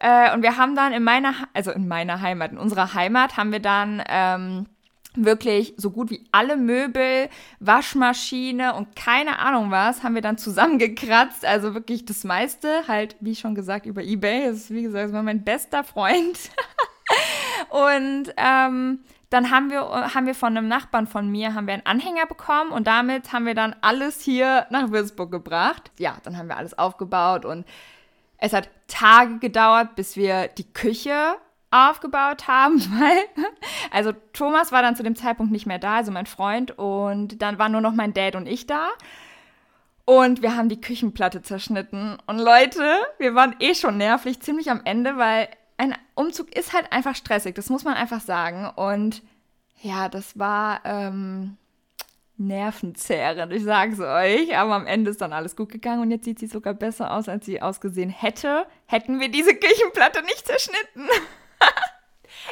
Äh, 0.00 0.34
und 0.34 0.42
wir 0.42 0.58
haben 0.58 0.76
dann 0.76 0.92
in 0.92 1.02
meiner, 1.02 1.32
also 1.54 1.70
in 1.70 1.88
meiner 1.88 2.20
Heimat, 2.20 2.52
in 2.52 2.58
unserer 2.58 2.92
Heimat, 2.92 3.38
haben 3.38 3.52
wir 3.52 3.60
dann 3.60 4.02
ähm, 4.06 4.66
wirklich 5.16 5.74
so 5.76 5.90
gut 5.90 6.10
wie 6.10 6.24
alle 6.32 6.56
Möbel, 6.56 7.28
Waschmaschine 7.60 8.74
und 8.74 8.96
keine 8.96 9.38
Ahnung 9.38 9.70
was 9.70 10.02
haben 10.02 10.14
wir 10.14 10.22
dann 10.22 10.38
zusammengekratzt. 10.38 11.44
Also 11.44 11.74
wirklich 11.74 12.04
das 12.04 12.24
meiste, 12.24 12.86
halt, 12.88 13.16
wie 13.20 13.36
schon 13.36 13.54
gesagt, 13.54 13.86
über 13.86 14.02
Ebay. 14.02 14.46
Das 14.46 14.56
ist, 14.56 14.70
wie 14.70 14.82
gesagt, 14.82 15.06
das 15.06 15.12
war 15.12 15.22
mein 15.22 15.44
bester 15.44 15.84
Freund. 15.84 16.38
und 17.70 18.34
ähm, 18.36 19.00
dann 19.30 19.50
haben 19.50 19.70
wir, 19.70 20.14
haben 20.14 20.26
wir 20.26 20.34
von 20.34 20.56
einem 20.56 20.68
Nachbarn 20.68 21.06
von 21.06 21.28
mir 21.28 21.54
haben 21.54 21.66
wir 21.66 21.74
einen 21.74 21.86
Anhänger 21.86 22.26
bekommen 22.26 22.70
und 22.70 22.86
damit 22.86 23.32
haben 23.32 23.46
wir 23.46 23.54
dann 23.54 23.74
alles 23.80 24.20
hier 24.20 24.66
nach 24.70 24.90
Würzburg 24.90 25.30
gebracht. 25.30 25.90
Ja, 25.98 26.18
dann 26.22 26.36
haben 26.36 26.48
wir 26.48 26.56
alles 26.56 26.78
aufgebaut 26.78 27.44
und 27.44 27.66
es 28.38 28.52
hat 28.52 28.68
Tage 28.88 29.38
gedauert, 29.38 29.96
bis 29.96 30.16
wir 30.16 30.48
die 30.48 30.72
Küche 30.72 31.36
aufgebaut 31.74 32.46
haben, 32.46 32.80
weil, 33.00 33.46
also 33.90 34.12
Thomas 34.32 34.72
war 34.72 34.82
dann 34.82 34.96
zu 34.96 35.02
dem 35.02 35.16
Zeitpunkt 35.16 35.52
nicht 35.52 35.66
mehr 35.66 35.78
da, 35.78 35.96
also 35.96 36.12
mein 36.12 36.26
Freund, 36.26 36.78
und 36.78 37.42
dann 37.42 37.58
waren 37.58 37.72
nur 37.72 37.80
noch 37.80 37.94
mein 37.94 38.14
Dad 38.14 38.36
und 38.36 38.46
ich 38.46 38.66
da. 38.66 38.88
Und 40.06 40.42
wir 40.42 40.56
haben 40.56 40.68
die 40.68 40.80
Küchenplatte 40.80 41.40
zerschnitten. 41.40 42.18
Und 42.26 42.38
Leute, 42.38 42.82
wir 43.18 43.34
waren 43.34 43.56
eh 43.60 43.74
schon 43.74 43.96
nervlich, 43.96 44.40
ziemlich 44.40 44.70
am 44.70 44.82
Ende, 44.84 45.16
weil 45.16 45.48
ein 45.78 45.94
Umzug 46.14 46.54
ist 46.54 46.72
halt 46.72 46.92
einfach 46.92 47.16
stressig, 47.16 47.54
das 47.54 47.70
muss 47.70 47.84
man 47.84 47.94
einfach 47.94 48.20
sagen. 48.20 48.70
Und 48.76 49.22
ja, 49.80 50.08
das 50.08 50.38
war 50.38 50.80
ähm, 50.84 51.56
nervenzehrend, 52.36 53.52
ich 53.52 53.64
sag's 53.64 53.98
euch. 53.98 54.56
Aber 54.56 54.74
am 54.74 54.86
Ende 54.86 55.10
ist 55.10 55.20
dann 55.20 55.32
alles 55.32 55.56
gut 55.56 55.70
gegangen 55.70 56.02
und 56.02 56.10
jetzt 56.10 56.24
sieht 56.24 56.38
sie 56.38 56.46
sogar 56.46 56.74
besser 56.74 57.12
aus, 57.12 57.28
als 57.28 57.46
sie 57.46 57.62
ausgesehen 57.62 58.10
hätte, 58.10 58.66
hätten 58.86 59.20
wir 59.20 59.30
diese 59.30 59.54
Küchenplatte 59.54 60.22
nicht 60.22 60.46
zerschnitten. 60.46 61.08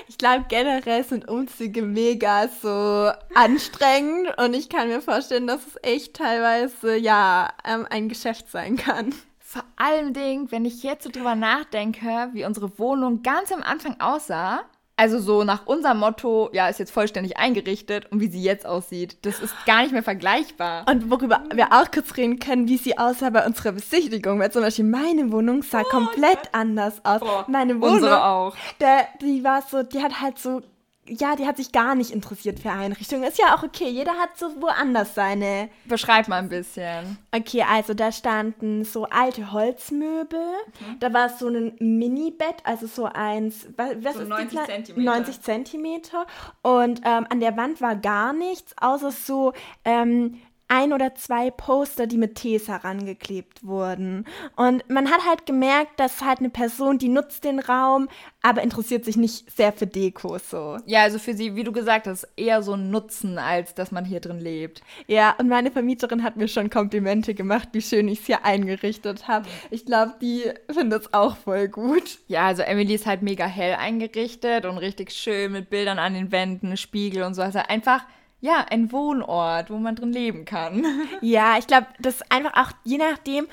Ich 0.09 0.18
glaube, 0.18 0.46
generell 0.48 1.05
sind 1.05 1.28
Umzüge 1.28 1.83
mega 1.83 2.48
so 2.48 3.11
anstrengend 3.35 4.37
und 4.38 4.55
ich 4.55 4.68
kann 4.68 4.88
mir 4.88 5.00
vorstellen, 5.00 5.46
dass 5.46 5.66
es 5.66 5.78
echt 5.83 6.14
teilweise 6.14 6.96
ja 6.96 7.50
ähm, 7.64 7.87
ein 7.90 8.09
Geschäft 8.09 8.50
sein 8.50 8.76
kann. 8.76 9.14
Vor 9.38 9.64
allem, 9.76 10.14
wenn 10.50 10.64
ich 10.64 10.83
jetzt 10.83 11.05
so 11.05 11.11
drüber 11.11 11.35
nachdenke, 11.35 12.31
wie 12.33 12.44
unsere 12.44 12.78
Wohnung 12.78 13.22
ganz 13.22 13.52
am 13.52 13.62
Anfang 13.62 14.00
aussah, 14.00 14.62
also 15.03 15.19
so 15.19 15.43
nach 15.43 15.67
unserem 15.67 15.99
Motto, 15.99 16.49
ja, 16.53 16.69
ist 16.69 16.79
jetzt 16.79 16.93
vollständig 16.93 17.37
eingerichtet 17.37 18.07
und 18.12 18.21
wie 18.21 18.29
sie 18.29 18.41
jetzt 18.41 18.65
aussieht, 18.65 19.17
das 19.23 19.41
ist 19.41 19.53
gar 19.67 19.83
nicht 19.83 19.91
mehr 19.91 20.05
vergleichbar. 20.05 20.87
Und 20.88 21.11
worüber 21.11 21.43
wir 21.53 21.73
auch 21.73 21.91
kurz 21.91 22.17
reden 22.17 22.38
können, 22.38 22.69
wie 22.69 22.77
sie 22.77 22.97
aussah 22.99 23.31
bei 23.31 23.45
unserer 23.45 23.73
Besichtigung, 23.73 24.38
weil 24.38 24.53
zum 24.53 24.62
Beispiel 24.62 24.85
meine 24.85 25.33
Wohnung 25.33 25.65
sah 25.65 25.81
oh, 25.81 25.91
komplett 25.91 26.45
ja. 26.45 26.51
anders 26.53 27.05
aus. 27.05 27.19
Boah, 27.19 27.47
meine 27.49 27.81
Wohnung, 27.81 27.95
unsere 27.97 28.25
auch. 28.25 28.55
Der, 28.81 29.09
die 29.21 29.43
war 29.43 29.62
so, 29.62 29.83
die 29.83 30.01
hat 30.01 30.21
halt 30.21 30.38
so 30.38 30.62
ja, 31.07 31.35
die 31.35 31.47
hat 31.47 31.57
sich 31.57 31.73
gar 31.73 31.97
nicht 31.97 32.12
interessiert 32.12 32.61
für 32.61 32.71
Einrichtungen. 32.71 33.25
Ist 33.25 33.38
ja 33.38 33.57
auch 33.57 33.65
okay, 33.65 33.88
jeder 33.88 34.12
hat 34.12 34.38
so 34.38 34.47
woanders 34.61 35.17
seine. 35.17 35.69
Beschreib 35.85 36.29
mal 36.29 36.38
ein 36.38 36.49
bisschen. 36.49 37.19
Okay, 37.33 37.65
also 37.69 37.93
da 37.93 38.12
standen 38.12 38.85
so 38.85 39.07
alte 39.07 39.53
Holzmöbel. 39.53 40.38
Mhm. 40.38 41.01
Da 41.01 41.12
war 41.12 41.29
so 41.29 41.49
ein 41.49 41.75
Mini-Bett, 41.81 42.57
also 42.62 42.87
so 42.87 43.07
eins, 43.07 43.67
was 43.77 44.15
so 44.15 44.21
ist 44.21 44.29
90 44.29 44.61
Zentimeter. 44.65 45.11
90 45.12 45.41
Zentimeter. 45.41 46.27
Und 46.62 47.01
ähm, 47.05 47.27
an 47.29 47.41
der 47.41 47.57
Wand 47.57 47.81
war 47.81 47.97
gar 47.97 48.33
nichts, 48.33 48.73
außer 48.81 49.11
so 49.11 49.55
ähm, 49.85 50.41
ein 50.73 50.95
oder 50.95 51.15
zwei 51.15 51.51
Poster, 51.51 52.07
die 52.07 52.17
mit 52.17 52.35
Tees 52.37 52.67
herangeklebt 52.67 53.63
wurden. 53.63 54.25
Und 54.57 54.89
man 54.89 55.11
hat 55.11 55.21
halt 55.29 55.45
gemerkt, 55.45 56.01
dass 56.01 56.23
halt 56.23 56.39
eine 56.39 56.49
Person, 56.49 56.97
die 56.97 57.11
nutzt 57.11 57.45
den 57.45 57.59
Raum, 57.59 58.09
aber 58.41 58.63
interessiert 58.63 59.05
sich 59.05 59.19
nicht 59.19 59.55
sehr 59.55 59.75
für 59.75 59.87
Deko 59.87 60.39
so. 60.39 60.79
Ja, 60.87 61.03
also 61.03 61.19
für 61.19 61.35
sie, 61.35 61.57
wie 61.57 61.65
du 61.65 61.73
gesagt 61.73 62.07
hast, 62.07 62.27
eher 62.37 62.63
so 62.63 62.73
ein 62.73 62.91
Nutzen, 62.91 63.37
als 63.37 63.75
dass 63.75 63.93
man 63.93 64.07
hier 64.07 64.21
drin 64.21 64.41
lebt. 64.41 64.83
Ja, 65.07 65.35
und 65.39 65.49
meine 65.49 65.71
Vermieterin 65.71 66.23
hat 66.23 66.37
mir 66.37 66.49
schon 66.49 66.71
Komplimente 66.71 67.35
gemacht, 67.35 67.69
wie 67.73 67.83
schön 67.83 68.09
ich 68.09 68.21
es 68.21 68.27
hier 68.27 68.47
eingerichtet 68.47 69.29
habe. 69.29 69.47
Ich 69.71 69.85
glaube, 69.85 70.15
die 70.23 70.45
findet 70.73 71.03
es 71.03 71.13
auch 71.13 71.37
voll 71.37 71.69
gut. 71.69 72.19
Ja, 72.29 72.47
also 72.47 72.63
Emily 72.63 72.95
ist 72.95 73.05
halt 73.05 73.21
mega 73.21 73.45
hell 73.45 73.75
eingerichtet 73.75 74.65
und 74.65 74.79
richtig 74.79 75.13
schön 75.13 75.53
mit 75.53 75.69
Bildern 75.69 75.99
an 75.99 76.15
den 76.15 76.33
Wänden, 76.33 76.79
Spiegel 76.79 77.25
und 77.25 77.35
so. 77.35 77.43
Also 77.43 77.59
einfach 77.59 78.07
ja, 78.42 78.66
ein 78.70 78.90
Wohnort, 78.90 79.70
wo 79.70 79.78
man 79.78 79.94
drin 79.94 80.12
leben 80.12 80.44
kann. 80.44 80.85
Ja, 81.20 81.57
ich 81.59 81.68
glaube, 81.68 81.87
das 82.00 82.16
ist 82.16 82.33
einfach 82.33 82.52
auch 82.55 82.72
je 82.85 82.98
nachdem, 82.98 83.46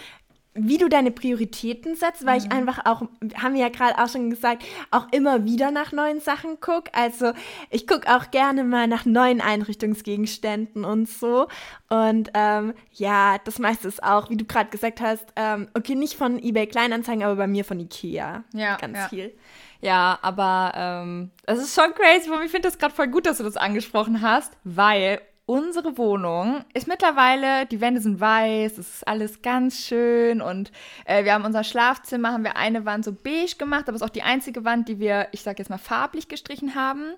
wie 0.56 0.80
du 0.80 0.90
deine 0.90 1.12
Prioritäten 1.12 1.96
setzt, 1.96 2.26
weil 2.26 2.40
mhm. 2.40 2.46
ich 2.46 2.52
einfach 2.52 2.86
auch, 2.86 3.04
haben 3.36 3.54
wir 3.54 3.62
ja 3.62 3.70
gerade 3.70 4.02
auch 4.02 4.10
schon 4.10 4.32
gesagt, 4.32 4.64
auch 4.90 5.08
immer 5.12 5.46
wieder 5.46 5.70
nach 5.70 5.92
neuen 5.92 6.20
Sachen 6.20 6.60
gucke. 6.60 6.92
Also 6.94 7.34
ich 7.70 7.86
gucke 7.86 8.14
auch 8.14 8.32
gerne 8.32 8.64
mal 8.64 8.88
nach 8.88 9.06
neuen 9.06 9.42
Einrichtungsgegenständen 9.42 10.84
und 10.84 11.08
so. 11.08 11.48
Und 11.90 12.32
ähm, 12.34 12.74
ja, 12.92 13.38
das 13.46 13.60
meiste 13.60 13.88
ist 13.88 14.02
auch, 14.02 14.32
wie 14.32 14.38
du 14.38 14.46
gerade 14.46 14.72
gesagt 14.72 15.02
hast, 15.02 15.28
ähm, 15.36 15.68
okay, 15.76 15.94
nicht 15.94 16.16
von 16.16 16.42
eBay 16.42 16.66
Kleinanzeigen, 16.66 17.24
aber 17.24 17.36
bei 17.36 17.48
mir 17.48 17.64
von 17.64 17.80
Ikea. 17.80 18.44
Ja. 18.54 18.78
Ganz 18.78 18.98
ja. 18.98 19.08
viel. 19.08 19.34
Ja, 19.82 20.20
aber 20.22 20.74
ähm, 20.76 21.32
es 21.46 21.60
ist 21.60 21.76
schon 21.76 21.94
crazy. 21.94 22.30
Ich 22.44 22.52
finde 22.52 22.68
das 22.68 22.78
gerade 22.78 22.94
voll 22.94 23.08
gut, 23.08 23.26
dass 23.26 23.38
du 23.38 23.44
das 23.44 23.58
angesprochen 23.58 24.22
hast, 24.22 24.52
weil 24.64 25.22
unsere 25.46 25.98
Wohnung 25.98 26.64
ist 26.76 26.88
mittlerweile, 26.88 27.66
die 27.66 27.82
Wände 27.82 28.02
sind 28.02 28.20
weiß, 28.20 28.78
es 28.78 28.96
ist 28.96 29.08
alles 29.08 29.42
ganz 29.42 29.84
schön 29.84 30.42
und 30.42 30.72
äh, 31.06 31.24
wir 31.24 31.34
haben 31.34 31.44
unser 31.44 31.64
Schlafzimmer, 31.64 32.34
haben 32.34 32.44
wir 32.44 32.56
eine 32.56 32.86
Wand 32.86 33.04
so 33.04 33.12
beige 33.12 33.56
gemacht, 33.58 33.86
aber 33.88 33.96
es 33.96 34.02
ist 34.02 34.08
auch 34.08 34.12
die 34.14 34.22
einzige 34.22 34.64
Wand, 34.64 34.88
die 34.90 35.00
wir, 35.00 35.28
ich 35.32 35.42
sag 35.42 35.58
jetzt 35.58 35.70
mal, 35.70 35.80
farblich 35.80 36.28
gestrichen 36.28 36.76
haben. 36.76 37.16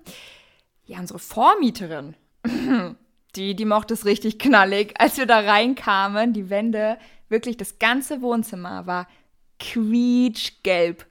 Ja, 0.86 0.98
unsere 0.98 1.18
Vormieterin, 1.18 2.14
die, 3.36 3.54
die 3.54 3.64
mochte 3.66 3.92
es 3.92 4.06
richtig 4.06 4.38
knallig. 4.38 4.94
Als 4.98 5.18
wir 5.18 5.26
da 5.26 5.40
reinkamen, 5.40 6.32
die 6.32 6.48
Wände, 6.48 6.96
wirklich 7.28 7.58
das 7.58 7.78
ganze 7.78 8.22
Wohnzimmer 8.22 8.86
war 8.86 9.08
quietschgelb. 9.58 11.04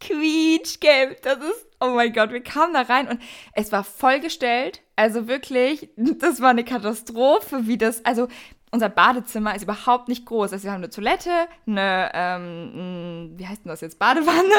Quietschgelb, 0.00 1.22
das 1.22 1.38
ist 1.38 1.68
Oh 1.80 1.90
mein 1.94 2.12
Gott, 2.12 2.30
wir 2.30 2.42
kamen 2.42 2.74
da 2.74 2.82
rein 2.82 3.06
und 3.06 3.20
es 3.52 3.70
war 3.70 3.84
vollgestellt. 3.84 4.82
Also 4.96 5.28
wirklich, 5.28 5.90
das 5.96 6.40
war 6.40 6.50
eine 6.50 6.64
Katastrophe, 6.64 7.68
wie 7.68 7.78
das, 7.78 8.04
also 8.04 8.26
unser 8.72 8.88
Badezimmer 8.88 9.54
ist 9.54 9.62
überhaupt 9.62 10.08
nicht 10.08 10.26
groß. 10.26 10.52
Also 10.52 10.64
wir 10.64 10.72
haben 10.72 10.82
eine 10.82 10.90
Toilette, 10.90 11.30
eine, 11.66 12.10
ähm, 12.14 13.32
wie 13.36 13.46
heißt 13.46 13.64
denn 13.64 13.70
das 13.70 13.80
jetzt, 13.80 13.98
Badewanne, 14.00 14.54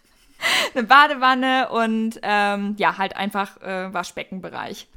eine 0.74 0.84
Badewanne 0.84 1.68
und 1.70 2.18
ähm, 2.22 2.74
ja, 2.78 2.98
halt 2.98 3.16
einfach 3.16 3.60
äh, 3.62 3.94
Waschbeckenbereich. 3.94 4.88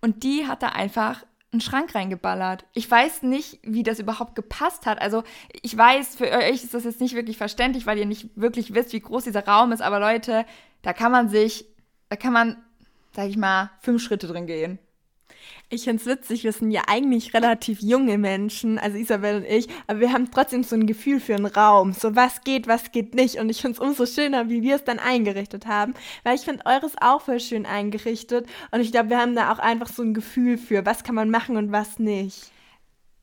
Und 0.00 0.22
die 0.22 0.46
hat 0.46 0.62
da 0.62 0.68
einfach 0.70 1.24
einen 1.54 1.60
Schrank 1.60 1.94
reingeballert. 1.94 2.66
Ich 2.74 2.90
weiß 2.90 3.22
nicht, 3.22 3.60
wie 3.62 3.82
das 3.82 3.98
überhaupt 3.98 4.34
gepasst 4.34 4.86
hat. 4.86 5.00
Also 5.00 5.22
ich 5.62 5.76
weiß, 5.76 6.16
für 6.16 6.30
euch 6.30 6.62
ist 6.64 6.74
das 6.74 6.84
jetzt 6.84 7.00
nicht 7.00 7.14
wirklich 7.14 7.38
verständlich, 7.38 7.86
weil 7.86 7.98
ihr 7.98 8.06
nicht 8.06 8.28
wirklich 8.34 8.74
wisst, 8.74 8.92
wie 8.92 9.00
groß 9.00 9.24
dieser 9.24 9.46
Raum 9.46 9.72
ist. 9.72 9.80
Aber 9.80 10.00
Leute, 10.00 10.44
da 10.82 10.92
kann 10.92 11.12
man 11.12 11.28
sich, 11.28 11.64
da 12.10 12.16
kann 12.16 12.32
man, 12.32 12.56
sag 13.12 13.28
ich 13.28 13.36
mal, 13.36 13.70
fünf 13.80 14.02
Schritte 14.02 14.26
drin 14.26 14.46
gehen. 14.46 14.78
Ich 15.74 15.82
finde 15.82 16.00
es 16.00 16.06
witzig, 16.06 16.44
wir 16.44 16.52
sind 16.52 16.70
ja 16.70 16.82
eigentlich 16.86 17.34
relativ 17.34 17.80
junge 17.80 18.16
Menschen, 18.16 18.78
also 18.78 18.96
Isabel 18.96 19.38
und 19.38 19.44
ich, 19.44 19.66
aber 19.88 19.98
wir 19.98 20.12
haben 20.12 20.30
trotzdem 20.30 20.62
so 20.62 20.76
ein 20.76 20.86
Gefühl 20.86 21.18
für 21.18 21.34
einen 21.34 21.46
Raum, 21.46 21.92
so 21.92 22.14
was 22.14 22.42
geht, 22.42 22.68
was 22.68 22.92
geht 22.92 23.16
nicht. 23.16 23.40
Und 23.40 23.50
ich 23.50 23.60
finde 23.60 23.74
es 23.74 23.80
umso 23.80 24.06
schöner, 24.06 24.48
wie 24.48 24.62
wir 24.62 24.76
es 24.76 24.84
dann 24.84 25.00
eingerichtet 25.00 25.66
haben, 25.66 25.94
weil 26.22 26.36
ich 26.36 26.42
finde 26.42 26.64
eures 26.64 26.92
auch 27.00 27.22
voll 27.22 27.40
schön 27.40 27.66
eingerichtet. 27.66 28.46
Und 28.70 28.82
ich 28.82 28.92
glaube, 28.92 29.10
wir 29.10 29.18
haben 29.18 29.34
da 29.34 29.52
auch 29.52 29.58
einfach 29.58 29.88
so 29.88 30.04
ein 30.04 30.14
Gefühl 30.14 30.58
für, 30.58 30.86
was 30.86 31.02
kann 31.02 31.16
man 31.16 31.28
machen 31.28 31.56
und 31.56 31.72
was 31.72 31.98
nicht. 31.98 32.52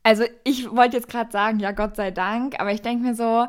Also 0.02 0.24
ich 0.44 0.70
wollte 0.70 0.98
jetzt 0.98 1.08
gerade 1.08 1.32
sagen, 1.32 1.58
ja, 1.58 1.72
Gott 1.72 1.96
sei 1.96 2.10
Dank, 2.10 2.60
aber 2.60 2.72
ich 2.72 2.82
denke 2.82 3.02
mir 3.02 3.14
so, 3.14 3.46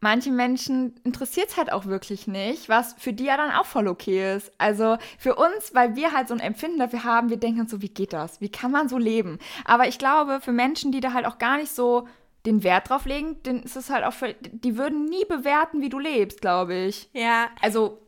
manche 0.00 0.30
Menschen 0.30 0.94
interessiert 1.04 1.50
es 1.50 1.56
halt 1.56 1.72
auch 1.72 1.86
wirklich 1.86 2.26
nicht, 2.26 2.68
was 2.68 2.94
für 2.98 3.12
die 3.12 3.24
ja 3.24 3.36
dann 3.36 3.50
auch 3.50 3.66
voll 3.66 3.88
okay 3.88 4.36
ist. 4.36 4.52
Also 4.58 4.98
für 5.18 5.34
uns, 5.34 5.74
weil 5.74 5.96
wir 5.96 6.12
halt 6.12 6.28
so 6.28 6.34
ein 6.34 6.40
Empfinden 6.40 6.78
dafür 6.78 7.04
haben, 7.04 7.30
wir 7.30 7.38
denken 7.38 7.66
so, 7.66 7.82
wie 7.82 7.88
geht 7.88 8.12
das? 8.12 8.40
Wie 8.40 8.50
kann 8.50 8.70
man 8.70 8.88
so 8.88 8.98
leben? 8.98 9.38
Aber 9.64 9.88
ich 9.88 9.98
glaube, 9.98 10.40
für 10.40 10.52
Menschen, 10.52 10.92
die 10.92 11.00
da 11.00 11.12
halt 11.12 11.26
auch 11.26 11.38
gar 11.38 11.56
nicht 11.56 11.74
so 11.74 12.06
den 12.44 12.62
Wert 12.62 12.90
drauf 12.90 13.06
legen, 13.06 13.36
dann 13.42 13.62
ist 13.62 13.76
es 13.76 13.90
halt 13.90 14.04
auch 14.04 14.12
für, 14.12 14.34
die 14.34 14.78
würden 14.78 15.06
nie 15.06 15.24
bewerten, 15.24 15.80
wie 15.80 15.88
du 15.88 15.98
lebst, 15.98 16.40
glaube 16.40 16.74
ich. 16.74 17.10
Ja. 17.12 17.48
Also 17.60 17.98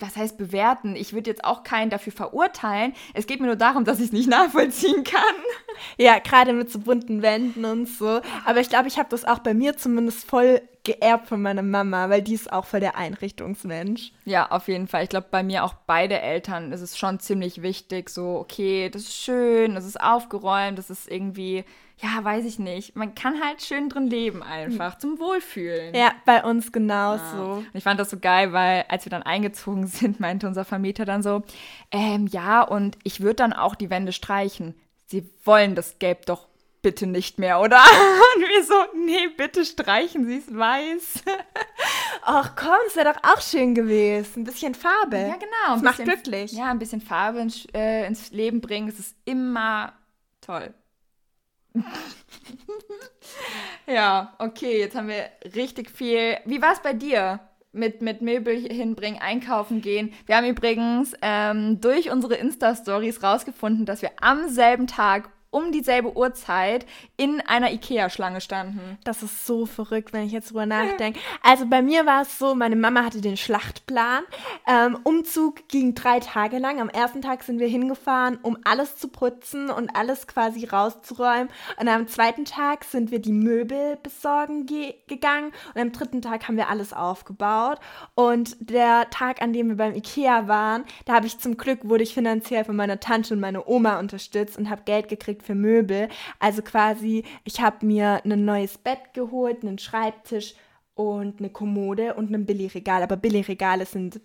was 0.00 0.16
heißt 0.16 0.38
bewerten? 0.38 0.94
Ich 0.96 1.12
würde 1.12 1.30
jetzt 1.30 1.44
auch 1.44 1.64
keinen 1.64 1.90
dafür 1.90 2.12
verurteilen. 2.12 2.94
Es 3.14 3.26
geht 3.26 3.40
mir 3.40 3.46
nur 3.46 3.56
darum, 3.56 3.84
dass 3.84 3.98
ich 3.98 4.06
es 4.06 4.12
nicht 4.12 4.28
nachvollziehen 4.28 5.04
kann. 5.04 5.22
Ja, 5.96 6.18
gerade 6.18 6.52
mit 6.52 6.70
so 6.70 6.78
bunten 6.78 7.22
Wänden 7.22 7.64
und 7.64 7.88
so. 7.88 8.20
Aber 8.44 8.60
ich 8.60 8.68
glaube, 8.68 8.88
ich 8.88 8.98
habe 8.98 9.08
das 9.08 9.24
auch 9.24 9.40
bei 9.40 9.54
mir 9.54 9.76
zumindest 9.76 10.28
voll 10.28 10.60
geerbt 10.88 11.28
von 11.28 11.40
meiner 11.42 11.62
Mama, 11.62 12.08
weil 12.08 12.22
die 12.22 12.34
ist 12.34 12.52
auch 12.52 12.64
voll 12.64 12.80
der 12.80 12.96
Einrichtungsmensch. 12.96 14.12
Ja, 14.24 14.50
auf 14.50 14.68
jeden 14.68 14.88
Fall. 14.88 15.04
Ich 15.04 15.10
glaube, 15.10 15.28
bei 15.30 15.42
mir 15.42 15.64
auch 15.64 15.74
beide 15.86 16.20
Eltern 16.20 16.72
ist 16.72 16.80
es 16.80 16.98
schon 16.98 17.20
ziemlich 17.20 17.62
wichtig, 17.62 18.08
so, 18.08 18.38
okay, 18.38 18.88
das 18.90 19.02
ist 19.02 19.14
schön, 19.14 19.74
das 19.74 19.84
ist 19.84 20.00
aufgeräumt, 20.00 20.78
das 20.78 20.90
ist 20.90 21.10
irgendwie 21.10 21.64
ja, 22.00 22.22
weiß 22.22 22.44
ich 22.44 22.60
nicht. 22.60 22.94
Man 22.94 23.16
kann 23.16 23.42
halt 23.42 23.60
schön 23.60 23.88
drin 23.88 24.06
leben 24.06 24.42
einfach, 24.42 24.98
zum 24.98 25.18
Wohlfühlen. 25.18 25.94
Ja, 25.94 26.12
bei 26.24 26.44
uns 26.44 26.70
genauso. 26.70 27.58
Ja. 27.58 27.62
Ich 27.74 27.82
fand 27.82 27.98
das 27.98 28.10
so 28.10 28.18
geil, 28.20 28.52
weil 28.52 28.84
als 28.88 29.04
wir 29.04 29.10
dann 29.10 29.24
eingezogen 29.24 29.86
sind, 29.88 30.20
meinte 30.20 30.46
unser 30.46 30.64
Vermieter 30.64 31.04
dann 31.04 31.22
so, 31.22 31.42
ähm, 31.90 32.28
ja, 32.28 32.62
und 32.62 32.96
ich 33.02 33.20
würde 33.20 33.34
dann 33.34 33.52
auch 33.52 33.74
die 33.74 33.90
Wände 33.90 34.12
streichen. 34.12 34.74
Sie 35.06 35.28
wollen 35.44 35.74
das 35.74 35.98
Gelb 35.98 36.26
doch 36.26 36.47
bitte 36.82 37.06
nicht 37.06 37.38
mehr, 37.38 37.60
oder? 37.60 37.82
Und 38.36 38.42
wir 38.42 38.64
so, 38.64 38.74
nee, 38.96 39.28
bitte 39.36 39.64
streichen 39.64 40.26
Sie 40.26 40.38
es 40.38 40.54
weiß. 40.54 41.24
Ach 42.22 42.54
komm, 42.56 42.76
es 42.86 42.96
wäre 42.96 43.12
doch 43.12 43.22
auch 43.22 43.40
schön 43.40 43.74
gewesen. 43.74 44.42
Ein 44.42 44.44
bisschen 44.44 44.74
Farbe. 44.74 45.18
Ja, 45.18 45.36
genau. 45.36 45.74
Das 45.74 45.82
macht 45.82 46.04
glücklich. 46.04 46.52
Ja, 46.52 46.70
ein 46.70 46.78
bisschen 46.78 47.00
Farbe 47.00 47.40
ins, 47.40 47.66
äh, 47.74 48.06
ins 48.06 48.30
Leben 48.30 48.60
bringen. 48.60 48.88
Es 48.88 48.98
ist 48.98 49.16
immer 49.24 49.92
toll. 50.40 50.72
ja, 53.86 54.34
okay, 54.38 54.78
jetzt 54.78 54.96
haben 54.96 55.08
wir 55.08 55.28
richtig 55.54 55.90
viel. 55.90 56.38
Wie 56.44 56.62
war 56.62 56.72
es 56.72 56.80
bei 56.80 56.92
dir? 56.92 57.40
Mit, 57.70 58.00
mit 58.00 58.22
Möbel 58.22 58.56
hinbringen, 58.56 59.20
einkaufen 59.20 59.82
gehen. 59.82 60.14
Wir 60.24 60.36
haben 60.36 60.46
übrigens 60.46 61.12
ähm, 61.20 61.80
durch 61.82 62.10
unsere 62.10 62.34
Insta-Stories 62.34 63.22
rausgefunden, 63.22 63.84
dass 63.84 64.00
wir 64.00 64.10
am 64.20 64.48
selben 64.48 64.86
Tag 64.86 65.28
um 65.50 65.72
dieselbe 65.72 66.16
Uhrzeit 66.16 66.84
in 67.16 67.40
einer 67.40 67.72
Ikea-Schlange 67.72 68.40
standen. 68.40 68.98
Das 69.04 69.22
ist 69.22 69.46
so 69.46 69.64
verrückt, 69.64 70.12
wenn 70.12 70.24
ich 70.24 70.32
jetzt 70.32 70.50
drüber 70.50 70.66
nachdenke. 70.66 71.18
Also 71.42 71.66
bei 71.66 71.80
mir 71.80 72.04
war 72.04 72.22
es 72.22 72.38
so, 72.38 72.54
meine 72.54 72.76
Mama 72.76 73.04
hatte 73.04 73.20
den 73.20 73.36
Schlachtplan. 73.36 74.24
Ähm, 74.66 74.98
Umzug 75.04 75.68
ging 75.68 75.94
drei 75.94 76.20
Tage 76.20 76.58
lang. 76.58 76.80
Am 76.80 76.90
ersten 76.90 77.22
Tag 77.22 77.42
sind 77.42 77.60
wir 77.60 77.68
hingefahren, 77.68 78.38
um 78.42 78.58
alles 78.64 78.96
zu 78.96 79.08
putzen 79.08 79.70
und 79.70 79.96
alles 79.96 80.26
quasi 80.26 80.66
rauszuräumen. 80.66 81.48
Und 81.80 81.88
am 81.88 82.06
zweiten 82.08 82.44
Tag 82.44 82.84
sind 82.84 83.10
wir 83.10 83.20
die 83.20 83.32
Möbel 83.32 83.98
besorgen 84.02 84.66
ge 84.66 84.94
gegangen. 85.06 85.52
Und 85.74 85.80
am 85.80 85.92
dritten 85.92 86.20
Tag 86.20 86.46
haben 86.46 86.56
wir 86.56 86.68
alles 86.68 86.92
aufgebaut. 86.92 87.78
Und 88.14 88.56
der 88.60 89.08
Tag, 89.10 89.40
an 89.40 89.52
dem 89.52 89.68
wir 89.68 89.76
beim 89.76 89.94
Ikea 89.94 90.46
waren, 90.46 90.84
da 91.06 91.14
habe 91.14 91.26
ich 91.26 91.38
zum 91.38 91.56
Glück, 91.56 91.88
wurde 91.88 92.02
ich 92.02 92.12
finanziell 92.12 92.64
von 92.64 92.76
meiner 92.76 93.00
Tante 93.00 93.32
und 93.32 93.40
meiner 93.40 93.66
Oma 93.66 93.98
unterstützt 93.98 94.58
und 94.58 94.68
habe 94.68 94.82
Geld 94.84 95.08
gekriegt 95.08 95.37
gekriegt 95.38 95.42
für 95.42 95.54
Möbel. 95.54 96.08
Also 96.38 96.62
quasi, 96.62 97.24
ich 97.44 97.60
habe 97.60 97.86
mir 97.86 98.22
ein 98.24 98.44
neues 98.44 98.78
Bett 98.78 99.14
geholt, 99.14 99.62
einen 99.62 99.78
Schreibtisch 99.78 100.54
und 100.94 101.38
eine 101.38 101.50
Kommode 101.50 102.14
und 102.14 102.34
ein 102.34 102.46
Billigregal. 102.46 103.02
Aber 103.02 103.16
Billigregale 103.16 103.86
sind 103.86 104.20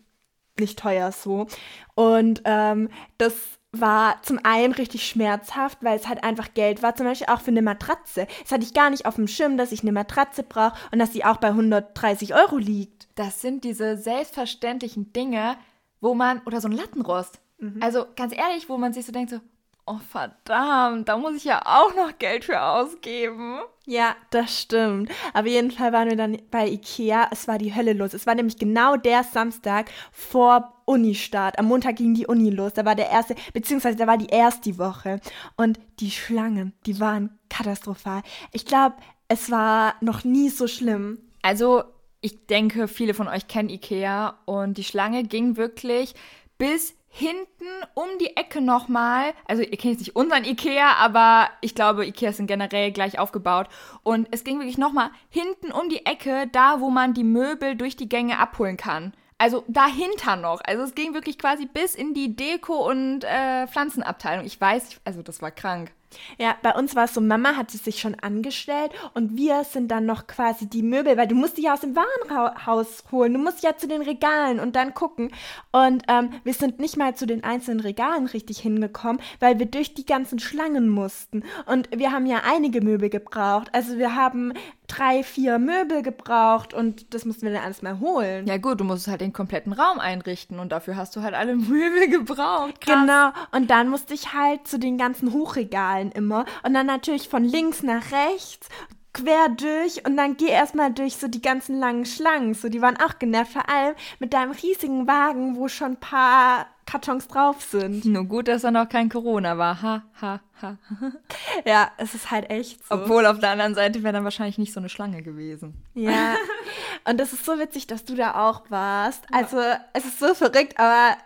nicht 0.60 0.78
teuer 0.78 1.12
so. 1.12 1.47
Und 1.95 2.41
ähm, 2.45 2.89
das 3.17 3.34
war 3.71 4.21
zum 4.21 4.39
einen 4.43 4.73
richtig 4.73 5.08
schmerzhaft, 5.08 5.80
weil 5.82 5.97
es 5.97 6.08
halt 6.08 6.23
einfach 6.23 6.54
Geld 6.54 6.84
war, 6.84 6.95
zum 6.95 7.08
Beispiel 7.08 7.34
auch 7.34 7.41
für 7.41 7.49
eine 7.49 7.63
Matratze. 7.63 8.28
Das 8.43 8.52
hatte 8.52 8.63
ich 8.63 8.76
gar 8.76 8.91
nicht 8.91 9.08
auf 9.08 9.15
dem 9.15 9.28
Schirm, 9.28 9.58
dass 9.58 9.71
ich 9.71 9.82
eine 9.82 9.91
Matratze 9.91 10.43
brauche 10.43 10.76
und 10.91 10.99
dass 10.99 11.12
sie 11.12 11.26
auch 11.26 11.38
bei 11.38 11.47
130 11.47 12.36
Euro 12.36 12.58
liegt. 12.58 13.08
Das 13.15 13.41
sind 13.41 13.63
diese 13.63 13.97
selbstverständlichen 13.97 15.12
Dinge, 15.12 15.56
wo 16.02 16.13
man, 16.13 16.41
oder 16.45 16.62
so 16.62 16.67
ein 16.67 16.73
Lattenrost. 16.73 17.39
Mhm. 17.58 17.82
Also 17.82 18.06
ganz 18.15 18.36
ehrlich, 18.36 18.69
wo 18.69 18.78
man 18.78 18.93
sich 18.93 19.08
so 19.08 19.12
denkt, 19.12 19.32
so, 19.32 19.39
Oh 19.86 20.00
verdammt, 20.12 21.10
da 21.10 21.17
muss 21.17 21.36
ich 21.36 21.43
ja 21.43 21.62
auch 21.65 21.93
noch 21.93 22.17
Geld 22.17 22.46
für 22.46 22.62
ausgeben. 22.62 23.60
Ja, 23.86 24.15
das 24.30 24.62
stimmt. 24.62 25.12
Aber 25.34 25.50
jeden 25.50 25.72
Fall 25.72 25.91
waren 25.91 26.10
wir 26.10 26.15
dann 26.15 26.38
bei 26.50 26.69
Ikea. 26.69 27.28
Es 27.32 27.50
war 27.50 27.58
die 27.58 27.76
Hölle 27.76 27.91
los. 27.91 28.13
Es 28.13 28.26
war 28.26 28.34
nämlich 28.34 28.58
genau 28.58 28.96
der 28.96 29.24
Samstag 29.24 29.91
vor 30.13 30.82
Unistart. 30.86 31.60
Am 31.60 31.65
Montag 31.65 31.98
ging 31.98 32.13
die 32.13 32.28
Uni 32.28 32.50
los. 32.50 32.72
Da 32.74 32.86
war 32.86 32.96
der 32.96 33.10
erste, 33.10 33.36
beziehungsweise 33.52 33.98
da 33.98 34.08
war 34.08 34.17
die 34.17 34.28
erste 34.28 34.78
Woche. 34.78 35.19
Und 35.58 35.80
die 36.00 36.12
Schlangen, 36.12 36.72
die 36.86 37.02
waren 37.02 37.38
katastrophal. 37.50 38.22
Ich 38.54 38.65
glaube, 38.65 38.96
es 39.28 39.52
war 39.52 39.96
noch 40.00 40.24
nie 40.24 40.48
so 40.48 40.67
schlimm. 40.67 41.19
Also, 41.41 41.84
ich 42.22 42.48
denke, 42.48 42.88
viele 42.88 43.13
von 43.13 43.28
euch 43.28 43.50
kennen 43.50 43.67
Ikea 43.67 44.39
und 44.46 44.78
die 44.78 44.86
Schlange 44.86 45.24
ging 45.24 45.58
wirklich 45.58 46.15
bis 46.58 46.96
hinten 47.15 47.67
um 47.93 48.08
die 48.19 48.36
Ecke 48.36 48.60
nochmal, 48.60 49.34
also 49.47 49.62
ihr 49.62 49.78
kennt 49.78 49.93
jetzt 49.93 49.99
nicht 49.99 50.15
unseren 50.15 50.45
Ikea, 50.45 50.93
aber 50.95 51.47
ich 51.62 51.76
glaube, 51.76 52.08
Ikea 52.08 52.34
sind 52.34 52.47
generell 52.47 52.91
gleich 52.91 53.19
aufgebaut. 53.19 53.67
Und 54.02 54.28
es 54.32 54.43
ging 54.43 54.58
wirklich 54.58 54.80
nochmal 54.80 55.12
hinten 55.30 55.71
um 55.71 55.89
die 55.89 56.08
Ecke, 56.08 56.47
da 56.52 56.82
wo 56.82 56.89
man 56.89 57.13
die 57.13 57.23
Möbel 57.23 57.76
durch 57.76 57.95
die 57.95 58.10
Gänge 58.10 58.39
abholen 58.39 58.78
kann. 58.78 59.13
Also 59.38 59.63
dahinter 59.67 60.38
noch. 60.38 60.62
Also 60.65 60.84
es 60.84 60.95
ging 60.95 61.13
wirklich 61.13 61.38
quasi 61.38 61.67
bis 61.67 61.93
in 61.93 62.15
die 62.15 62.36
Deko- 62.36 62.89
und 62.89 63.23
äh, 63.26 63.67
Pflanzenabteilung. 63.67 64.45
Ich 64.45 64.60
weiß, 64.60 64.99
also 65.06 65.21
das 65.21 65.39
war 65.39 65.52
krank. 65.52 65.91
Ja, 66.38 66.56
bei 66.62 66.73
uns 66.73 66.95
war 66.95 67.06
es 67.06 67.13
so, 67.13 67.21
Mama 67.21 67.56
hatte 67.56 67.78
sich 67.78 67.99
schon 67.99 68.15
angestellt 68.15 68.91
und 69.13 69.38
wir 69.38 69.63
sind 69.63 69.89
dann 69.89 70.06
noch 70.06 70.28
quasi 70.28 70.67
die 70.67 70.84
Möbel, 70.84 71.17
weil 71.17 71.28
du 71.28 71.36
musst 71.36 71.58
die 71.58 71.63
ja 71.63 71.73
aus 71.73 71.82
dem 71.82 71.95
Warenhaus 71.95 73.04
holen, 73.12 73.34
du 73.34 73.39
musst 73.39 73.63
ja 73.63 73.78
zu 73.78 73.88
den 73.88 74.02
Regalen 74.02 74.60
und 74.60 74.76
dann 74.76 74.93
gucken. 74.93 75.32
Und 75.71 76.04
ähm, 76.08 76.32
wir 76.43 76.54
sind 76.54 76.80
nicht 76.80 76.97
mal 76.97 77.15
zu 77.15 77.26
den 77.26 77.43
einzelnen 77.43 77.80
Regalen 77.80 78.28
richtig 78.28 78.60
hingekommen, 78.60 79.21
weil 79.39 79.60
wir 79.60 79.65
durch 79.65 79.93
die 79.93 80.06
ganzen 80.06 80.39
Schlangen 80.39 80.89
mussten. 80.89 81.43
Und 81.65 81.89
wir 81.95 82.12
haben 82.12 82.26
ja 82.26 82.41
einige 82.45 82.82
Möbel 82.82 83.10
gebraucht. 83.10 83.69
Also 83.73 83.97
wir 83.97 84.15
haben 84.15 84.54
drei, 84.97 85.23
vier 85.23 85.60
Möbel 85.60 86.01
gebraucht 86.01 86.73
und 86.73 87.13
das 87.13 87.25
mussten 87.25 87.45
wir 87.45 87.53
dann 87.53 87.63
alles 87.63 87.82
mal 87.82 87.99
holen. 87.99 88.47
Ja 88.47 88.58
gut, 88.58 88.79
du 88.79 88.84
musst 88.84 89.08
halt 89.08 89.21
den 89.21 89.34
kompletten 89.34 89.73
Raum 89.73 89.99
einrichten 89.99 90.60
und 90.60 90.71
dafür 90.71 90.95
hast 90.95 91.15
du 91.15 91.21
halt 91.21 91.34
alle 91.34 91.56
Möbel 91.56 92.10
gebraucht. 92.10 92.82
Krass. 92.82 92.99
Genau, 93.01 93.29
und 93.51 93.69
dann 93.69 93.89
musste 93.89 94.13
ich 94.13 94.34
halt 94.34 94.67
zu 94.67 94.79
den 94.79 94.97
ganzen 94.97 95.34
Hochregalen 95.34 96.12
immer 96.12 96.45
und 96.63 96.73
dann 96.73 96.86
natürlich 96.86 97.29
von 97.29 97.43
links 97.43 97.84
nach 97.84 98.12
rechts 98.12 98.69
quer 99.13 99.49
durch 99.49 100.06
und 100.06 100.17
dann 100.17 100.38
geh 100.38 100.47
erstmal 100.47 100.91
durch 100.91 101.17
so 101.17 101.27
die 101.27 101.41
ganzen 101.41 101.79
langen 101.79 102.06
Schlangen. 102.06 102.53
So, 102.53 102.67
die 102.67 102.82
waren 102.82 102.97
auch 102.97 103.19
genervt, 103.19 103.53
vor 103.53 103.69
allem 103.69 103.95
mit 104.19 104.34
deinem 104.34 104.51
riesigen 104.51 105.08
Wagen, 105.08 105.56
wo 105.56 105.67
schon 105.67 105.91
ein 105.91 105.99
paar 105.99 106.65
Kartons 106.86 107.28
drauf 107.28 107.62
sind. 107.62 108.06
Nur 108.06 108.26
gut, 108.26 108.48
dass 108.48 108.63
da 108.63 108.72
noch 108.72 108.89
kein 108.89 109.10
Corona 109.10 109.58
war. 109.58 109.82
Ha, 109.82 110.04
ha, 110.22 110.41
ha. 110.62 110.78
ja, 111.65 111.91
es 111.98 112.13
ist 112.13 112.32
halt 112.32 112.50
echt 112.50 112.86
so. 112.86 112.96
Obwohl 112.96 113.26
auf 113.26 113.39
der 113.39 113.52
anderen 113.52 113.76
Seite 113.76 114.04
wäre 114.04 114.13
dann 114.13 114.24
wahrscheinlich 114.24 114.58
nicht 114.58 114.74
so 114.74 114.80
eine 114.80 114.89
Schlange 114.89 115.22
gewesen. 115.22 115.84
Ja. 115.93 116.36
Und 117.06 117.19
das 117.19 117.34
ist 117.34 117.46
so 117.46 117.58
witzig, 117.60 117.88
dass 117.88 118.06
du 118.06 118.15
da 118.15 118.48
auch 118.48 118.69
warst. 118.69 119.26
Also, 119.32 119.60
ja. 119.60 119.80
es 119.93 120.06
ist 120.06 120.19
so 120.19 120.34
verrückt, 120.34 120.80
aber 120.80 121.17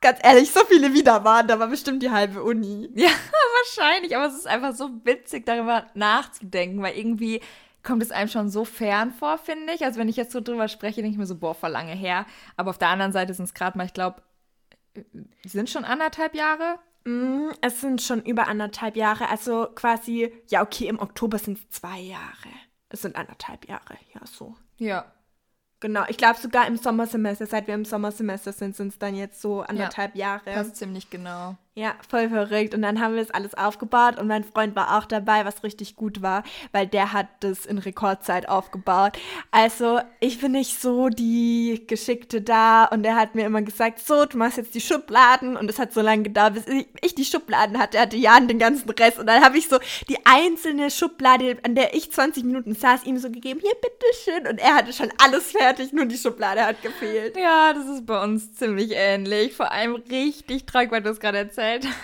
ganz 0.00 0.18
ehrlich, 0.22 0.50
so 0.50 0.60
viele 0.66 0.92
wieder 0.92 1.24
waren, 1.24 1.48
da 1.48 1.58
war 1.58 1.68
bestimmt 1.68 2.02
die 2.02 2.10
halbe 2.10 2.42
Uni. 2.42 2.90
Ja, 2.94 3.10
wahrscheinlich, 3.76 4.16
aber 4.16 4.26
es 4.26 4.34
ist 4.34 4.46
einfach 4.46 4.74
so 4.74 4.90
witzig, 5.04 5.46
darüber 5.46 5.86
nachzudenken, 5.94 6.82
weil 6.82 6.96
irgendwie 6.96 7.40
kommt 7.82 8.02
es 8.02 8.10
einem 8.10 8.28
schon 8.28 8.48
so 8.48 8.64
fern 8.64 9.12
vor, 9.12 9.38
finde 9.38 9.72
ich. 9.72 9.84
Also 9.84 10.00
wenn 10.00 10.08
ich 10.08 10.16
jetzt 10.16 10.32
so 10.32 10.40
drüber 10.40 10.68
spreche, 10.68 11.02
denke 11.02 11.12
ich 11.12 11.18
mir 11.18 11.26
so, 11.26 11.36
boah, 11.36 11.54
vor 11.54 11.68
lange 11.68 11.92
her. 11.92 12.26
Aber 12.56 12.70
auf 12.70 12.78
der 12.78 12.88
anderen 12.88 13.12
Seite 13.12 13.32
sind 13.32 13.44
es 13.44 13.54
gerade 13.54 13.78
mal, 13.78 13.86
ich 13.86 13.94
glaube, 13.94 14.22
sind 15.44 15.70
schon 15.70 15.84
anderthalb 15.84 16.34
Jahre? 16.34 16.78
Mm, 17.04 17.50
es 17.60 17.80
sind 17.80 18.02
schon 18.02 18.22
über 18.22 18.48
anderthalb 18.48 18.96
Jahre. 18.96 19.28
Also 19.28 19.68
quasi, 19.74 20.32
ja, 20.48 20.62
okay, 20.62 20.88
im 20.88 20.98
Oktober 20.98 21.38
sind 21.38 21.58
es 21.58 21.70
zwei 21.70 22.00
Jahre. 22.00 22.48
Es 22.88 23.02
sind 23.02 23.16
anderthalb 23.16 23.68
Jahre, 23.68 23.96
ja, 24.14 24.20
so. 24.26 24.56
Ja. 24.78 25.12
Genau, 25.80 26.04
ich 26.08 26.16
glaube 26.16 26.40
sogar 26.40 26.66
im 26.66 26.76
Sommersemester, 26.76 27.46
seit 27.46 27.66
wir 27.66 27.74
im 27.74 27.84
Sommersemester 27.84 28.52
sind, 28.52 28.74
sind 28.74 28.88
es 28.88 28.98
dann 28.98 29.14
jetzt 29.14 29.40
so 29.40 29.60
anderthalb 29.60 30.14
ja, 30.14 30.40
Jahre. 30.44 30.52
Passt 30.52 30.76
ziemlich 30.76 31.10
genau. 31.10 31.56
Ja, 31.78 31.94
voll 32.08 32.30
verrückt. 32.30 32.74
Und 32.74 32.80
dann 32.80 33.02
haben 33.02 33.16
wir 33.16 33.22
das 33.22 33.34
alles 33.34 33.52
aufgebaut 33.52 34.18
und 34.18 34.28
mein 34.28 34.44
Freund 34.44 34.74
war 34.74 34.96
auch 34.96 35.04
dabei, 35.04 35.44
was 35.44 35.62
richtig 35.62 35.94
gut 35.94 36.22
war, 36.22 36.42
weil 36.72 36.86
der 36.86 37.12
hat 37.12 37.26
das 37.40 37.66
in 37.66 37.76
Rekordzeit 37.76 38.48
aufgebaut. 38.48 39.18
Also 39.50 40.00
ich 40.18 40.40
bin 40.40 40.52
nicht 40.52 40.80
so 40.80 41.10
die 41.10 41.84
Geschickte 41.86 42.40
da 42.40 42.86
und 42.86 43.04
er 43.04 43.16
hat 43.16 43.34
mir 43.34 43.44
immer 43.44 43.60
gesagt, 43.60 43.98
so, 43.98 44.24
du 44.24 44.38
machst 44.38 44.56
jetzt 44.56 44.74
die 44.74 44.80
Schubladen 44.80 45.54
und 45.54 45.68
es 45.68 45.78
hat 45.78 45.92
so 45.92 46.00
lange 46.00 46.22
gedauert, 46.22 46.54
bis 46.54 46.64
ich 47.02 47.14
die 47.14 47.26
Schubladen 47.26 47.78
hatte. 47.78 47.98
Er 47.98 48.04
hatte 48.04 48.16
Jan 48.16 48.48
den 48.48 48.58
ganzen 48.58 48.88
Rest 48.88 49.18
und 49.18 49.26
dann 49.26 49.44
habe 49.44 49.58
ich 49.58 49.68
so 49.68 49.78
die 50.08 50.24
einzelne 50.24 50.90
Schublade, 50.90 51.58
an 51.62 51.74
der 51.74 51.94
ich 51.94 52.10
20 52.10 52.42
Minuten 52.44 52.74
saß, 52.74 53.04
ihm 53.04 53.18
so 53.18 53.30
gegeben, 53.30 53.60
hier, 53.60 53.74
bitteschön. 53.74 54.50
Und 54.50 54.60
er 54.60 54.76
hatte 54.76 54.94
schon 54.94 55.12
alles 55.22 55.50
fertig, 55.50 55.92
nur 55.92 56.06
die 56.06 56.16
Schublade 56.16 56.64
hat 56.64 56.80
gefehlt. 56.80 57.36
Ja, 57.36 57.74
das 57.74 57.84
ist 57.84 58.06
bei 58.06 58.24
uns 58.24 58.54
ziemlich 58.54 58.92
ähnlich. 58.94 59.52
Vor 59.52 59.70
allem 59.70 59.96
richtig 59.96 60.64
traurig, 60.64 60.90
weil 60.90 61.02
du 61.02 61.10
es 61.10 61.20
gerade 61.20 61.36
erzählt 61.36 61.65
erzählt 61.66 61.94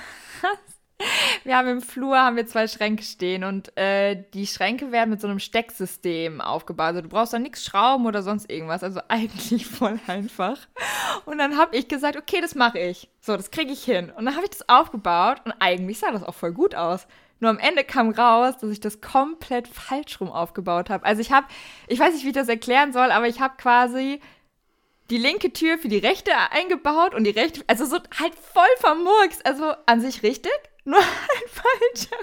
Wir 1.43 1.57
haben 1.57 1.67
im 1.67 1.83
Flur 1.83 2.17
haben 2.17 2.37
wir 2.37 2.47
zwei 2.47 2.69
Schränke 2.69 3.03
stehen 3.03 3.43
und 3.43 3.77
äh, 3.77 4.23
die 4.35 4.47
Schränke 4.47 4.93
werden 4.93 5.11
mit 5.11 5.21
so 5.21 5.27
einem 5.27 5.41
Stecksystem 5.41 6.41
aufgebaut. 6.41 6.87
Also 6.87 7.01
du 7.01 7.09
brauchst 7.09 7.33
da 7.33 7.41
nichts 7.41 7.65
schrauben 7.65 8.07
oder 8.07 8.23
sonst 8.23 8.49
irgendwas. 8.49 8.85
Also 8.85 9.01
eigentlich 9.09 9.67
voll 9.67 9.99
einfach. 10.07 10.59
Und 11.25 11.39
dann 11.39 11.59
habe 11.59 11.77
ich 11.77 11.89
gesagt, 11.89 12.17
okay, 12.17 12.41
das 12.41 12.55
mache 12.55 12.79
ich. 12.79 13.09
So, 13.21 13.37
das 13.37 13.51
kriege 13.51 13.73
ich 13.73 13.83
hin. 13.83 14.13
Und 14.17 14.27
dann 14.27 14.37
habe 14.37 14.45
ich 14.45 14.51
das 14.51 14.69
aufgebaut 14.69 15.41
und 15.45 15.53
eigentlich 15.59 15.99
sah 15.99 16.13
das 16.13 16.23
auch 16.23 16.35
voll 16.35 16.53
gut 16.53 16.77
aus. 16.77 17.09
Nur 17.41 17.51
am 17.51 17.59
Ende 17.59 17.83
kam 17.83 18.11
raus, 18.11 18.59
dass 18.59 18.71
ich 18.71 18.79
das 18.79 19.01
komplett 19.01 19.67
falsch 19.67 20.21
rum 20.21 20.31
aufgebaut 20.31 20.89
habe. 20.89 21.05
Also 21.05 21.21
ich 21.21 21.33
habe, 21.33 21.49
ich 21.89 21.99
weiß 21.99 22.15
nicht, 22.15 22.23
wie 22.23 22.29
ich 22.29 22.35
das 22.35 22.49
erklären 22.49 22.93
soll, 22.93 23.11
aber 23.11 23.27
ich 23.27 23.41
habe 23.41 23.55
quasi 23.59 24.21
die 25.13 25.19
linke 25.19 25.53
Tür 25.53 25.77
für 25.79 25.89
die 25.89 25.99
rechte 25.99 26.33
eingebaut 26.51 27.15
und 27.15 27.25
die 27.25 27.31
rechte, 27.31 27.63
also 27.67 27.85
so 27.85 27.99
halt 28.19 28.35
voll 28.35 28.65
vermurks. 28.79 29.43
Also 29.43 29.75
an 29.87 30.01
sich 30.01 30.23
richtig, 30.23 30.53
nur 30.85 30.99
halt 31.01 31.51
falsch 31.51 32.11
herum. 32.11 32.22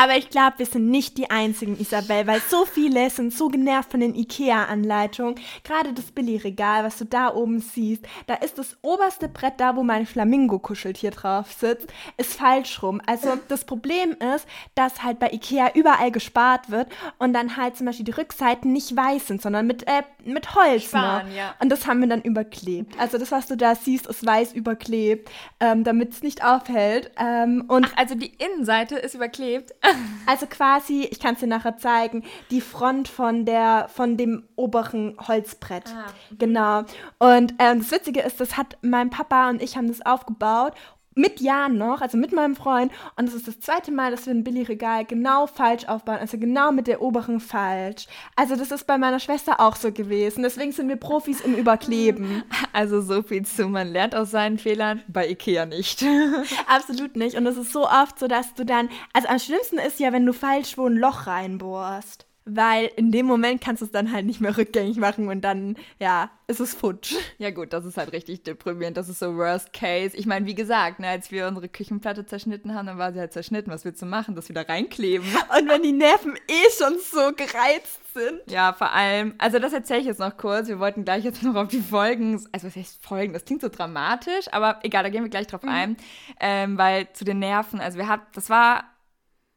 Aber 0.00 0.16
ich 0.16 0.30
glaube, 0.30 0.60
wir 0.60 0.64
sind 0.64 0.88
nicht 0.88 1.18
die 1.18 1.30
einzigen, 1.30 1.78
Isabel, 1.78 2.26
weil 2.26 2.40
so 2.48 2.64
viele 2.64 3.10
sind 3.10 3.34
so 3.34 3.48
genervt 3.48 3.90
von 3.90 4.00
den 4.00 4.14
IKEA-Anleitungen. 4.14 5.34
Gerade 5.62 5.92
das 5.92 6.06
Billy-Regal, 6.06 6.84
was 6.84 6.96
du 6.96 7.04
da 7.04 7.34
oben 7.34 7.60
siehst, 7.60 8.06
da 8.26 8.36
ist 8.36 8.56
das 8.56 8.78
oberste 8.80 9.28
Brett 9.28 9.60
da, 9.60 9.76
wo 9.76 9.82
mein 9.82 10.06
Flamingo-Kuscheltier 10.06 11.10
drauf 11.10 11.52
sitzt, 11.52 11.88
ist 12.16 12.32
falsch 12.32 12.82
rum. 12.82 13.02
Also 13.04 13.34
das 13.48 13.66
Problem 13.66 14.16
ist, 14.34 14.46
dass 14.74 15.02
halt 15.02 15.18
bei 15.18 15.32
IKEA 15.32 15.72
überall 15.74 16.10
gespart 16.10 16.70
wird 16.70 16.88
und 17.18 17.34
dann 17.34 17.58
halt 17.58 17.76
zum 17.76 17.84
Beispiel 17.84 18.06
die 18.06 18.12
Rückseiten 18.12 18.72
nicht 18.72 18.96
weiß 18.96 19.26
sind, 19.26 19.42
sondern 19.42 19.66
mit, 19.66 19.86
äh, 19.86 20.02
mit 20.24 20.54
Holz. 20.54 20.84
Sparen, 20.84 21.28
ne? 21.28 21.36
ja. 21.36 21.54
Und 21.60 21.68
das 21.68 21.86
haben 21.86 22.00
wir 22.00 22.08
dann 22.08 22.22
überklebt. 22.22 22.98
Also 22.98 23.18
das, 23.18 23.32
was 23.32 23.48
du 23.48 23.56
da 23.58 23.74
siehst, 23.74 24.06
ist 24.06 24.24
weiß 24.24 24.54
überklebt, 24.54 25.30
ähm, 25.60 25.84
damit 25.84 26.12
es 26.12 26.22
nicht 26.22 26.42
aufhält. 26.42 27.10
Ähm, 27.18 27.64
und 27.68 27.84
Ach, 27.84 27.98
also 27.98 28.14
die 28.14 28.32
Innenseite 28.38 28.96
ist 28.96 29.14
überklebt. 29.14 29.74
Also 30.26 30.46
quasi, 30.46 31.08
ich 31.10 31.18
kann 31.18 31.34
es 31.34 31.40
dir 31.40 31.46
nachher 31.46 31.76
zeigen, 31.76 32.24
die 32.50 32.60
Front 32.60 33.08
von 33.08 33.44
der 33.44 33.88
von 33.92 34.16
dem 34.16 34.48
oberen 34.54 35.16
Holzbrett. 35.26 35.84
Ah. 35.88 36.12
Genau. 36.38 36.84
Und 37.18 37.54
ähm, 37.58 37.78
das 37.78 37.90
Witzige 37.90 38.20
ist, 38.20 38.40
das 38.40 38.56
hat 38.56 38.78
mein 38.82 39.10
Papa 39.10 39.50
und 39.50 39.62
ich 39.62 39.76
haben 39.76 39.88
das 39.88 40.04
aufgebaut 40.04 40.74
mit 41.14 41.40
Jan 41.40 41.76
noch, 41.76 42.00
also 42.00 42.16
mit 42.16 42.32
meinem 42.32 42.54
Freund. 42.54 42.92
Und 43.16 43.28
es 43.28 43.34
ist 43.34 43.48
das 43.48 43.60
zweite 43.60 43.90
Mal, 43.90 44.10
dass 44.10 44.26
wir 44.26 44.34
ein 44.34 44.44
Billy-Regal 44.44 45.04
genau 45.04 45.46
falsch 45.46 45.86
aufbauen. 45.86 46.18
Also 46.18 46.38
genau 46.38 46.72
mit 46.72 46.86
der 46.86 47.02
oberen 47.02 47.40
falsch. 47.40 48.06
Also 48.36 48.56
das 48.56 48.70
ist 48.70 48.86
bei 48.86 48.96
meiner 48.96 49.18
Schwester 49.18 49.60
auch 49.60 49.76
so 49.76 49.92
gewesen. 49.92 50.42
Deswegen 50.42 50.72
sind 50.72 50.88
wir 50.88 50.96
Profis 50.96 51.40
im 51.40 51.54
Überkleben. 51.54 52.42
Also 52.72 53.00
so 53.00 53.22
viel 53.22 53.44
zu, 53.44 53.66
man 53.66 53.88
lernt 53.88 54.14
aus 54.14 54.30
seinen 54.30 54.56
Fehlern, 54.56 55.02
bei 55.08 55.28
Ikea 55.28 55.66
nicht. 55.66 56.04
Absolut 56.68 57.16
nicht. 57.16 57.36
Und 57.36 57.46
es 57.46 57.56
ist 57.56 57.72
so 57.72 57.86
oft 57.86 58.18
so, 58.18 58.28
dass 58.28 58.54
du 58.54 58.64
dann, 58.64 58.88
also 59.12 59.28
am 59.28 59.40
schlimmsten 59.40 59.78
ist 59.78 59.98
ja, 59.98 60.12
wenn 60.12 60.24
du 60.24 60.32
falsch 60.32 60.78
wo 60.78 60.86
ein 60.86 60.96
Loch 60.96 61.26
reinbohrst 61.26 62.29
weil 62.56 62.90
in 62.96 63.12
dem 63.12 63.26
Moment 63.26 63.60
kannst 63.60 63.82
du 63.82 63.86
es 63.86 63.92
dann 63.92 64.12
halt 64.12 64.26
nicht 64.26 64.40
mehr 64.40 64.56
rückgängig 64.56 64.96
machen 64.96 65.28
und 65.28 65.42
dann, 65.42 65.76
ja, 65.98 66.30
ist 66.50 66.60
es 66.60 66.74
futsch. 66.74 67.14
Ja 67.38 67.50
gut, 67.50 67.72
das 67.72 67.84
ist 67.84 67.96
halt 67.96 68.12
richtig 68.12 68.42
deprimierend. 68.42 68.96
Das 68.96 69.08
ist 69.08 69.20
so 69.20 69.36
Worst 69.36 69.72
Case. 69.72 70.16
Ich 70.16 70.26
meine, 70.26 70.46
wie 70.46 70.54
gesagt, 70.54 70.98
ne, 70.98 71.08
als 71.08 71.30
wir 71.30 71.46
unsere 71.46 71.68
Küchenplatte 71.68 72.26
zerschnitten 72.26 72.74
haben, 72.74 72.86
dann 72.86 72.98
war 72.98 73.12
sie 73.12 73.20
halt 73.20 73.32
zerschnitten. 73.32 73.70
Was 73.70 73.84
willst 73.84 74.02
du 74.02 74.06
machen? 74.06 74.34
Das 74.34 74.48
wieder 74.48 74.68
reinkleben. 74.68 75.26
Und 75.58 75.68
wenn 75.68 75.82
die 75.82 75.92
Nerven 75.92 76.34
eh 76.48 76.70
schon 76.76 76.98
so 76.98 77.32
gereizt 77.32 78.00
sind. 78.12 78.40
Ja, 78.48 78.72
vor 78.72 78.92
allem, 78.92 79.34
also 79.38 79.60
das 79.60 79.72
erzähle 79.72 80.00
ich 80.00 80.06
jetzt 80.06 80.18
noch 80.18 80.36
kurz. 80.36 80.66
Wir 80.66 80.80
wollten 80.80 81.04
gleich 81.04 81.24
jetzt 81.24 81.42
noch 81.44 81.54
auf 81.54 81.68
die 81.68 81.80
Folgen, 81.80 82.44
also 82.52 82.66
was 82.66 82.76
heißt 82.76 83.04
Folgen? 83.04 83.32
Das 83.32 83.44
klingt 83.44 83.62
so 83.62 83.68
dramatisch, 83.68 84.52
aber 84.52 84.80
egal, 84.82 85.04
da 85.04 85.10
gehen 85.10 85.22
wir 85.22 85.30
gleich 85.30 85.46
drauf 85.46 85.62
mhm. 85.62 85.68
ein. 85.68 85.96
Ähm, 86.40 86.78
weil 86.78 87.12
zu 87.12 87.24
den 87.24 87.38
Nerven, 87.38 87.80
also 87.80 87.96
wir 87.96 88.08
hatten, 88.08 88.26
das 88.34 88.50
war 88.50 88.84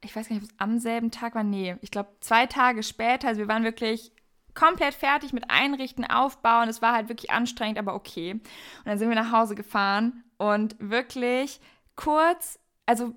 ich 0.04 0.16
weiß 0.16 0.30
gar 0.30 0.36
nicht, 0.36 0.44
ob 0.44 0.50
es 0.50 0.60
am 0.60 0.80
selben 0.80 1.12
Tag 1.12 1.36
war. 1.36 1.44
Nee, 1.44 1.76
ich 1.82 1.92
glaube 1.92 2.10
zwei 2.20 2.46
Tage 2.46 2.84
später. 2.84 3.28
Also 3.28 3.40
wir 3.40 3.48
waren 3.48 3.64
wirklich 3.64 4.12
komplett 4.54 4.94
fertig 4.94 5.34
mit 5.34 5.50
Einrichten, 5.50 6.06
Aufbauen. 6.06 6.70
Es 6.70 6.82
war 6.82 6.94
halt 6.94 7.10
wirklich 7.10 7.32
anstrengend, 7.32 7.80
aber 7.80 7.96
okay. 7.96 8.34
Und 8.34 8.44
dann 8.86 8.98
sind 8.98 9.10
wir 9.10 9.16
nach 9.16 9.32
Hause 9.32 9.56
gefahren 9.56 10.24
und 10.38 10.76
wirklich 10.80 11.60
kurz, 11.96 12.60
also 12.86 13.14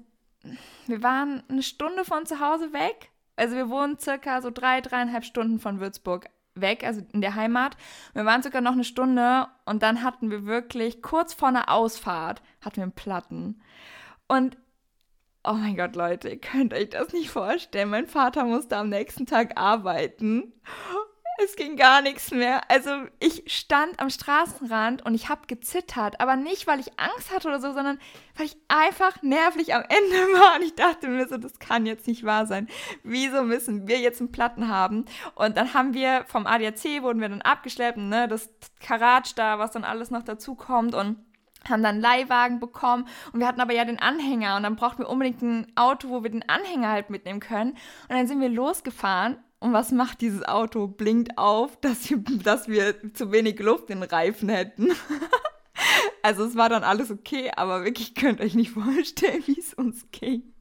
wir 0.87 1.03
waren 1.03 1.43
eine 1.49 1.63
Stunde 1.63 2.05
von 2.05 2.27
zu 2.27 2.41
Hause 2.41 2.73
weg. 2.73 3.11
Also 3.37 3.57
wir 3.57 3.69
wohnen 3.69 3.99
circa 3.99 4.41
so 4.41 4.51
drei, 4.51 4.81
dreieinhalb 4.81 5.25
Stunden 5.25 5.59
von 5.59 5.81
Würzburg 5.81 6.29
weg, 6.55 6.85
also 6.85 7.03
in 7.13 7.21
der 7.21 7.35
Heimat. 7.35 7.77
Wir 8.15 8.25
waren 8.25 8.43
sogar 8.43 8.63
noch 8.63 8.73
eine 8.73 8.85
Stunde 8.85 9.47
und 9.67 9.83
dann 9.83 10.03
hatten 10.03 10.31
wir 10.31 10.47
wirklich 10.47 11.03
kurz 11.03 11.35
vor 11.35 11.49
einer 11.49 11.71
Ausfahrt 11.71 12.43
hatten 12.63 12.77
wir 12.77 12.85
einen 12.85 12.93
Platten. 12.93 13.61
Und 14.27 14.57
Oh 15.49 15.53
mein 15.53 15.77
Gott, 15.77 15.95
Leute, 15.95 16.29
ihr 16.29 16.41
könnt 16.41 16.75
euch 16.75 16.91
das 16.91 17.13
nicht 17.13 17.31
vorstellen. 17.31 17.91
Mein 17.91 18.09
Vater 18.09 18.45
musste 18.45 18.77
am 18.77 18.89
nächsten 18.89 19.27
Tag 19.27 19.57
arbeiten. 19.57 20.53
Es 21.41 21.55
ging 21.55 21.77
gar 21.77 22.03
nichts 22.03 22.33
mehr. 22.33 22.69
Also 22.69 22.91
ich 23.21 23.45
stand 23.47 24.01
am 24.01 24.11
Straßenrand 24.11 25.07
und 25.07 25.15
ich 25.15 25.29
habe 25.29 25.47
gezittert, 25.47 26.21
aber 26.21 26.35
nicht, 26.35 26.67
weil 26.67 26.81
ich 26.81 26.99
Angst 26.99 27.33
hatte 27.33 27.47
oder 27.47 27.61
so, 27.61 27.73
sondern 27.73 28.01
weil 28.37 28.47
ich 28.47 28.57
einfach 28.67 29.23
nervlich 29.23 29.73
am 29.73 29.83
Ende 29.83 30.17
war 30.41 30.57
und 30.57 30.63
ich 30.63 30.75
dachte 30.75 31.07
mir 31.07 31.29
so, 31.29 31.37
das 31.37 31.61
kann 31.61 31.87
jetzt 31.87 32.09
nicht 32.09 32.25
wahr 32.25 32.47
sein. 32.47 32.67
Wieso 33.05 33.45
müssen 33.45 33.87
wir 33.87 34.01
jetzt 34.01 34.21
einen 34.21 34.33
Platten 34.33 34.67
haben? 34.67 35.05
Und 35.37 35.57
dann 35.57 35.75
haben 35.75 35.95
wir 35.95 36.25
vom 36.27 36.49
ADAC 36.49 37.03
wurden 37.03 37.21
wir 37.21 37.29
dann 37.29 37.43
abgeschleppt, 37.43 37.99
ne, 37.99 38.27
das 38.27 38.49
Karatsch 38.81 39.35
da, 39.37 39.61
was 39.61 39.71
dann 39.71 39.85
alles 39.85 40.11
noch 40.11 40.25
dazu 40.25 40.57
kommt 40.57 40.97
und 40.97 41.19
haben 41.71 41.83
dann 41.83 41.97
einen 41.97 42.01
Leihwagen 42.01 42.61
bekommen 42.61 43.07
und 43.33 43.41
wir 43.41 43.47
hatten 43.47 43.61
aber 43.61 43.73
ja 43.73 43.85
den 43.85 43.99
Anhänger 43.99 44.57
und 44.57 44.63
dann 44.63 44.77
brauchten 44.77 45.03
wir 45.03 45.09
unbedingt 45.09 45.43
ein 45.43 45.67
Auto, 45.77 46.09
wo 46.09 46.23
wir 46.23 46.31
den 46.31 46.49
Anhänger 46.49 46.89
halt 46.89 47.11
mitnehmen 47.11 47.41
können. 47.41 47.73
Und 47.73 48.11
dann 48.11 48.27
sind 48.27 48.41
wir 48.41 48.49
losgefahren 48.49 49.37
und 49.59 49.73
was 49.73 49.91
macht 49.91 50.21
dieses 50.21 50.47
Auto? 50.47 50.87
Blinkt 50.87 51.39
auf, 51.39 51.77
dass 51.81 52.09
wir, 52.11 52.19
dass 52.19 52.69
wir 52.69 53.13
zu 53.15 53.33
wenig 53.33 53.59
Luft 53.61 53.91
in 53.91 54.01
den 54.01 54.11
Reifen 54.11 54.49
hätten. 54.49 54.91
also 56.23 56.45
es 56.45 56.57
war 56.57 56.69
dann 56.69 56.85
alles 56.85 57.11
okay, 57.11 57.51
aber 57.55 57.85
wirklich 57.85 58.15
könnt 58.15 58.41
euch 58.41 58.55
nicht 58.55 58.71
vorstellen, 58.73 59.43
wie 59.47 59.59
es 59.59 59.75
uns 59.75 60.07
ging. 60.11 60.56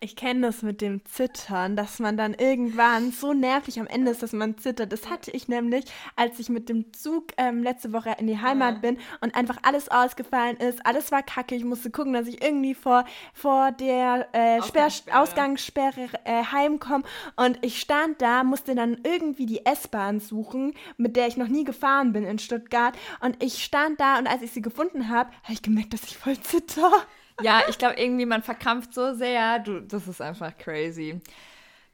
Ich 0.00 0.14
kenne 0.14 0.42
das 0.42 0.62
mit 0.62 0.80
dem 0.80 1.04
Zittern, 1.06 1.74
dass 1.74 1.98
man 1.98 2.16
dann 2.16 2.32
irgendwann 2.34 3.10
so 3.10 3.32
nervig 3.32 3.80
am 3.80 3.88
Ende 3.88 4.12
ist, 4.12 4.22
dass 4.22 4.32
man 4.32 4.56
zittert. 4.56 4.92
Das 4.92 5.10
hatte 5.10 5.32
ich 5.32 5.48
nämlich, 5.48 5.86
als 6.14 6.38
ich 6.38 6.48
mit 6.48 6.68
dem 6.68 6.92
Zug 6.92 7.32
ähm, 7.36 7.64
letzte 7.64 7.92
Woche 7.92 8.14
in 8.20 8.28
die 8.28 8.40
Heimat 8.40 8.74
ja. 8.74 8.80
bin 8.80 8.98
und 9.20 9.34
einfach 9.34 9.56
alles 9.62 9.88
ausgefallen 9.88 10.56
ist. 10.58 10.86
Alles 10.86 11.10
war 11.10 11.24
kacke. 11.24 11.56
Ich 11.56 11.64
musste 11.64 11.90
gucken, 11.90 12.12
dass 12.12 12.28
ich 12.28 12.40
irgendwie 12.40 12.74
vor, 12.74 13.06
vor 13.34 13.72
der 13.72 14.28
äh, 14.34 14.60
Ausgangssperre, 14.60 15.18
Ausgangssperre 15.18 16.08
äh, 16.22 16.44
heimkomme. 16.44 17.02
Und 17.34 17.58
ich 17.62 17.80
stand 17.80 18.22
da, 18.22 18.44
musste 18.44 18.76
dann 18.76 18.98
irgendwie 19.02 19.46
die 19.46 19.66
S-Bahn 19.66 20.20
suchen, 20.20 20.74
mit 20.96 21.16
der 21.16 21.26
ich 21.26 21.36
noch 21.36 21.48
nie 21.48 21.64
gefahren 21.64 22.12
bin 22.12 22.24
in 22.24 22.38
Stuttgart. 22.38 22.96
Und 23.18 23.42
ich 23.42 23.64
stand 23.64 24.00
da 24.00 24.18
und 24.20 24.28
als 24.28 24.42
ich 24.42 24.52
sie 24.52 24.62
gefunden 24.62 25.08
habe, 25.08 25.30
habe 25.42 25.54
ich 25.54 25.62
gemerkt, 25.62 25.92
dass 25.92 26.04
ich 26.04 26.16
voll 26.16 26.38
zitter 26.38 26.92
ja, 27.42 27.62
ich 27.68 27.78
glaube 27.78 27.94
irgendwie, 28.00 28.26
man 28.26 28.42
verkrampft 28.42 28.94
so 28.94 29.14
sehr. 29.14 29.58
Du, 29.60 29.80
das 29.80 30.08
ist 30.08 30.20
einfach 30.20 30.56
crazy. 30.58 31.20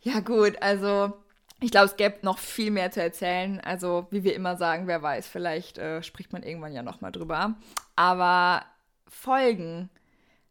Ja, 0.02 0.20
gut, 0.20 0.60
also 0.60 1.14
ich 1.60 1.70
glaube, 1.70 1.86
es 1.86 1.96
gäbe 1.96 2.18
noch 2.22 2.38
viel 2.38 2.70
mehr 2.70 2.90
zu 2.90 3.00
erzählen. 3.00 3.60
Also, 3.60 4.06
wie 4.10 4.24
wir 4.24 4.34
immer 4.34 4.56
sagen, 4.56 4.86
wer 4.86 5.02
weiß, 5.02 5.28
vielleicht 5.28 5.78
äh, 5.78 6.02
spricht 6.02 6.32
man 6.32 6.42
irgendwann 6.42 6.74
ja 6.74 6.82
nochmal 6.82 7.12
drüber. 7.12 7.54
Aber 7.96 8.64
Folgen. 9.08 9.88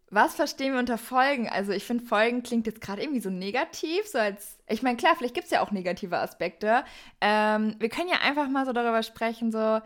Was 0.10 0.36
verstehen 0.36 0.74
wir 0.74 0.80
unter 0.80 0.98
Folgen? 0.98 1.50
Also, 1.50 1.72
ich 1.72 1.84
finde, 1.86 2.06
Folgen 2.06 2.42
klingt 2.44 2.68
jetzt 2.68 2.82
gerade 2.82 3.02
irgendwie 3.02 3.20
so 3.20 3.30
negativ, 3.30 4.08
so 4.08 4.18
als. 4.18 4.58
Ich 4.68 4.82
meine, 4.82 4.98
klar, 4.98 5.16
vielleicht 5.18 5.36
gibt 5.36 5.46
es 5.46 5.52
ja 5.52 5.62
auch 5.62 5.72
negative 5.72 6.18
Aspekte. 6.18 6.84
Ähm, 7.22 7.76
wir 7.80 7.90
können 7.90 8.10
ja 8.10 8.18
einfach 8.24 8.48
mal 8.48 8.66
so 8.66 8.74
darüber 8.74 9.04
sprechen, 9.04 9.52
so, 9.52 9.82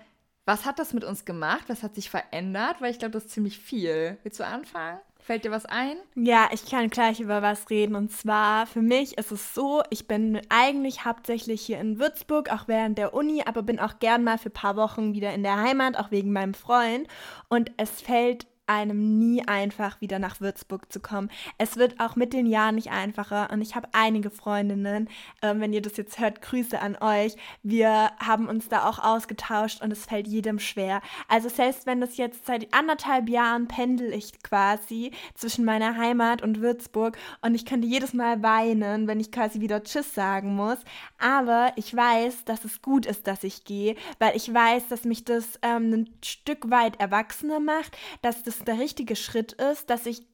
was 0.47 0.65
hat 0.65 0.79
das 0.79 0.93
mit 0.93 1.03
uns 1.03 1.25
gemacht? 1.25 1.65
Was 1.67 1.83
hat 1.83 1.95
sich 1.95 2.09
verändert? 2.09 2.77
Weil 2.79 2.91
ich 2.91 2.99
glaube, 2.99 3.11
das 3.11 3.25
ist 3.25 3.31
ziemlich 3.31 3.59
viel. 3.59 4.17
Willst 4.23 4.39
du 4.39 4.45
anfangen? 4.45 4.99
Fällt 5.19 5.43
dir 5.43 5.51
was 5.51 5.65
ein? 5.65 5.97
Ja, 6.15 6.47
ich 6.53 6.65
kann 6.65 6.89
gleich 6.89 7.19
über 7.19 7.41
was 7.41 7.69
reden. 7.69 7.95
Und 7.95 8.13
zwar, 8.13 8.65
für 8.65 8.81
mich 8.81 9.17
ist 9.17 9.33
es 9.33 9.53
so, 9.53 9.83
ich 9.89 10.07
bin 10.07 10.39
eigentlich 10.47 11.03
hauptsächlich 11.03 11.61
hier 11.61 11.81
in 11.81 11.99
Würzburg, 11.99 12.49
auch 12.49 12.69
während 12.69 12.97
der 12.97 13.13
Uni, 13.13 13.43
aber 13.45 13.61
bin 13.61 13.77
auch 13.77 13.99
gern 13.99 14.23
mal 14.23 14.37
für 14.37 14.47
ein 14.47 14.53
paar 14.53 14.77
Wochen 14.77 15.13
wieder 15.13 15.33
in 15.33 15.43
der 15.43 15.57
Heimat, 15.57 15.97
auch 15.97 16.11
wegen 16.11 16.31
meinem 16.31 16.53
Freund. 16.53 17.09
Und 17.49 17.71
es 17.75 17.99
fällt 17.99 18.47
einem 18.67 19.17
nie 19.17 19.47
einfach, 19.47 20.01
wieder 20.01 20.19
nach 20.19 20.41
Würzburg 20.41 20.91
zu 20.91 20.99
kommen. 20.99 21.29
Es 21.57 21.77
wird 21.77 21.99
auch 21.99 22.15
mit 22.15 22.33
den 22.33 22.45
Jahren 22.45 22.75
nicht 22.75 22.91
einfacher 22.91 23.49
und 23.51 23.61
ich 23.61 23.75
habe 23.75 23.87
einige 23.93 24.29
Freundinnen, 24.29 25.09
äh, 25.41 25.53
wenn 25.55 25.73
ihr 25.73 25.81
das 25.81 25.97
jetzt 25.97 26.19
hört, 26.19 26.41
Grüße 26.41 26.79
an 26.79 26.97
euch. 26.99 27.35
Wir 27.63 28.11
haben 28.19 28.47
uns 28.47 28.69
da 28.69 28.87
auch 28.87 28.99
ausgetauscht 28.99 29.81
und 29.81 29.91
es 29.91 30.05
fällt 30.05 30.27
jedem 30.27 30.59
schwer. 30.59 31.01
Also 31.27 31.49
selbst 31.49 31.85
wenn 31.85 32.01
das 32.01 32.17
jetzt 32.17 32.45
seit 32.45 32.73
anderthalb 32.73 33.29
Jahren 33.29 33.67
pendel 33.67 34.13
ich 34.13 34.43
quasi 34.43 35.11
zwischen 35.33 35.65
meiner 35.65 35.97
Heimat 35.97 36.41
und 36.41 36.61
Würzburg 36.61 37.17
und 37.41 37.55
ich 37.55 37.65
könnte 37.65 37.87
jedes 37.87 38.13
Mal 38.13 38.43
weinen, 38.43 39.07
wenn 39.07 39.19
ich 39.19 39.31
quasi 39.31 39.61
wieder 39.61 39.83
Tschüss 39.83 40.13
sagen 40.13 40.55
muss. 40.55 40.77
Aber 41.17 41.71
ich 41.75 41.95
weiß, 41.95 42.45
dass 42.45 42.65
es 42.65 42.81
gut 42.81 43.05
ist, 43.05 43.27
dass 43.27 43.43
ich 43.43 43.63
gehe, 43.63 43.95
weil 44.19 44.35
ich 44.35 44.53
weiß, 44.53 44.87
dass 44.89 45.03
mich 45.05 45.23
das 45.23 45.59
ähm, 45.61 45.93
ein 45.93 46.09
Stück 46.23 46.69
weit 46.69 46.99
erwachsener 46.99 47.59
macht, 47.59 47.97
dass 48.21 48.43
das 48.43 48.56
es 48.57 48.65
der 48.65 48.79
richtige 48.79 49.15
Schritt 49.15 49.53
ist, 49.53 49.89
dass 49.89 50.05
ich 50.05 50.25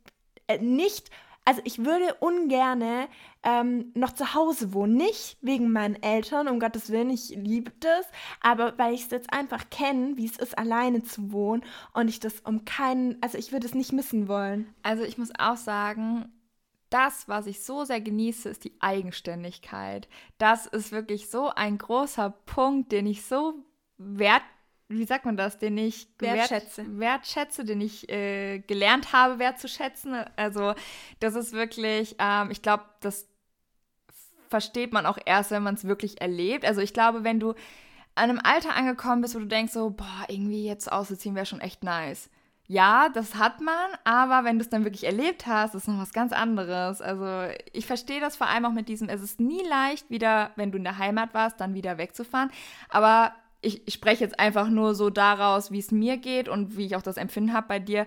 äh, 0.47 0.57
nicht, 0.57 1.09
also 1.45 1.61
ich 1.63 1.85
würde 1.85 2.15
ungerne 2.19 3.07
ähm, 3.43 3.91
noch 3.93 4.13
zu 4.13 4.33
Hause 4.33 4.73
wohnen. 4.73 4.95
Nicht 4.95 5.37
wegen 5.41 5.71
meinen 5.71 6.01
Eltern, 6.01 6.47
um 6.47 6.59
Gottes 6.59 6.89
Willen, 6.89 7.09
ich 7.09 7.29
liebe 7.29 7.71
das, 7.79 8.05
aber 8.41 8.77
weil 8.77 8.93
ich 8.93 9.03
es 9.03 9.11
jetzt 9.11 9.33
einfach 9.33 9.69
kenne, 9.69 10.17
wie 10.17 10.25
es 10.25 10.37
ist, 10.37 10.57
alleine 10.57 11.03
zu 11.03 11.31
wohnen 11.31 11.63
und 11.93 12.07
ich 12.07 12.19
das 12.19 12.39
um 12.41 12.65
keinen, 12.65 13.21
also 13.21 13.37
ich 13.37 13.51
würde 13.51 13.67
es 13.67 13.75
nicht 13.75 13.93
missen 13.93 14.27
wollen. 14.27 14.73
Also 14.81 15.03
ich 15.03 15.17
muss 15.17 15.31
auch 15.37 15.57
sagen, 15.57 16.31
das, 16.89 17.27
was 17.27 17.47
ich 17.47 17.63
so 17.63 17.85
sehr 17.85 18.01
genieße, 18.01 18.47
ist 18.49 18.63
die 18.63 18.75
Eigenständigkeit. 18.79 20.07
Das 20.37 20.67
ist 20.67 20.91
wirklich 20.91 21.29
so 21.29 21.49
ein 21.49 21.79
großer 21.79 22.29
Punkt, 22.45 22.91
den 22.91 23.07
ich 23.07 23.25
so 23.25 23.55
wert 23.97 24.43
wie 24.93 25.05
sagt 25.05 25.25
man 25.25 25.37
das, 25.37 25.57
den 25.57 25.77
ich 25.77 26.07
wertschätze, 26.19 26.99
wertschätze 26.99 27.65
den 27.65 27.81
ich 27.81 28.09
äh, 28.09 28.59
gelernt 28.59 29.13
habe 29.13 29.39
wertzuschätzen. 29.39 30.15
Also 30.35 30.73
das 31.19 31.35
ist 31.35 31.53
wirklich, 31.53 32.15
ähm, 32.19 32.51
ich 32.51 32.61
glaube, 32.61 32.83
das 33.01 33.27
versteht 34.49 34.93
man 34.93 35.05
auch 35.05 35.17
erst, 35.25 35.51
wenn 35.51 35.63
man 35.63 35.75
es 35.75 35.85
wirklich 35.85 36.21
erlebt. 36.21 36.65
Also 36.65 36.81
ich 36.81 36.93
glaube, 36.93 37.23
wenn 37.23 37.39
du 37.39 37.53
an 38.15 38.29
einem 38.29 38.39
Alter 38.43 38.75
angekommen 38.75 39.21
bist, 39.21 39.35
wo 39.35 39.39
du 39.39 39.47
denkst 39.47 39.73
so, 39.73 39.89
boah, 39.89 40.25
irgendwie 40.27 40.65
jetzt 40.65 40.91
auszuziehen 40.91 41.35
wäre 41.35 41.45
schon 41.45 41.61
echt 41.61 41.83
nice. 41.83 42.29
Ja, 42.67 43.09
das 43.09 43.35
hat 43.35 43.59
man, 43.59 43.91
aber 44.05 44.45
wenn 44.45 44.57
du 44.57 44.63
es 44.63 44.69
dann 44.69 44.85
wirklich 44.85 45.03
erlebt 45.03 45.47
hast, 45.47 45.75
ist 45.75 45.87
noch 45.87 45.99
was 45.99 46.13
ganz 46.13 46.31
anderes. 46.31 47.01
Also 47.01 47.51
ich 47.73 47.85
verstehe 47.85 48.21
das 48.21 48.37
vor 48.37 48.47
allem 48.47 48.65
auch 48.65 48.71
mit 48.71 48.87
diesem, 48.87 49.09
es 49.09 49.21
ist 49.21 49.39
nie 49.39 49.67
leicht, 49.67 50.09
wieder, 50.09 50.51
wenn 50.55 50.71
du 50.71 50.77
in 50.77 50.85
der 50.85 50.97
Heimat 50.97 51.33
warst, 51.33 51.59
dann 51.59 51.73
wieder 51.73 51.97
wegzufahren. 51.97 52.51
Aber 52.89 53.33
ich, 53.63 53.87
ich 53.87 53.93
spreche 53.93 54.23
jetzt 54.23 54.39
einfach 54.39 54.69
nur 54.69 54.95
so 54.95 55.09
daraus, 55.09 55.71
wie 55.71 55.79
es 55.79 55.91
mir 55.91 56.17
geht 56.17 56.49
und 56.49 56.77
wie 56.77 56.85
ich 56.85 56.95
auch 56.95 57.01
das 57.01 57.17
Empfinden 57.17 57.53
habe 57.53 57.67
bei 57.67 57.79
dir. 57.79 58.05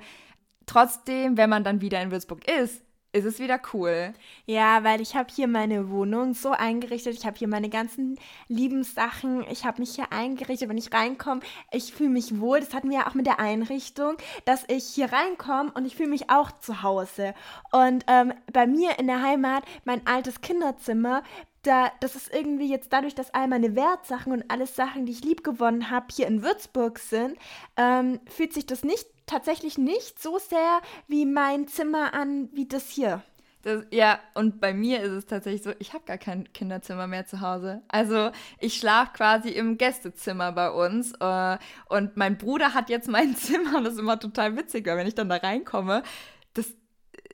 Trotzdem, 0.66 1.36
wenn 1.36 1.50
man 1.50 1.64
dann 1.64 1.80
wieder 1.80 2.02
in 2.02 2.10
Würzburg 2.10 2.48
ist, 2.48 2.82
ist 3.16 3.24
es 3.24 3.38
wieder 3.38 3.58
cool. 3.72 4.12
Ja, 4.44 4.84
weil 4.84 5.00
ich 5.00 5.16
habe 5.16 5.28
hier 5.34 5.48
meine 5.48 5.88
Wohnung 5.88 6.34
so 6.34 6.50
eingerichtet. 6.50 7.14
Ich 7.14 7.24
habe 7.24 7.38
hier 7.38 7.48
meine 7.48 7.70
ganzen 7.70 8.18
lieben 8.46 8.84
Sachen. 8.84 9.42
Ich 9.50 9.64
habe 9.64 9.80
mich 9.80 9.94
hier 9.94 10.12
eingerichtet, 10.12 10.68
wenn 10.68 10.76
ich 10.76 10.92
reinkomme. 10.92 11.40
Ich 11.72 11.94
fühle 11.94 12.10
mich 12.10 12.38
wohl. 12.40 12.60
Das 12.60 12.74
hatten 12.74 12.90
wir 12.90 12.98
ja 12.98 13.06
auch 13.08 13.14
mit 13.14 13.26
der 13.26 13.40
Einrichtung, 13.40 14.16
dass 14.44 14.64
ich 14.68 14.84
hier 14.84 15.10
reinkomme 15.12 15.72
und 15.72 15.86
ich 15.86 15.96
fühle 15.96 16.10
mich 16.10 16.28
auch 16.28 16.52
zu 16.52 16.82
Hause. 16.82 17.32
Und 17.72 18.04
ähm, 18.06 18.34
bei 18.52 18.66
mir 18.66 18.98
in 18.98 19.06
der 19.06 19.22
Heimat, 19.22 19.64
mein 19.84 20.06
altes 20.06 20.42
Kinderzimmer, 20.42 21.22
da, 21.66 21.90
das 22.00 22.16
ist 22.16 22.32
irgendwie 22.32 22.70
jetzt 22.70 22.92
dadurch, 22.92 23.14
dass 23.14 23.34
all 23.34 23.48
meine 23.48 23.74
Wertsachen 23.74 24.32
und 24.32 24.50
alles 24.50 24.76
Sachen, 24.76 25.06
die 25.06 25.12
ich 25.12 25.24
lieb 25.24 25.44
gewonnen 25.44 25.90
habe, 25.90 26.06
hier 26.14 26.26
in 26.26 26.42
Würzburg 26.42 26.98
sind, 26.98 27.36
ähm, 27.76 28.20
fühlt 28.28 28.52
sich 28.52 28.66
das 28.66 28.84
nicht 28.84 29.06
tatsächlich 29.26 29.76
nicht 29.76 30.22
so 30.22 30.38
sehr 30.38 30.80
wie 31.08 31.26
mein 31.26 31.68
Zimmer 31.68 32.14
an 32.14 32.48
wie 32.52 32.66
das 32.66 32.88
hier. 32.88 33.22
Das, 33.62 33.84
ja, 33.90 34.20
und 34.34 34.60
bei 34.60 34.72
mir 34.72 35.02
ist 35.02 35.10
es 35.10 35.26
tatsächlich 35.26 35.64
so, 35.64 35.72
ich 35.80 35.92
habe 35.92 36.04
gar 36.04 36.18
kein 36.18 36.52
Kinderzimmer 36.52 37.08
mehr 37.08 37.26
zu 37.26 37.40
Hause. 37.40 37.82
Also 37.88 38.30
ich 38.60 38.74
schlafe 38.74 39.10
quasi 39.14 39.48
im 39.48 39.76
Gästezimmer 39.76 40.52
bei 40.52 40.70
uns. 40.70 41.14
Äh, 41.18 41.58
und 41.88 42.16
mein 42.16 42.38
Bruder 42.38 42.74
hat 42.74 42.90
jetzt 42.90 43.08
mein 43.08 43.34
Zimmer 43.36 43.78
und 43.78 43.84
das 43.84 43.94
ist 43.94 43.98
immer 43.98 44.20
total 44.20 44.56
witzig, 44.56 44.86
weil 44.86 44.98
wenn 44.98 45.08
ich 45.08 45.16
dann 45.16 45.28
da 45.28 45.38
reinkomme, 45.38 46.04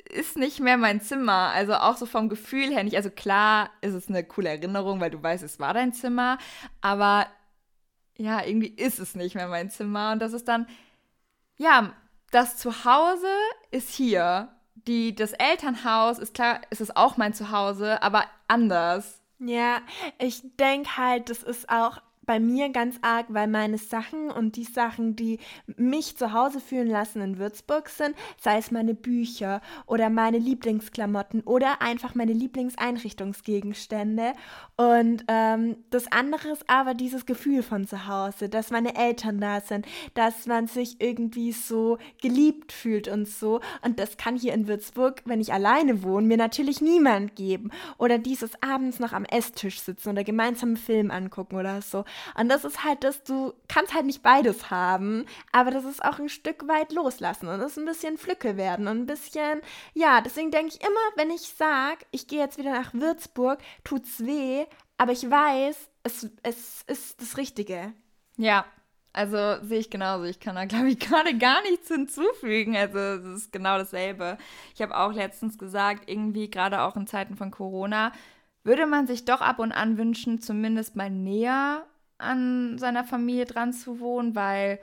ist 0.09 0.37
nicht 0.37 0.61
mehr 0.61 0.77
mein 0.77 1.01
Zimmer. 1.01 1.51
Also 1.55 1.75
auch 1.75 1.97
so 1.97 2.07
vom 2.07 2.29
Gefühl 2.29 2.71
her 2.71 2.85
nicht. 2.85 2.97
Also 2.97 3.11
klar 3.11 3.71
ist 3.81 3.95
es 3.95 4.09
eine 4.09 4.25
coole 4.25 4.51
Erinnerung, 4.51 5.01
weil 5.01 5.11
du 5.11 5.23
weißt, 5.23 5.43
es 5.43 5.61
war 5.61 5.75
dein 5.75 5.93
Zimmer. 5.93 6.39
Aber 6.81 7.27
ja, 8.17 8.45
irgendwie 8.45 8.69
ist 8.69 8.99
es 8.99 9.15
nicht 9.15 9.35
mehr 9.35 9.49
mein 9.49 9.71
Zimmer. 9.71 10.13
Und 10.13 10.21
das 10.21 10.33
ist 10.33 10.49
dann, 10.49 10.67
ja, 11.57 11.93
das 12.31 12.57
Zuhause 12.57 13.27
ist 13.71 13.91
hier. 13.91 14.49
Die, 14.75 15.15
das 15.15 15.33
Elternhaus 15.33 16.19
ist 16.19 16.35
klar, 16.35 16.61
ist 16.71 16.81
es 16.81 16.97
auch 16.97 17.17
mein 17.17 17.35
Zuhause, 17.35 18.03
aber 18.03 18.25
anders. 18.49 19.23
Ja, 19.39 19.81
ich 20.19 20.43
denke 20.57 20.97
halt, 20.97 21.31
das 21.31 21.43
ist 21.43 21.69
auch 21.69 22.01
bei 22.33 22.41
mir 22.41 22.71
ganz 22.71 22.97
arg, 23.03 23.27
weil 23.29 23.47
meine 23.47 23.77
Sachen 23.77 24.31
und 24.31 24.57
die 24.57 24.65
Sachen, 24.65 25.17
die 25.17 25.39
mich 25.77 26.17
zu 26.17 26.33
Hause 26.33 26.61
fühlen 26.61 26.89
lassen 26.89 27.21
in 27.21 27.37
Würzburg 27.37 27.91
sind, 27.91 28.17
sei 28.41 28.57
es 28.57 28.71
meine 28.71 28.95
Bücher 28.95 29.61
oder 29.85 30.09
meine 30.09 30.39
Lieblingsklamotten 30.39 31.43
oder 31.43 31.83
einfach 31.83 32.15
meine 32.15 32.33
Lieblingseinrichtungsgegenstände. 32.33 34.33
Und 34.77 35.27
ähm, 35.29 35.77
das 35.91 36.11
andere 36.11 36.49
ist 36.49 36.71
aber 36.71 36.95
dieses 36.95 37.27
Gefühl 37.27 37.63
von 37.63 37.87
zu 37.87 38.07
Hause, 38.07 38.49
dass 38.49 38.71
meine 38.71 38.97
Eltern 38.97 39.39
da 39.39 39.61
sind, 39.61 39.85
dass 40.15 40.47
man 40.47 40.69
sich 40.69 41.03
irgendwie 41.03 41.53
so 41.53 41.99
geliebt 42.23 42.73
fühlt 42.73 43.09
und 43.09 43.29
so. 43.29 43.61
Und 43.85 44.01
das 44.01 44.17
kann 44.17 44.39
hier 44.39 44.55
in 44.55 44.69
Würzburg, 44.69 45.21
wenn 45.27 45.43
ich 45.43 45.53
alleine 45.53 46.03
wohne, 46.03 46.27
mir 46.27 46.39
natürlich 46.39 46.81
niemand 46.81 47.37
geben. 47.37 47.71
Oder 47.99 48.17
dieses 48.17 48.53
abends 48.63 49.01
noch 49.01 49.13
am 49.13 49.27
Esstisch 49.27 49.81
sitzen 49.81 50.09
oder 50.09 50.25
gemeinsam 50.25 50.71
einen 50.71 50.79
Film 50.79 51.11
angucken 51.11 51.57
oder 51.57 51.83
so. 51.83 52.07
Und 52.39 52.49
das 52.49 52.65
ist 52.65 52.85
halt 52.85 53.05
das, 53.05 53.23
du 53.25 53.53
kannst 53.69 53.95
halt 53.95 54.07
nicht 54.07 54.23
beides 54.23 54.71
haben, 54.71 55.27
aber 55.53 55.71
das 55.71 55.85
ist 55.85 56.05
auch 56.05 56.19
ein 56.19 56.29
Stück 56.29 56.67
weit 56.69 56.93
loslassen 56.93 57.49
und 57.49 57.59
das 57.61 57.73
ist 57.73 57.79
ein 57.79 57.85
bisschen 57.87 58.19
Flücke 58.19 58.57
werden 58.57 58.89
und 58.89 58.99
ein 59.01 59.07
bisschen, 59.07 59.61
ja, 59.95 60.21
deswegen 60.21 60.51
denke 60.51 60.75
ich 60.75 60.81
immer, 60.83 61.01
wenn 61.17 61.31
ich 61.31 61.43
sage, 61.43 62.05
ich 62.11 62.27
gehe 62.27 62.41
jetzt 62.41 62.59
wieder 62.59 62.73
nach 62.73 62.93
Würzburg, 62.95 63.59
tut's 63.85 64.25
weh, 64.25 64.65
aber 64.99 65.13
ich 65.13 65.29
weiß, 65.29 65.77
es, 66.05 66.31
es 66.43 66.83
ist 66.87 67.21
das 67.21 67.37
Richtige. 67.37 67.93
Ja, 68.37 68.65
Also 69.15 69.57
sehe 69.63 69.79
ich 69.81 69.91
genauso. 69.91 70.25
Ich 70.25 70.41
kann 70.41 70.55
da, 70.57 70.65
glaube 70.65 70.89
ich, 70.91 70.99
gerade 71.01 71.37
gar 71.37 71.63
nichts 71.63 71.89
hinzufügen. 71.89 72.77
Also 72.77 72.99
es 72.99 73.43
ist 73.45 73.53
genau 73.53 73.77
dasselbe. 73.79 74.39
Ich 74.75 74.81
habe 74.83 74.97
auch 74.97 75.13
letztens 75.13 75.59
gesagt, 75.59 76.09
irgendwie 76.09 76.51
gerade 76.51 76.81
auch 76.83 76.97
in 76.97 77.07
Zeiten 77.07 77.37
von 77.37 77.51
Corona, 77.51 78.13
würde 78.65 78.87
man 78.87 79.07
sich 79.07 79.25
doch 79.25 79.41
ab 79.41 79.59
und 79.59 79.73
an 79.73 79.99
wünschen, 79.99 80.41
zumindest 80.41 80.97
mal 80.97 81.11
näher 81.11 81.85
an 82.23 82.79
seiner 82.79 83.05
Familie 83.05 83.45
dran 83.45 83.73
zu 83.73 84.01
wohnen, 84.01 84.35
weil 84.35 84.79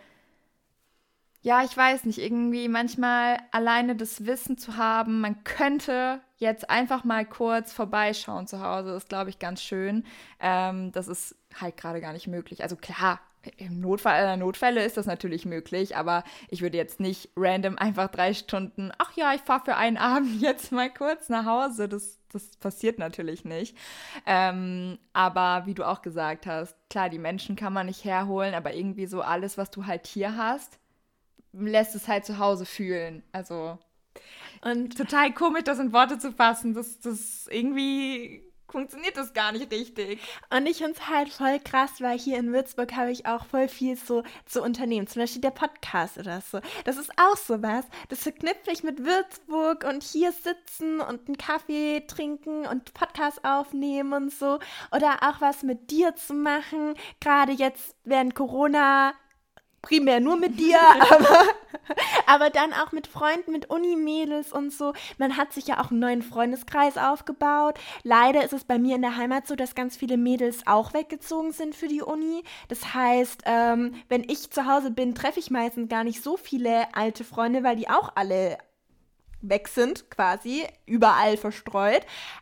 ja, 1.41 1.63
ich 1.63 1.75
weiß 1.75 2.03
nicht, 2.03 2.19
irgendwie 2.19 2.67
manchmal 2.67 3.37
alleine 3.51 3.95
das 3.95 4.25
Wissen 4.25 4.57
zu 4.57 4.75
haben, 4.75 5.21
man 5.21 5.43
könnte 5.45 6.19
jetzt 6.37 6.69
einfach 6.69 7.05
mal 7.05 7.25
kurz 7.25 7.71
vorbeischauen 7.71 8.45
zu 8.45 8.61
Hause, 8.61 8.91
ist, 8.91 9.07
glaube 9.07 9.29
ich, 9.29 9.39
ganz 9.39 9.61
schön. 9.61 10.05
Ähm, 10.41 10.91
das 10.91 11.07
ist 11.07 11.35
halt 11.55 11.77
gerade 11.77 12.01
gar 12.01 12.13
nicht 12.13 12.27
möglich. 12.27 12.63
Also 12.63 12.75
klar, 12.75 13.19
im 13.57 13.79
Notfall, 13.79 14.23
äh, 14.23 14.37
Notfälle 14.37 14.83
ist 14.83 14.97
das 14.97 15.05
natürlich 15.05 15.45
möglich, 15.45 15.95
aber 15.95 16.23
ich 16.49 16.61
würde 16.61 16.77
jetzt 16.77 16.99
nicht 16.99 17.29
random 17.35 17.77
einfach 17.77 18.09
drei 18.09 18.33
Stunden, 18.33 18.91
ach 18.97 19.15
ja, 19.15 19.33
ich 19.33 19.41
fahre 19.41 19.63
für 19.65 19.75
einen 19.75 19.97
Abend 19.97 20.41
jetzt 20.41 20.71
mal 20.71 20.91
kurz 20.93 21.29
nach 21.29 21.45
Hause. 21.45 21.87
Das, 21.87 22.19
das 22.31 22.55
passiert 22.57 22.99
natürlich 22.99 23.45
nicht. 23.45 23.77
Ähm, 24.25 24.99
aber 25.13 25.65
wie 25.65 25.73
du 25.73 25.87
auch 25.87 26.01
gesagt 26.01 26.45
hast, 26.45 26.75
klar, 26.89 27.09
die 27.09 27.19
Menschen 27.19 27.55
kann 27.55 27.73
man 27.73 27.87
nicht 27.87 28.03
herholen, 28.03 28.53
aber 28.53 28.73
irgendwie 28.73 29.07
so 29.07 29.21
alles, 29.21 29.57
was 29.57 29.71
du 29.71 29.85
halt 29.85 30.05
hier 30.07 30.35
hast, 30.35 30.77
lässt 31.53 31.95
es 31.95 32.07
halt 32.07 32.25
zu 32.25 32.39
Hause 32.39 32.65
fühlen. 32.65 33.23
Also. 33.31 33.79
Und 34.61 34.97
total 34.97 35.33
komisch, 35.33 35.63
das 35.63 35.79
in 35.79 35.93
Worte 35.93 36.19
zu 36.19 36.33
fassen. 36.33 36.73
Das, 36.73 36.99
das 36.99 37.47
irgendwie 37.47 38.48
funktioniert 38.71 39.17
das 39.17 39.33
gar 39.33 39.51
nicht 39.51 39.71
richtig. 39.71 40.19
Und 40.49 40.65
ich 40.67 40.77
finde 40.77 40.93
es 40.93 41.07
halt 41.07 41.29
voll 41.29 41.59
krass, 41.59 41.91
weil 41.99 42.17
hier 42.17 42.37
in 42.37 42.53
Würzburg 42.53 42.95
habe 42.95 43.11
ich 43.11 43.25
auch 43.25 43.45
voll 43.45 43.67
viel 43.67 43.95
so 43.95 44.23
zu 44.45 44.61
unternehmen. 44.61 45.07
Zum 45.07 45.21
Beispiel 45.21 45.41
der 45.41 45.51
Podcast 45.51 46.17
oder 46.17 46.41
so. 46.41 46.59
Das 46.85 46.97
ist 46.97 47.11
auch 47.17 47.37
so 47.37 47.61
was. 47.61 47.85
Das 48.09 48.23
verknüpfe 48.23 48.71
ich 48.71 48.83
mit 48.83 49.03
Würzburg 49.03 49.83
und 49.83 50.03
hier 50.03 50.31
sitzen 50.31 50.99
und 50.99 51.27
einen 51.27 51.37
Kaffee 51.37 52.01
trinken 52.07 52.65
und 52.65 52.93
Podcast 52.93 53.43
aufnehmen 53.43 54.13
und 54.13 54.33
so. 54.33 54.59
Oder 54.95 55.17
auch 55.21 55.41
was 55.41 55.63
mit 55.63 55.91
dir 55.91 56.15
zu 56.15 56.33
machen. 56.33 56.95
Gerade 57.19 57.51
jetzt 57.51 57.95
während 58.03 58.35
Corona 58.35 59.13
primär 59.81 60.19
nur 60.19 60.37
mit 60.37 60.59
dir, 60.59 60.79
aber, 61.11 61.43
aber 62.25 62.49
dann 62.49 62.73
auch 62.73 62.91
mit 62.91 63.07
Freunden, 63.07 63.51
mit 63.51 63.69
Unimädels 63.69 64.51
und 64.51 64.71
so. 64.71 64.93
Man 65.17 65.37
hat 65.37 65.53
sich 65.53 65.67
ja 65.67 65.79
auch 65.81 65.91
einen 65.91 65.99
neuen 65.99 66.21
Freundeskreis 66.21 66.97
aufgebaut. 66.97 67.79
Leider 68.03 68.43
ist 68.43 68.53
es 68.53 68.63
bei 68.63 68.77
mir 68.77 68.95
in 68.95 69.01
der 69.01 69.17
Heimat 69.17 69.47
so, 69.47 69.55
dass 69.55 69.75
ganz 69.75 69.97
viele 69.97 70.17
Mädels 70.17 70.65
auch 70.67 70.93
weggezogen 70.93 71.51
sind 71.51 71.75
für 71.75 71.87
die 71.87 72.01
Uni. 72.01 72.43
Das 72.67 72.93
heißt, 72.93 73.43
ähm, 73.45 73.93
wenn 74.09 74.23
ich 74.23 74.51
zu 74.51 74.65
Hause 74.65 74.91
bin, 74.91 75.15
treffe 75.15 75.39
ich 75.39 75.51
meistens 75.51 75.89
gar 75.89 76.03
nicht 76.03 76.23
so 76.23 76.37
viele 76.37 76.93
alte 76.95 77.23
Freunde, 77.23 77.63
weil 77.63 77.75
die 77.75 77.89
auch 77.89 78.11
alle 78.15 78.57
weg 79.41 79.67
sind, 79.67 80.09
quasi, 80.09 80.65
überall 80.85 81.37
verstreut. 81.37 82.01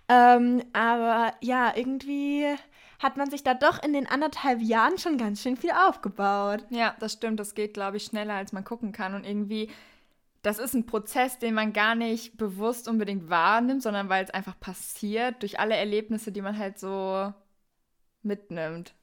Ähm, 0.10 0.64
aber 0.74 1.34
ja, 1.42 1.74
irgendwie 1.76 2.48
hat 3.00 3.18
man 3.18 3.30
sich 3.30 3.44
da 3.44 3.54
doch 3.54 3.82
in 3.82 3.94
den 3.94 4.08
anderthalb 4.08 4.62
Jahren 4.62 4.98
schon 4.98 5.18
ganz 5.18 5.42
schön 5.42 5.58
viel 5.58 5.72
aufgebaut. 5.72 6.66
Ja, 6.70 6.96
das 7.00 7.14
stimmt. 7.14 7.40
Das 7.40 7.56
geht, 7.56 7.74
glaube 7.74 7.98
ich, 7.98 8.06
schneller, 8.06 8.34
als 8.34 8.54
man 8.54 8.64
gucken 8.64 8.92
kann. 8.92 9.14
Und 9.14 9.24
irgendwie, 9.24 9.70
das 10.42 10.60
ist 10.60 10.74
ein 10.74 10.86
Prozess, 10.86 11.38
den 11.38 11.54
man 11.54 11.74
gar 11.74 11.96
nicht 11.96 12.38
bewusst 12.38 12.88
unbedingt 12.88 13.30
wahrnimmt, 13.30 13.84
sondern 13.84 14.10
weil 14.10 14.24
es 14.24 14.32
einfach 14.32 14.60
passiert 14.60 15.42
durch 15.42 15.60
alle 15.60 15.76
Erlebnisse, 15.76 16.32
die 16.32 16.42
man 16.42 16.58
halt 16.58 16.80
so 16.80 17.34
mitnimmt. 18.24 18.94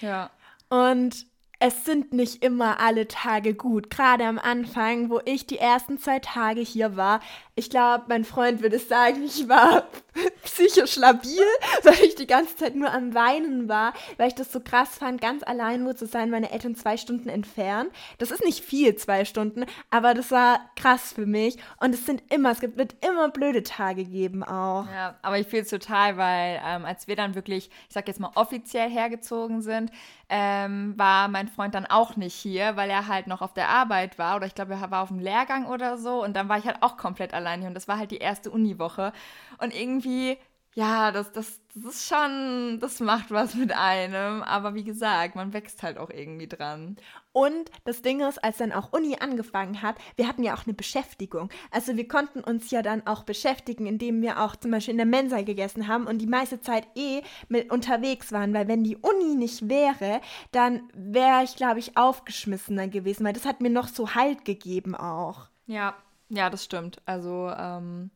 Ja. 0.00 0.30
Und 0.68 1.26
es 1.64 1.84
sind 1.84 2.12
nicht 2.12 2.42
immer 2.42 2.80
alle 2.80 3.06
Tage 3.06 3.54
gut. 3.54 3.88
Gerade 3.88 4.24
am 4.24 4.40
Anfang, 4.40 5.10
wo 5.10 5.20
ich 5.24 5.46
die 5.46 5.58
ersten 5.58 5.96
zwei 5.96 6.18
Tage 6.18 6.60
hier 6.60 6.96
war, 6.96 7.20
ich 7.54 7.68
glaube, 7.68 8.04
mein 8.08 8.24
Freund 8.24 8.62
würde 8.62 8.78
sagen, 8.78 9.22
ich 9.24 9.46
war 9.46 9.84
psychisch 10.42 10.96
labil, 10.96 11.44
weil 11.82 12.00
ich 12.02 12.14
die 12.14 12.26
ganze 12.26 12.56
Zeit 12.56 12.74
nur 12.74 12.90
am 12.90 13.14
Weinen 13.14 13.68
war, 13.68 13.92
weil 14.16 14.28
ich 14.28 14.34
das 14.34 14.50
so 14.50 14.60
krass 14.60 14.96
fand, 14.96 15.20
ganz 15.20 15.42
allein 15.42 15.82
nur 15.82 15.94
zu 15.94 16.06
sein, 16.06 16.30
meine 16.30 16.50
Eltern 16.50 16.74
zwei 16.74 16.96
Stunden 16.96 17.28
entfernt. 17.28 17.90
Das 18.18 18.30
ist 18.30 18.42
nicht 18.42 18.64
viel, 18.64 18.96
zwei 18.96 19.26
Stunden, 19.26 19.66
aber 19.90 20.14
das 20.14 20.30
war 20.30 20.60
krass 20.76 21.12
für 21.12 21.26
mich. 21.26 21.58
Und 21.78 21.94
es 21.94 22.06
sind 22.06 22.22
immer, 22.32 22.52
es 22.52 22.62
wird 22.62 22.94
immer 23.06 23.28
blöde 23.28 23.62
Tage 23.62 24.04
geben 24.04 24.42
auch. 24.42 24.86
Ja, 24.90 25.18
aber 25.20 25.38
ich 25.38 25.46
fühle 25.46 25.62
es 25.62 25.68
total, 25.68 26.16
weil 26.16 26.58
ähm, 26.66 26.86
als 26.86 27.06
wir 27.06 27.16
dann 27.16 27.34
wirklich, 27.34 27.70
ich 27.88 27.94
sag 27.94 28.08
jetzt 28.08 28.20
mal, 28.20 28.32
offiziell 28.34 28.88
hergezogen 28.88 29.60
sind, 29.60 29.90
ähm, 30.30 30.94
war 30.96 31.28
mein 31.28 31.48
Freund 31.48 31.74
dann 31.74 31.84
auch 31.84 32.16
nicht 32.16 32.34
hier, 32.34 32.76
weil 32.76 32.88
er 32.88 33.08
halt 33.08 33.26
noch 33.26 33.42
auf 33.42 33.52
der 33.52 33.68
Arbeit 33.68 34.18
war 34.18 34.36
oder 34.36 34.46
ich 34.46 34.54
glaube, 34.54 34.72
er 34.72 34.90
war 34.90 35.02
auf 35.02 35.08
dem 35.08 35.18
Lehrgang 35.18 35.66
oder 35.66 35.98
so 35.98 36.24
und 36.24 36.34
dann 36.34 36.48
war 36.48 36.56
ich 36.56 36.64
halt 36.64 36.78
auch 36.80 36.96
komplett 36.96 37.34
allein 37.34 37.41
hier 37.60 37.68
und 37.68 37.74
das 37.74 37.88
war 37.88 37.98
halt 37.98 38.10
die 38.10 38.18
erste 38.18 38.50
Uniwoche 38.50 39.12
und 39.58 39.74
irgendwie 39.74 40.38
ja, 40.74 41.12
das, 41.12 41.32
das, 41.32 41.60
das 41.74 41.84
ist 41.84 42.08
schon, 42.08 42.78
das 42.80 42.98
macht 43.00 43.30
was 43.30 43.54
mit 43.54 43.76
einem. 43.76 44.42
Aber 44.42 44.74
wie 44.74 44.84
gesagt, 44.84 45.34
man 45.34 45.52
wächst 45.52 45.82
halt 45.82 45.98
auch 45.98 46.08
irgendwie 46.08 46.48
dran. 46.48 46.96
Und 47.32 47.70
das 47.84 48.00
Ding 48.00 48.20
ist, 48.20 48.42
als 48.42 48.56
dann 48.56 48.72
auch 48.72 48.92
Uni 48.92 49.16
angefangen 49.20 49.82
hat, 49.82 49.96
wir 50.16 50.26
hatten 50.26 50.42
ja 50.42 50.54
auch 50.54 50.64
eine 50.64 50.72
Beschäftigung. 50.72 51.50
Also 51.70 51.96
wir 51.96 52.08
konnten 52.08 52.40
uns 52.40 52.70
ja 52.70 52.80
dann 52.80 53.06
auch 53.06 53.24
beschäftigen, 53.24 53.86
indem 53.86 54.22
wir 54.22 54.42
auch 54.42 54.56
zum 54.56 54.70
Beispiel 54.70 54.92
in 54.92 54.98
der 54.98 55.06
Mensa 55.06 55.42
gegessen 55.42 55.88
haben 55.88 56.06
und 56.06 56.18
die 56.18 56.26
meiste 56.26 56.60
Zeit 56.60 56.86
eh 56.94 57.20
mit 57.48 57.70
unterwegs 57.70 58.32
waren. 58.32 58.54
Weil 58.54 58.66
wenn 58.66 58.82
die 58.82 58.96
Uni 58.96 59.34
nicht 59.34 59.68
wäre, 59.68 60.22
dann 60.52 60.88
wäre 60.94 61.44
ich, 61.44 61.56
glaube 61.56 61.80
ich, 61.80 61.98
aufgeschmissener 61.98 62.88
gewesen, 62.88 63.26
weil 63.26 63.34
das 63.34 63.44
hat 63.44 63.60
mir 63.60 63.70
noch 63.70 63.88
so 63.88 64.14
Halt 64.14 64.46
gegeben 64.46 64.94
auch. 64.94 65.48
Ja, 65.66 65.94
ja, 66.34 66.48
das 66.48 66.64
stimmt. 66.64 67.02
Also, 67.04 67.52
ähm, 67.56 68.10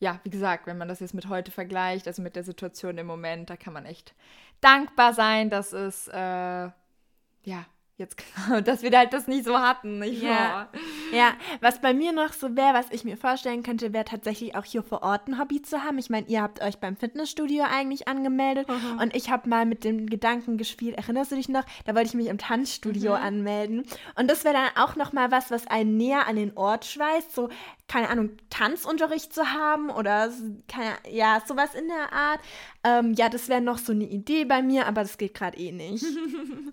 ja, 0.00 0.20
wie 0.24 0.30
gesagt, 0.30 0.66
wenn 0.66 0.76
man 0.76 0.88
das 0.88 1.00
jetzt 1.00 1.14
mit 1.14 1.28
heute 1.28 1.52
vergleicht, 1.52 2.08
also 2.08 2.20
mit 2.20 2.34
der 2.36 2.42
Situation 2.42 2.98
im 2.98 3.06
Moment, 3.06 3.48
da 3.48 3.56
kann 3.56 3.72
man 3.72 3.86
echt 3.86 4.14
dankbar 4.60 5.14
sein, 5.14 5.50
dass 5.50 5.72
es, 5.72 6.08
äh, 6.08 6.70
ja, 7.44 7.66
jetzt, 7.96 8.16
dass 8.64 8.82
wir 8.82 8.96
halt 8.96 9.12
das 9.12 9.28
nicht 9.28 9.44
so 9.44 9.58
hatten, 9.58 10.00
nicht 10.00 10.22
ja. 10.22 10.68
Ja, 11.12 11.34
was 11.60 11.80
bei 11.80 11.94
mir 11.94 12.12
noch 12.12 12.32
so 12.32 12.56
wäre, 12.56 12.74
was 12.74 12.90
ich 12.90 13.04
mir 13.04 13.16
vorstellen 13.16 13.62
könnte, 13.62 13.92
wäre 13.92 14.04
tatsächlich 14.04 14.56
auch 14.56 14.64
hier 14.64 14.82
vor 14.82 15.02
Ort 15.02 15.28
ein 15.28 15.38
Hobby 15.38 15.62
zu 15.62 15.84
haben. 15.84 15.98
Ich 15.98 16.10
meine, 16.10 16.26
ihr 16.28 16.42
habt 16.42 16.60
euch 16.60 16.78
beim 16.78 16.96
Fitnessstudio 16.96 17.64
eigentlich 17.64 18.08
angemeldet 18.08 18.68
mhm. 18.68 18.98
und 19.00 19.14
ich 19.14 19.30
habe 19.30 19.48
mal 19.48 19.66
mit 19.66 19.84
dem 19.84 20.06
Gedanken 20.08 20.58
gespielt, 20.58 20.96
erinnerst 20.96 21.32
du 21.32 21.36
dich 21.36 21.48
noch? 21.48 21.64
Da 21.84 21.94
wollte 21.94 22.08
ich 22.08 22.14
mich 22.14 22.26
im 22.26 22.38
Tanzstudio 22.38 23.12
mhm. 23.12 23.22
anmelden 23.22 23.86
und 24.16 24.30
das 24.30 24.44
wäre 24.44 24.54
dann 24.54 24.84
auch 24.84 24.96
noch 24.96 25.12
mal 25.12 25.30
was, 25.30 25.50
was 25.50 25.66
einen 25.66 25.96
näher 25.96 26.26
an 26.26 26.36
den 26.36 26.56
Ort 26.56 26.84
schweißt, 26.84 27.34
so 27.34 27.48
keine 27.86 28.08
Ahnung, 28.08 28.30
Tanzunterricht 28.48 29.32
zu 29.32 29.52
haben 29.52 29.90
oder 29.90 30.30
keine, 30.68 30.96
ja, 31.08 31.42
sowas 31.46 31.74
in 31.74 31.86
der 31.88 32.12
Art. 32.12 32.40
Ähm, 32.82 33.12
ja, 33.12 33.28
das 33.28 33.48
wäre 33.48 33.60
noch 33.60 33.78
so 33.78 33.92
eine 33.92 34.04
Idee 34.04 34.44
bei 34.44 34.62
mir, 34.62 34.86
aber 34.86 35.02
das 35.02 35.18
geht 35.18 35.34
gerade 35.34 35.58
eh 35.58 35.70
nicht. 35.70 36.04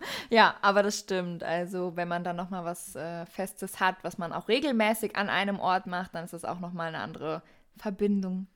ja, 0.30 0.56
aber 0.62 0.84
das 0.84 1.00
stimmt. 1.00 1.44
Also, 1.44 1.96
wenn 1.96 2.08
man 2.08 2.24
dann 2.24 2.36
noch 2.36 2.50
mal 2.50 2.66
was 2.66 2.96
äh, 2.96 3.26
Festes 3.26 3.80
hat, 3.80 3.98
was 4.04 4.18
man 4.18 4.34
auch 4.34 4.48
regelmäßig 4.48 5.16
an 5.16 5.30
einem 5.30 5.60
Ort 5.60 5.88
macht, 5.88 6.16
dann 6.16 6.26
ist 6.26 6.34
das 6.34 6.46
auch 6.46 6.60
noch 6.60 6.74
mal 6.74 6.88
eine 6.88 7.00
andere 7.00 7.42
Verbindung. 7.78 8.48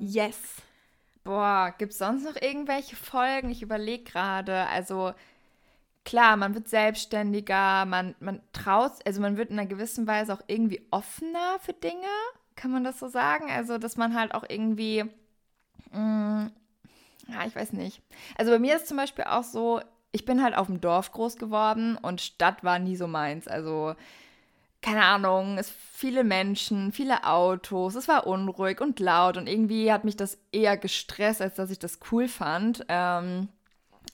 Yes. 0.00 0.56
Boah, 1.24 1.74
gibt 1.76 1.92
es 1.92 1.98
sonst 1.98 2.24
noch 2.24 2.40
irgendwelche 2.40 2.96
Folgen? 2.96 3.50
Ich 3.50 3.62
überlege 3.62 4.04
gerade. 4.04 4.66
Also, 4.68 5.12
klar, 6.04 6.36
man 6.36 6.54
wird 6.54 6.68
selbstständiger, 6.68 7.84
man, 7.84 8.14
man 8.20 8.40
traut, 8.52 8.92
also 9.04 9.20
man 9.20 9.36
wird 9.36 9.50
in 9.50 9.58
einer 9.58 9.68
gewissen 9.68 10.06
Weise 10.06 10.32
auch 10.32 10.42
irgendwie 10.46 10.86
offener 10.90 11.58
für 11.60 11.72
Dinge, 11.72 12.06
kann 12.56 12.70
man 12.70 12.84
das 12.84 12.98
so 12.98 13.08
sagen? 13.08 13.50
Also, 13.50 13.78
dass 13.78 13.96
man 13.96 14.14
halt 14.18 14.34
auch 14.34 14.44
irgendwie, 14.48 15.04
mh, 15.92 16.00
mm, 16.00 16.52
ja, 17.28 17.46
ich 17.46 17.54
weiß 17.54 17.72
nicht. 17.74 18.02
Also 18.36 18.50
bei 18.50 18.58
mir 18.58 18.76
ist 18.76 18.88
zum 18.88 18.96
Beispiel 18.96 19.24
auch 19.24 19.44
so, 19.44 19.80
ich 20.12 20.24
bin 20.24 20.42
halt 20.42 20.56
auf 20.56 20.66
dem 20.66 20.80
Dorf 20.80 21.12
groß 21.12 21.36
geworden 21.36 21.96
und 21.96 22.20
Stadt 22.20 22.64
war 22.64 22.78
nie 22.78 22.96
so 22.96 23.06
meins. 23.06 23.46
Also, 23.46 23.94
keine 24.80 25.04
Ahnung, 25.04 25.58
es 25.58 25.70
viele 25.70 26.24
Menschen, 26.24 26.92
viele 26.92 27.24
Autos, 27.24 27.94
es 27.94 28.08
war 28.08 28.26
unruhig 28.26 28.80
und 28.80 29.00
laut 29.00 29.36
und 29.36 29.46
irgendwie 29.46 29.92
hat 29.92 30.04
mich 30.04 30.16
das 30.16 30.38
eher 30.52 30.76
gestresst, 30.76 31.42
als 31.42 31.56
dass 31.56 31.70
ich 31.70 31.78
das 31.78 31.98
cool 32.10 32.28
fand. 32.28 32.84
Ähm, 32.88 33.48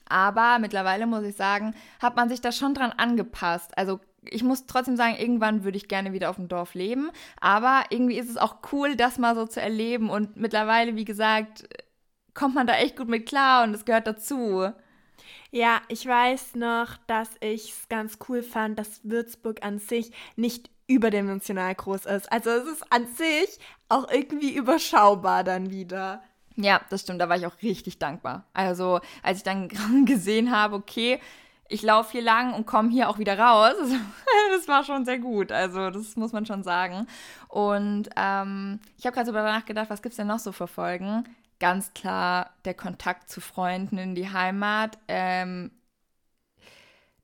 aber 0.07 0.59
mittlerweile 0.59 1.07
muss 1.07 1.23
ich 1.23 1.35
sagen, 1.35 1.73
hat 2.01 2.15
man 2.15 2.29
sich 2.29 2.41
da 2.41 2.51
schon 2.51 2.73
dran 2.73 2.91
angepasst. 2.91 3.77
Also 3.77 3.99
ich 4.29 4.43
muss 4.43 4.65
trotzdem 4.65 4.97
sagen, 4.97 5.15
irgendwann 5.17 5.63
würde 5.63 5.77
ich 5.77 5.87
gerne 5.87 6.13
wieder 6.13 6.29
auf 6.29 6.35
dem 6.35 6.47
Dorf 6.47 6.73
leben. 6.73 7.11
Aber 7.39 7.83
irgendwie 7.89 8.17
ist 8.17 8.29
es 8.29 8.37
auch 8.37 8.57
cool, 8.71 8.95
das 8.95 9.17
mal 9.17 9.35
so 9.35 9.45
zu 9.45 9.61
erleben. 9.61 10.09
Und 10.09 10.35
mittlerweile, 10.37 10.95
wie 10.95 11.05
gesagt, 11.05 11.67
kommt 12.33 12.55
man 12.55 12.67
da 12.67 12.75
echt 12.75 12.97
gut 12.97 13.07
mit 13.07 13.27
klar 13.27 13.63
und 13.63 13.73
es 13.73 13.85
gehört 13.85 14.07
dazu. 14.07 14.71
Ja, 15.51 15.81
ich 15.87 16.05
weiß 16.05 16.55
noch, 16.55 16.97
dass 17.07 17.29
ich 17.39 17.71
es 17.71 17.89
ganz 17.89 18.17
cool 18.27 18.43
fand, 18.43 18.77
dass 18.77 19.01
Würzburg 19.03 19.63
an 19.63 19.79
sich 19.79 20.11
nicht 20.35 20.69
überdimensional 20.87 21.73
groß 21.73 22.05
ist. 22.05 22.31
Also 22.31 22.49
es 22.51 22.67
ist 22.67 22.91
an 22.91 23.07
sich 23.07 23.57
auch 23.89 24.09
irgendwie 24.11 24.53
überschaubar 24.53 25.43
dann 25.43 25.71
wieder. 25.71 26.21
Ja, 26.57 26.81
das 26.89 27.01
stimmt, 27.01 27.19
da 27.19 27.27
war 27.29 27.37
ich 27.37 27.45
auch 27.45 27.61
richtig 27.61 27.99
dankbar. 27.99 28.45
Also, 28.53 29.01
als 29.23 29.39
ich 29.39 29.43
dann 29.43 29.69
gesehen 30.05 30.51
habe, 30.51 30.75
okay, 30.75 31.19
ich 31.67 31.81
laufe 31.81 32.11
hier 32.11 32.21
lang 32.21 32.53
und 32.53 32.65
komme 32.65 32.91
hier 32.91 33.09
auch 33.09 33.17
wieder 33.17 33.37
raus. 33.37 33.73
das 34.55 34.67
war 34.67 34.83
schon 34.83 35.05
sehr 35.05 35.19
gut. 35.19 35.51
Also, 35.51 35.89
das 35.89 36.15
muss 36.15 36.31
man 36.31 36.45
schon 36.45 36.63
sagen. 36.63 37.07
Und 37.47 38.09
ähm, 38.15 38.79
ich 38.97 39.05
habe 39.05 39.15
gerade 39.15 39.31
darüber 39.31 39.43
nachgedacht, 39.43 39.89
was 39.89 40.01
gibt 40.01 40.13
es 40.13 40.17
denn 40.17 40.27
noch 40.27 40.39
so 40.39 40.51
für 40.51 40.67
Folgen? 40.67 41.25
Ganz 41.59 41.93
klar 41.93 42.51
der 42.65 42.73
Kontakt 42.73 43.29
zu 43.29 43.41
Freunden 43.41 43.97
in 43.97 44.15
die 44.15 44.31
Heimat. 44.31 44.97
Ähm, 45.07 45.71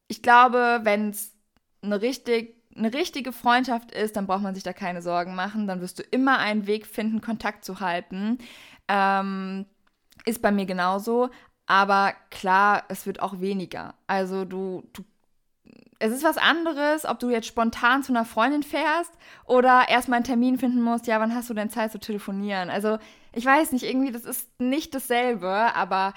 ich 0.08 0.22
glaube, 0.22 0.82
wenn 0.84 1.10
es 1.12 1.34
eine 1.82 2.02
richtig 2.02 2.62
eine 2.76 2.94
richtige 2.94 3.34
Freundschaft 3.34 3.92
ist, 3.92 4.16
dann 4.16 4.28
braucht 4.28 4.44
man 4.44 4.56
sich 4.56 4.64
da 4.64 4.74
keine 4.74 5.02
Sorgen 5.02 5.36
machen. 5.36 5.68
Dann 5.68 5.82
wirst 5.82 6.00
du 6.00 6.04
immer 6.04 6.40
einen 6.40 6.68
Weg 6.68 6.86
finden, 6.86 7.22
Kontakt 7.22 7.66
zu 7.66 7.80
halten. 7.80 8.38
Ähm, 8.92 9.66
ist 10.26 10.42
bei 10.42 10.52
mir 10.52 10.66
genauso. 10.66 11.30
Aber 11.66 12.14
klar, 12.30 12.84
es 12.90 13.06
wird 13.06 13.22
auch 13.22 13.40
weniger. 13.40 13.96
Also 14.06 14.44
du, 14.44 14.84
du, 14.92 15.04
es 16.00 16.12
ist 16.12 16.24
was 16.24 16.38
anderes, 16.38 17.06
ob 17.06 17.20
du 17.20 17.30
jetzt 17.30 17.48
spontan 17.48 18.04
zu 18.04 18.12
einer 18.12 18.26
Freundin 18.26 18.64
fährst 18.64 19.14
oder 19.46 19.88
erstmal 19.88 20.18
einen 20.18 20.26
Termin 20.26 20.58
finden 20.58 20.82
musst, 20.82 21.08
ja, 21.08 21.20
wann 21.22 21.34
hast 21.34 21.50
du 21.50 21.54
denn 21.54 21.70
Zeit 21.70 21.94
zu 21.94 22.00
telefonieren? 22.00 22.70
Also 22.70 22.98
ich 23.34 23.46
weiß 23.46 23.72
nicht, 23.72 23.84
irgendwie, 23.84 24.12
das 24.12 24.26
ist 24.26 24.60
nicht 24.60 24.94
dasselbe, 24.94 25.50
aber 25.50 26.14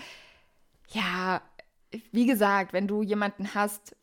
ja, 0.88 1.40
wie 2.10 2.26
gesagt, 2.26 2.72
wenn 2.72 2.88
du 2.88 3.02
jemanden 3.02 3.54
hast, 3.54 3.94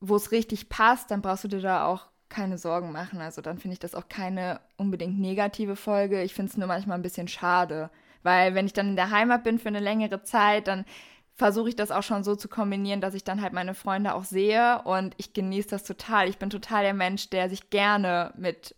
wo 0.00 0.16
es 0.16 0.32
richtig 0.32 0.68
passt, 0.68 1.10
dann 1.10 1.22
brauchst 1.22 1.44
du 1.44 1.48
dir 1.48 1.62
da 1.62 1.86
auch 1.86 2.08
keine 2.28 2.58
Sorgen 2.58 2.92
machen. 2.92 3.20
Also 3.20 3.42
dann 3.42 3.58
finde 3.58 3.74
ich 3.74 3.78
das 3.78 3.94
auch 3.94 4.08
keine 4.08 4.60
unbedingt 4.76 5.18
negative 5.18 5.76
Folge. 5.76 6.22
Ich 6.22 6.34
finde 6.34 6.50
es 6.50 6.56
nur 6.56 6.68
manchmal 6.68 6.98
ein 6.98 7.02
bisschen 7.02 7.28
schade, 7.28 7.90
weil 8.22 8.54
wenn 8.54 8.66
ich 8.66 8.72
dann 8.72 8.90
in 8.90 8.96
der 8.96 9.10
Heimat 9.10 9.44
bin 9.44 9.58
für 9.58 9.68
eine 9.68 9.80
längere 9.80 10.22
Zeit, 10.22 10.68
dann 10.68 10.84
versuche 11.34 11.68
ich 11.68 11.76
das 11.76 11.92
auch 11.92 12.02
schon 12.02 12.24
so 12.24 12.34
zu 12.34 12.48
kombinieren, 12.48 13.00
dass 13.00 13.14
ich 13.14 13.22
dann 13.22 13.40
halt 13.40 13.52
meine 13.52 13.74
Freunde 13.74 14.14
auch 14.14 14.24
sehe 14.24 14.82
und 14.82 15.14
ich 15.18 15.32
genieße 15.32 15.68
das 15.68 15.84
total. 15.84 16.28
Ich 16.28 16.38
bin 16.38 16.50
total 16.50 16.82
der 16.82 16.94
Mensch, 16.94 17.30
der 17.30 17.48
sich 17.48 17.70
gerne 17.70 18.34
mit, 18.36 18.74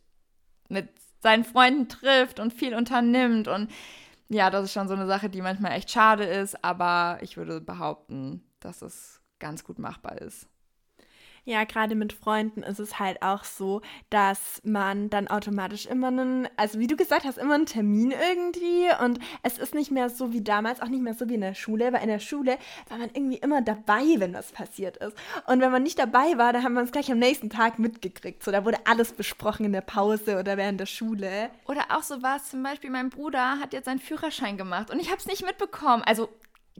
mit 0.68 0.88
seinen 1.20 1.44
Freunden 1.44 1.88
trifft 1.88 2.38
und 2.38 2.52
viel 2.52 2.74
unternimmt 2.74 3.48
und 3.48 3.70
ja, 4.28 4.48
das 4.50 4.66
ist 4.66 4.72
schon 4.72 4.88
so 4.88 4.94
eine 4.94 5.06
Sache, 5.06 5.28
die 5.28 5.42
manchmal 5.42 5.72
echt 5.72 5.90
schade 5.90 6.24
ist, 6.24 6.62
aber 6.62 7.18
ich 7.20 7.36
würde 7.36 7.60
behaupten, 7.60 8.44
dass 8.60 8.80
es 8.80 9.20
ganz 9.40 9.64
gut 9.64 9.78
machbar 9.78 10.18
ist. 10.20 10.46
Ja, 11.50 11.64
gerade 11.64 11.96
mit 11.96 12.12
Freunden 12.12 12.62
ist 12.62 12.78
es 12.78 13.00
halt 13.00 13.22
auch 13.22 13.42
so, 13.42 13.82
dass 14.08 14.62
man 14.62 15.10
dann 15.10 15.26
automatisch 15.26 15.84
immer 15.86 16.06
einen, 16.06 16.48
also 16.56 16.78
wie 16.78 16.86
du 16.86 16.94
gesagt 16.94 17.24
hast, 17.24 17.38
immer 17.38 17.56
einen 17.56 17.66
Termin 17.66 18.12
irgendwie 18.12 18.86
und 19.04 19.18
es 19.42 19.58
ist 19.58 19.74
nicht 19.74 19.90
mehr 19.90 20.10
so 20.10 20.32
wie 20.32 20.42
damals, 20.42 20.80
auch 20.80 20.86
nicht 20.86 21.02
mehr 21.02 21.14
so 21.14 21.28
wie 21.28 21.34
in 21.34 21.40
der 21.40 21.56
Schule, 21.56 21.92
weil 21.92 22.02
in 22.02 22.08
der 22.08 22.20
Schule 22.20 22.56
war 22.88 22.98
man 22.98 23.10
irgendwie 23.12 23.38
immer 23.38 23.62
dabei, 23.62 24.04
wenn 24.18 24.32
was 24.32 24.52
passiert 24.52 24.98
ist. 24.98 25.16
Und 25.48 25.60
wenn 25.60 25.72
man 25.72 25.82
nicht 25.82 25.98
dabei 25.98 26.38
war, 26.38 26.52
dann 26.52 26.62
haben 26.62 26.74
wir 26.74 26.82
uns 26.82 26.92
gleich 26.92 27.10
am 27.10 27.18
nächsten 27.18 27.50
Tag 27.50 27.80
mitgekriegt. 27.80 28.44
So, 28.44 28.52
da 28.52 28.64
wurde 28.64 28.78
alles 28.84 29.12
besprochen 29.12 29.66
in 29.66 29.72
der 29.72 29.80
Pause 29.80 30.38
oder 30.38 30.56
während 30.56 30.78
der 30.78 30.86
Schule. 30.86 31.50
Oder 31.66 31.86
auch 31.88 32.04
so 32.04 32.22
was, 32.22 32.48
zum 32.50 32.62
Beispiel 32.62 32.90
mein 32.90 33.10
Bruder 33.10 33.58
hat 33.58 33.72
jetzt 33.72 33.86
seinen 33.86 33.98
Führerschein 33.98 34.56
gemacht 34.56 34.92
und 34.92 35.00
ich 35.00 35.08
habe 35.08 35.18
es 35.18 35.26
nicht 35.26 35.44
mitbekommen. 35.44 36.04
Also 36.06 36.28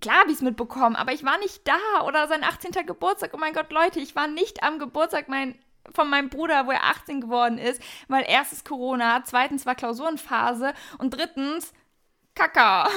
klar 0.00 0.20
habe 0.20 0.30
ich 0.30 0.36
es 0.36 0.42
mitbekommen, 0.42 0.96
aber 0.96 1.12
ich 1.12 1.24
war 1.24 1.38
nicht 1.38 1.66
da 1.66 2.04
oder 2.06 2.28
sein 2.28 2.44
18. 2.44 2.86
Geburtstag. 2.86 3.32
Oh 3.34 3.38
mein 3.38 3.52
Gott, 3.52 3.72
Leute, 3.72 4.00
ich 4.00 4.16
war 4.16 4.28
nicht 4.28 4.62
am 4.62 4.78
Geburtstag 4.78 5.28
mein, 5.28 5.58
von 5.92 6.08
meinem 6.08 6.28
Bruder, 6.28 6.66
wo 6.66 6.70
er 6.70 6.84
18 6.84 7.20
geworden 7.20 7.58
ist, 7.58 7.82
weil 8.08 8.24
erstens 8.26 8.64
Corona, 8.64 9.22
zweitens 9.24 9.66
war 9.66 9.74
Klausurenphase 9.74 10.72
und 10.98 11.10
drittens 11.10 11.72
Kaka. 12.34 12.88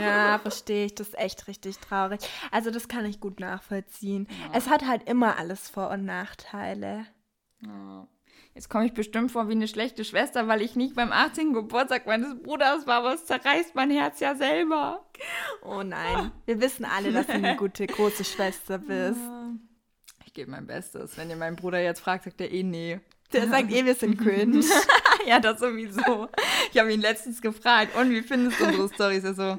Ja, 0.00 0.38
verstehe 0.42 0.86
ich. 0.86 0.94
Das 0.94 1.08
ist 1.08 1.18
echt 1.18 1.46
richtig 1.48 1.78
traurig. 1.78 2.20
Also 2.50 2.70
das 2.70 2.88
kann 2.88 3.06
ich 3.06 3.20
gut 3.20 3.40
nachvollziehen. 3.40 4.26
Ja. 4.28 4.58
Es 4.58 4.68
hat 4.68 4.86
halt 4.86 5.08
immer 5.08 5.38
alles 5.38 5.68
Vor- 5.68 5.90
und 5.90 6.04
Nachteile. 6.04 7.06
Ja. 7.60 8.06
Jetzt 8.60 8.68
komme 8.68 8.84
ich 8.84 8.92
bestimmt 8.92 9.32
vor 9.32 9.48
wie 9.48 9.52
eine 9.52 9.68
schlechte 9.68 10.04
Schwester, 10.04 10.46
weil 10.46 10.60
ich 10.60 10.76
nicht 10.76 10.94
beim 10.94 11.12
18. 11.12 11.54
Geburtstag 11.54 12.04
meines 12.04 12.38
Bruders 12.42 12.86
war, 12.86 12.96
aber 12.96 13.14
es 13.14 13.24
zerreißt 13.24 13.74
mein 13.74 13.90
Herz 13.90 14.20
ja 14.20 14.34
selber. 14.34 15.02
Oh 15.62 15.82
nein, 15.82 16.30
wir 16.44 16.60
wissen 16.60 16.84
alle, 16.84 17.10
dass 17.10 17.26
du 17.26 17.32
eine 17.32 17.56
gute 17.56 17.86
große 17.86 18.22
Schwester 18.22 18.76
bist. 18.76 19.18
Ich 20.26 20.34
gebe 20.34 20.50
mein 20.50 20.66
Bestes. 20.66 21.16
Wenn 21.16 21.30
ihr 21.30 21.36
meinen 21.36 21.56
Bruder 21.56 21.80
jetzt 21.80 22.00
fragt, 22.00 22.24
sagt 22.24 22.38
er 22.42 22.52
eh 22.52 22.62
nee. 22.62 23.00
Der 23.32 23.48
sagt 23.48 23.72
eh, 23.72 23.82
wir 23.82 23.94
sind 23.94 24.18
cringe. 24.18 24.62
ja, 25.26 25.40
das 25.40 25.58
sowieso. 25.58 26.28
Ich 26.70 26.78
habe 26.78 26.92
ihn 26.92 27.00
letztens 27.00 27.40
gefragt, 27.40 27.96
und 27.96 28.10
wie 28.10 28.20
findest 28.20 28.60
du 28.60 28.66
unsere 28.66 28.88
Storys? 28.90 29.24
Er 29.24 29.32
so, 29.32 29.58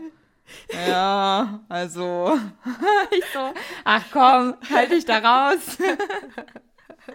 ja, 0.88 1.60
also. 1.70 2.38
ich 3.10 3.26
so, 3.34 3.52
ach 3.84 4.04
komm, 4.12 4.58
halt 4.70 4.91
dich 4.91 5.06
da 5.06 5.18
raus. 5.18 5.80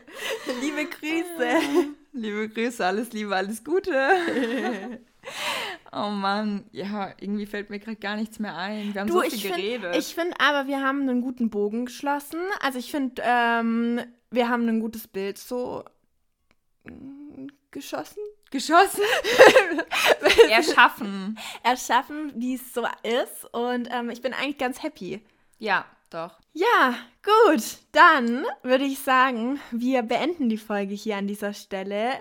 Liebe 0.61 0.87
Grüße. 0.87 1.95
Liebe 2.13 2.49
Grüße, 2.49 2.85
alles 2.85 3.13
Liebe, 3.13 3.35
alles 3.35 3.63
Gute. 3.65 3.93
oh 5.93 6.09
Mann, 6.09 6.65
ja, 6.73 7.13
irgendwie 7.21 7.47
fällt 7.47 7.71
mir 7.71 7.79
gerade 7.79 7.97
gar 7.97 8.17
nichts 8.17 8.39
mehr 8.39 8.57
ein. 8.57 8.95
Wir 8.95 9.01
haben 9.03 9.09
du, 9.09 9.15
so 9.15 9.21
viel 9.23 9.35
ich 9.35 9.43
geredet. 9.43 9.93
Find, 9.93 9.97
ich 9.97 10.15
finde 10.15 10.41
aber, 10.41 10.69
wir 10.69 10.81
haben 10.83 11.03
einen 11.03 11.21
guten 11.21 11.51
Bogen 11.51 11.87
geschlossen. 11.87 12.41
Also 12.61 12.79
ich 12.79 12.91
finde, 12.91 13.23
ähm, 13.25 14.01
wir 14.31 14.49
haben 14.49 14.69
ein 14.69 14.81
gutes 14.81 15.09
Bild 15.09 15.39
so 15.39 15.85
mm, 16.85 17.49
geschossen. 17.71 18.23
Geschossen? 18.51 19.03
Erschaffen. 20.51 21.39
Erschaffen, 21.63 22.33
wie 22.37 22.55
es 22.55 22.73
so 22.73 22.87
ist. 23.03 23.53
Und 23.53 23.89
ähm, 23.91 24.11
ich 24.11 24.23
bin 24.23 24.33
eigentlich 24.33 24.59
ganz 24.59 24.83
happy. 24.83 25.21
Ja, 25.59 25.85
doch. 26.11 26.39
Ja, 26.59 26.95
gut. 27.23 27.81
Dann 27.93 28.47
würde 28.63 28.85
ich 28.85 29.01
sagen, 29.01 29.61
wir 29.73 30.03
beenden 30.03 30.49
die 30.49 30.57
Folge 30.57 30.95
hier 30.95 31.19
an 31.19 31.27
dieser 31.27 31.53
Stelle. 31.53 32.13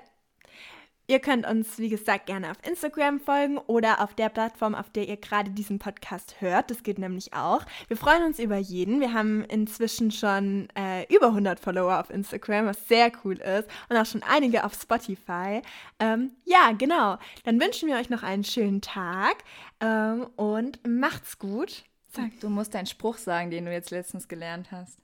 Ihr 1.07 1.19
könnt 1.19 1.47
uns, 1.47 1.77
wie 1.77 1.87
gesagt, 1.87 2.25
gerne 2.25 2.51
auf 2.51 2.57
Instagram 2.67 3.21
folgen 3.21 3.57
oder 3.59 4.01
auf 4.01 4.13
der 4.13 4.27
Plattform, 4.27 4.75
auf 4.75 4.89
der 4.89 5.07
ihr 5.07 5.15
gerade 5.15 5.51
diesen 5.51 5.79
Podcast 5.79 6.41
hört. 6.41 6.69
Das 6.69 6.83
geht 6.83 6.99
nämlich 6.99 7.33
auch. 7.33 7.61
Wir 7.87 7.95
freuen 7.95 8.23
uns 8.23 8.37
über 8.37 8.57
jeden. 8.57 8.99
Wir 8.99 9.13
haben 9.13 9.45
inzwischen 9.45 10.11
schon 10.11 10.67
äh, 10.77 11.05
über 11.15 11.27
100 11.27 11.57
Follower 11.57 11.97
auf 12.01 12.09
Instagram, 12.09 12.65
was 12.65 12.89
sehr 12.89 13.13
cool 13.23 13.37
ist. 13.37 13.69
Und 13.87 13.95
auch 13.95 14.05
schon 14.05 14.23
einige 14.23 14.65
auf 14.65 14.73
Spotify. 14.73 15.61
Ähm, 15.99 16.31
ja, 16.43 16.73
genau. 16.77 17.19
Dann 17.45 17.61
wünschen 17.61 17.87
wir 17.87 17.95
euch 17.95 18.09
noch 18.09 18.23
einen 18.23 18.43
schönen 18.43 18.81
Tag 18.81 19.37
ähm, 19.79 20.27
und 20.35 20.85
macht's 20.85 21.39
gut. 21.39 21.85
Sag, 22.15 22.39
du 22.39 22.49
musst 22.49 22.73
deinen 22.73 22.85
Spruch 22.85 23.17
sagen, 23.17 23.51
den 23.51 23.65
du 23.65 23.71
jetzt 23.71 23.91
letztens 23.91 24.27
gelernt 24.27 24.71
hast. 24.71 24.99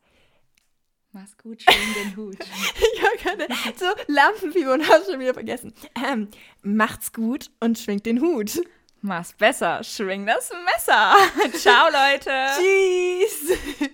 Mach's 1.14 1.38
gut, 1.38 1.62
schwing 1.62 1.94
den 1.94 2.16
Hut. 2.16 2.38
ich 2.40 3.04
habe 3.04 3.18
gerade 3.18 3.54
so 3.78 3.86
Lampenfieber 4.08 4.74
und 4.74 4.88
habe 4.88 5.04
schon 5.04 5.20
wieder 5.20 5.34
vergessen. 5.34 5.74
Ähm, 5.96 6.30
macht's 6.62 7.12
gut 7.12 7.52
und 7.60 7.78
schwingt 7.78 8.06
den 8.06 8.22
Hut. 8.22 8.62
Mach's 9.02 9.34
besser, 9.34 9.84
schwing 9.84 10.26
das 10.26 10.52
Messer. 10.74 11.16
Ciao, 11.58 11.90
Leute. 11.90 12.32
Tschüss. 12.58 13.92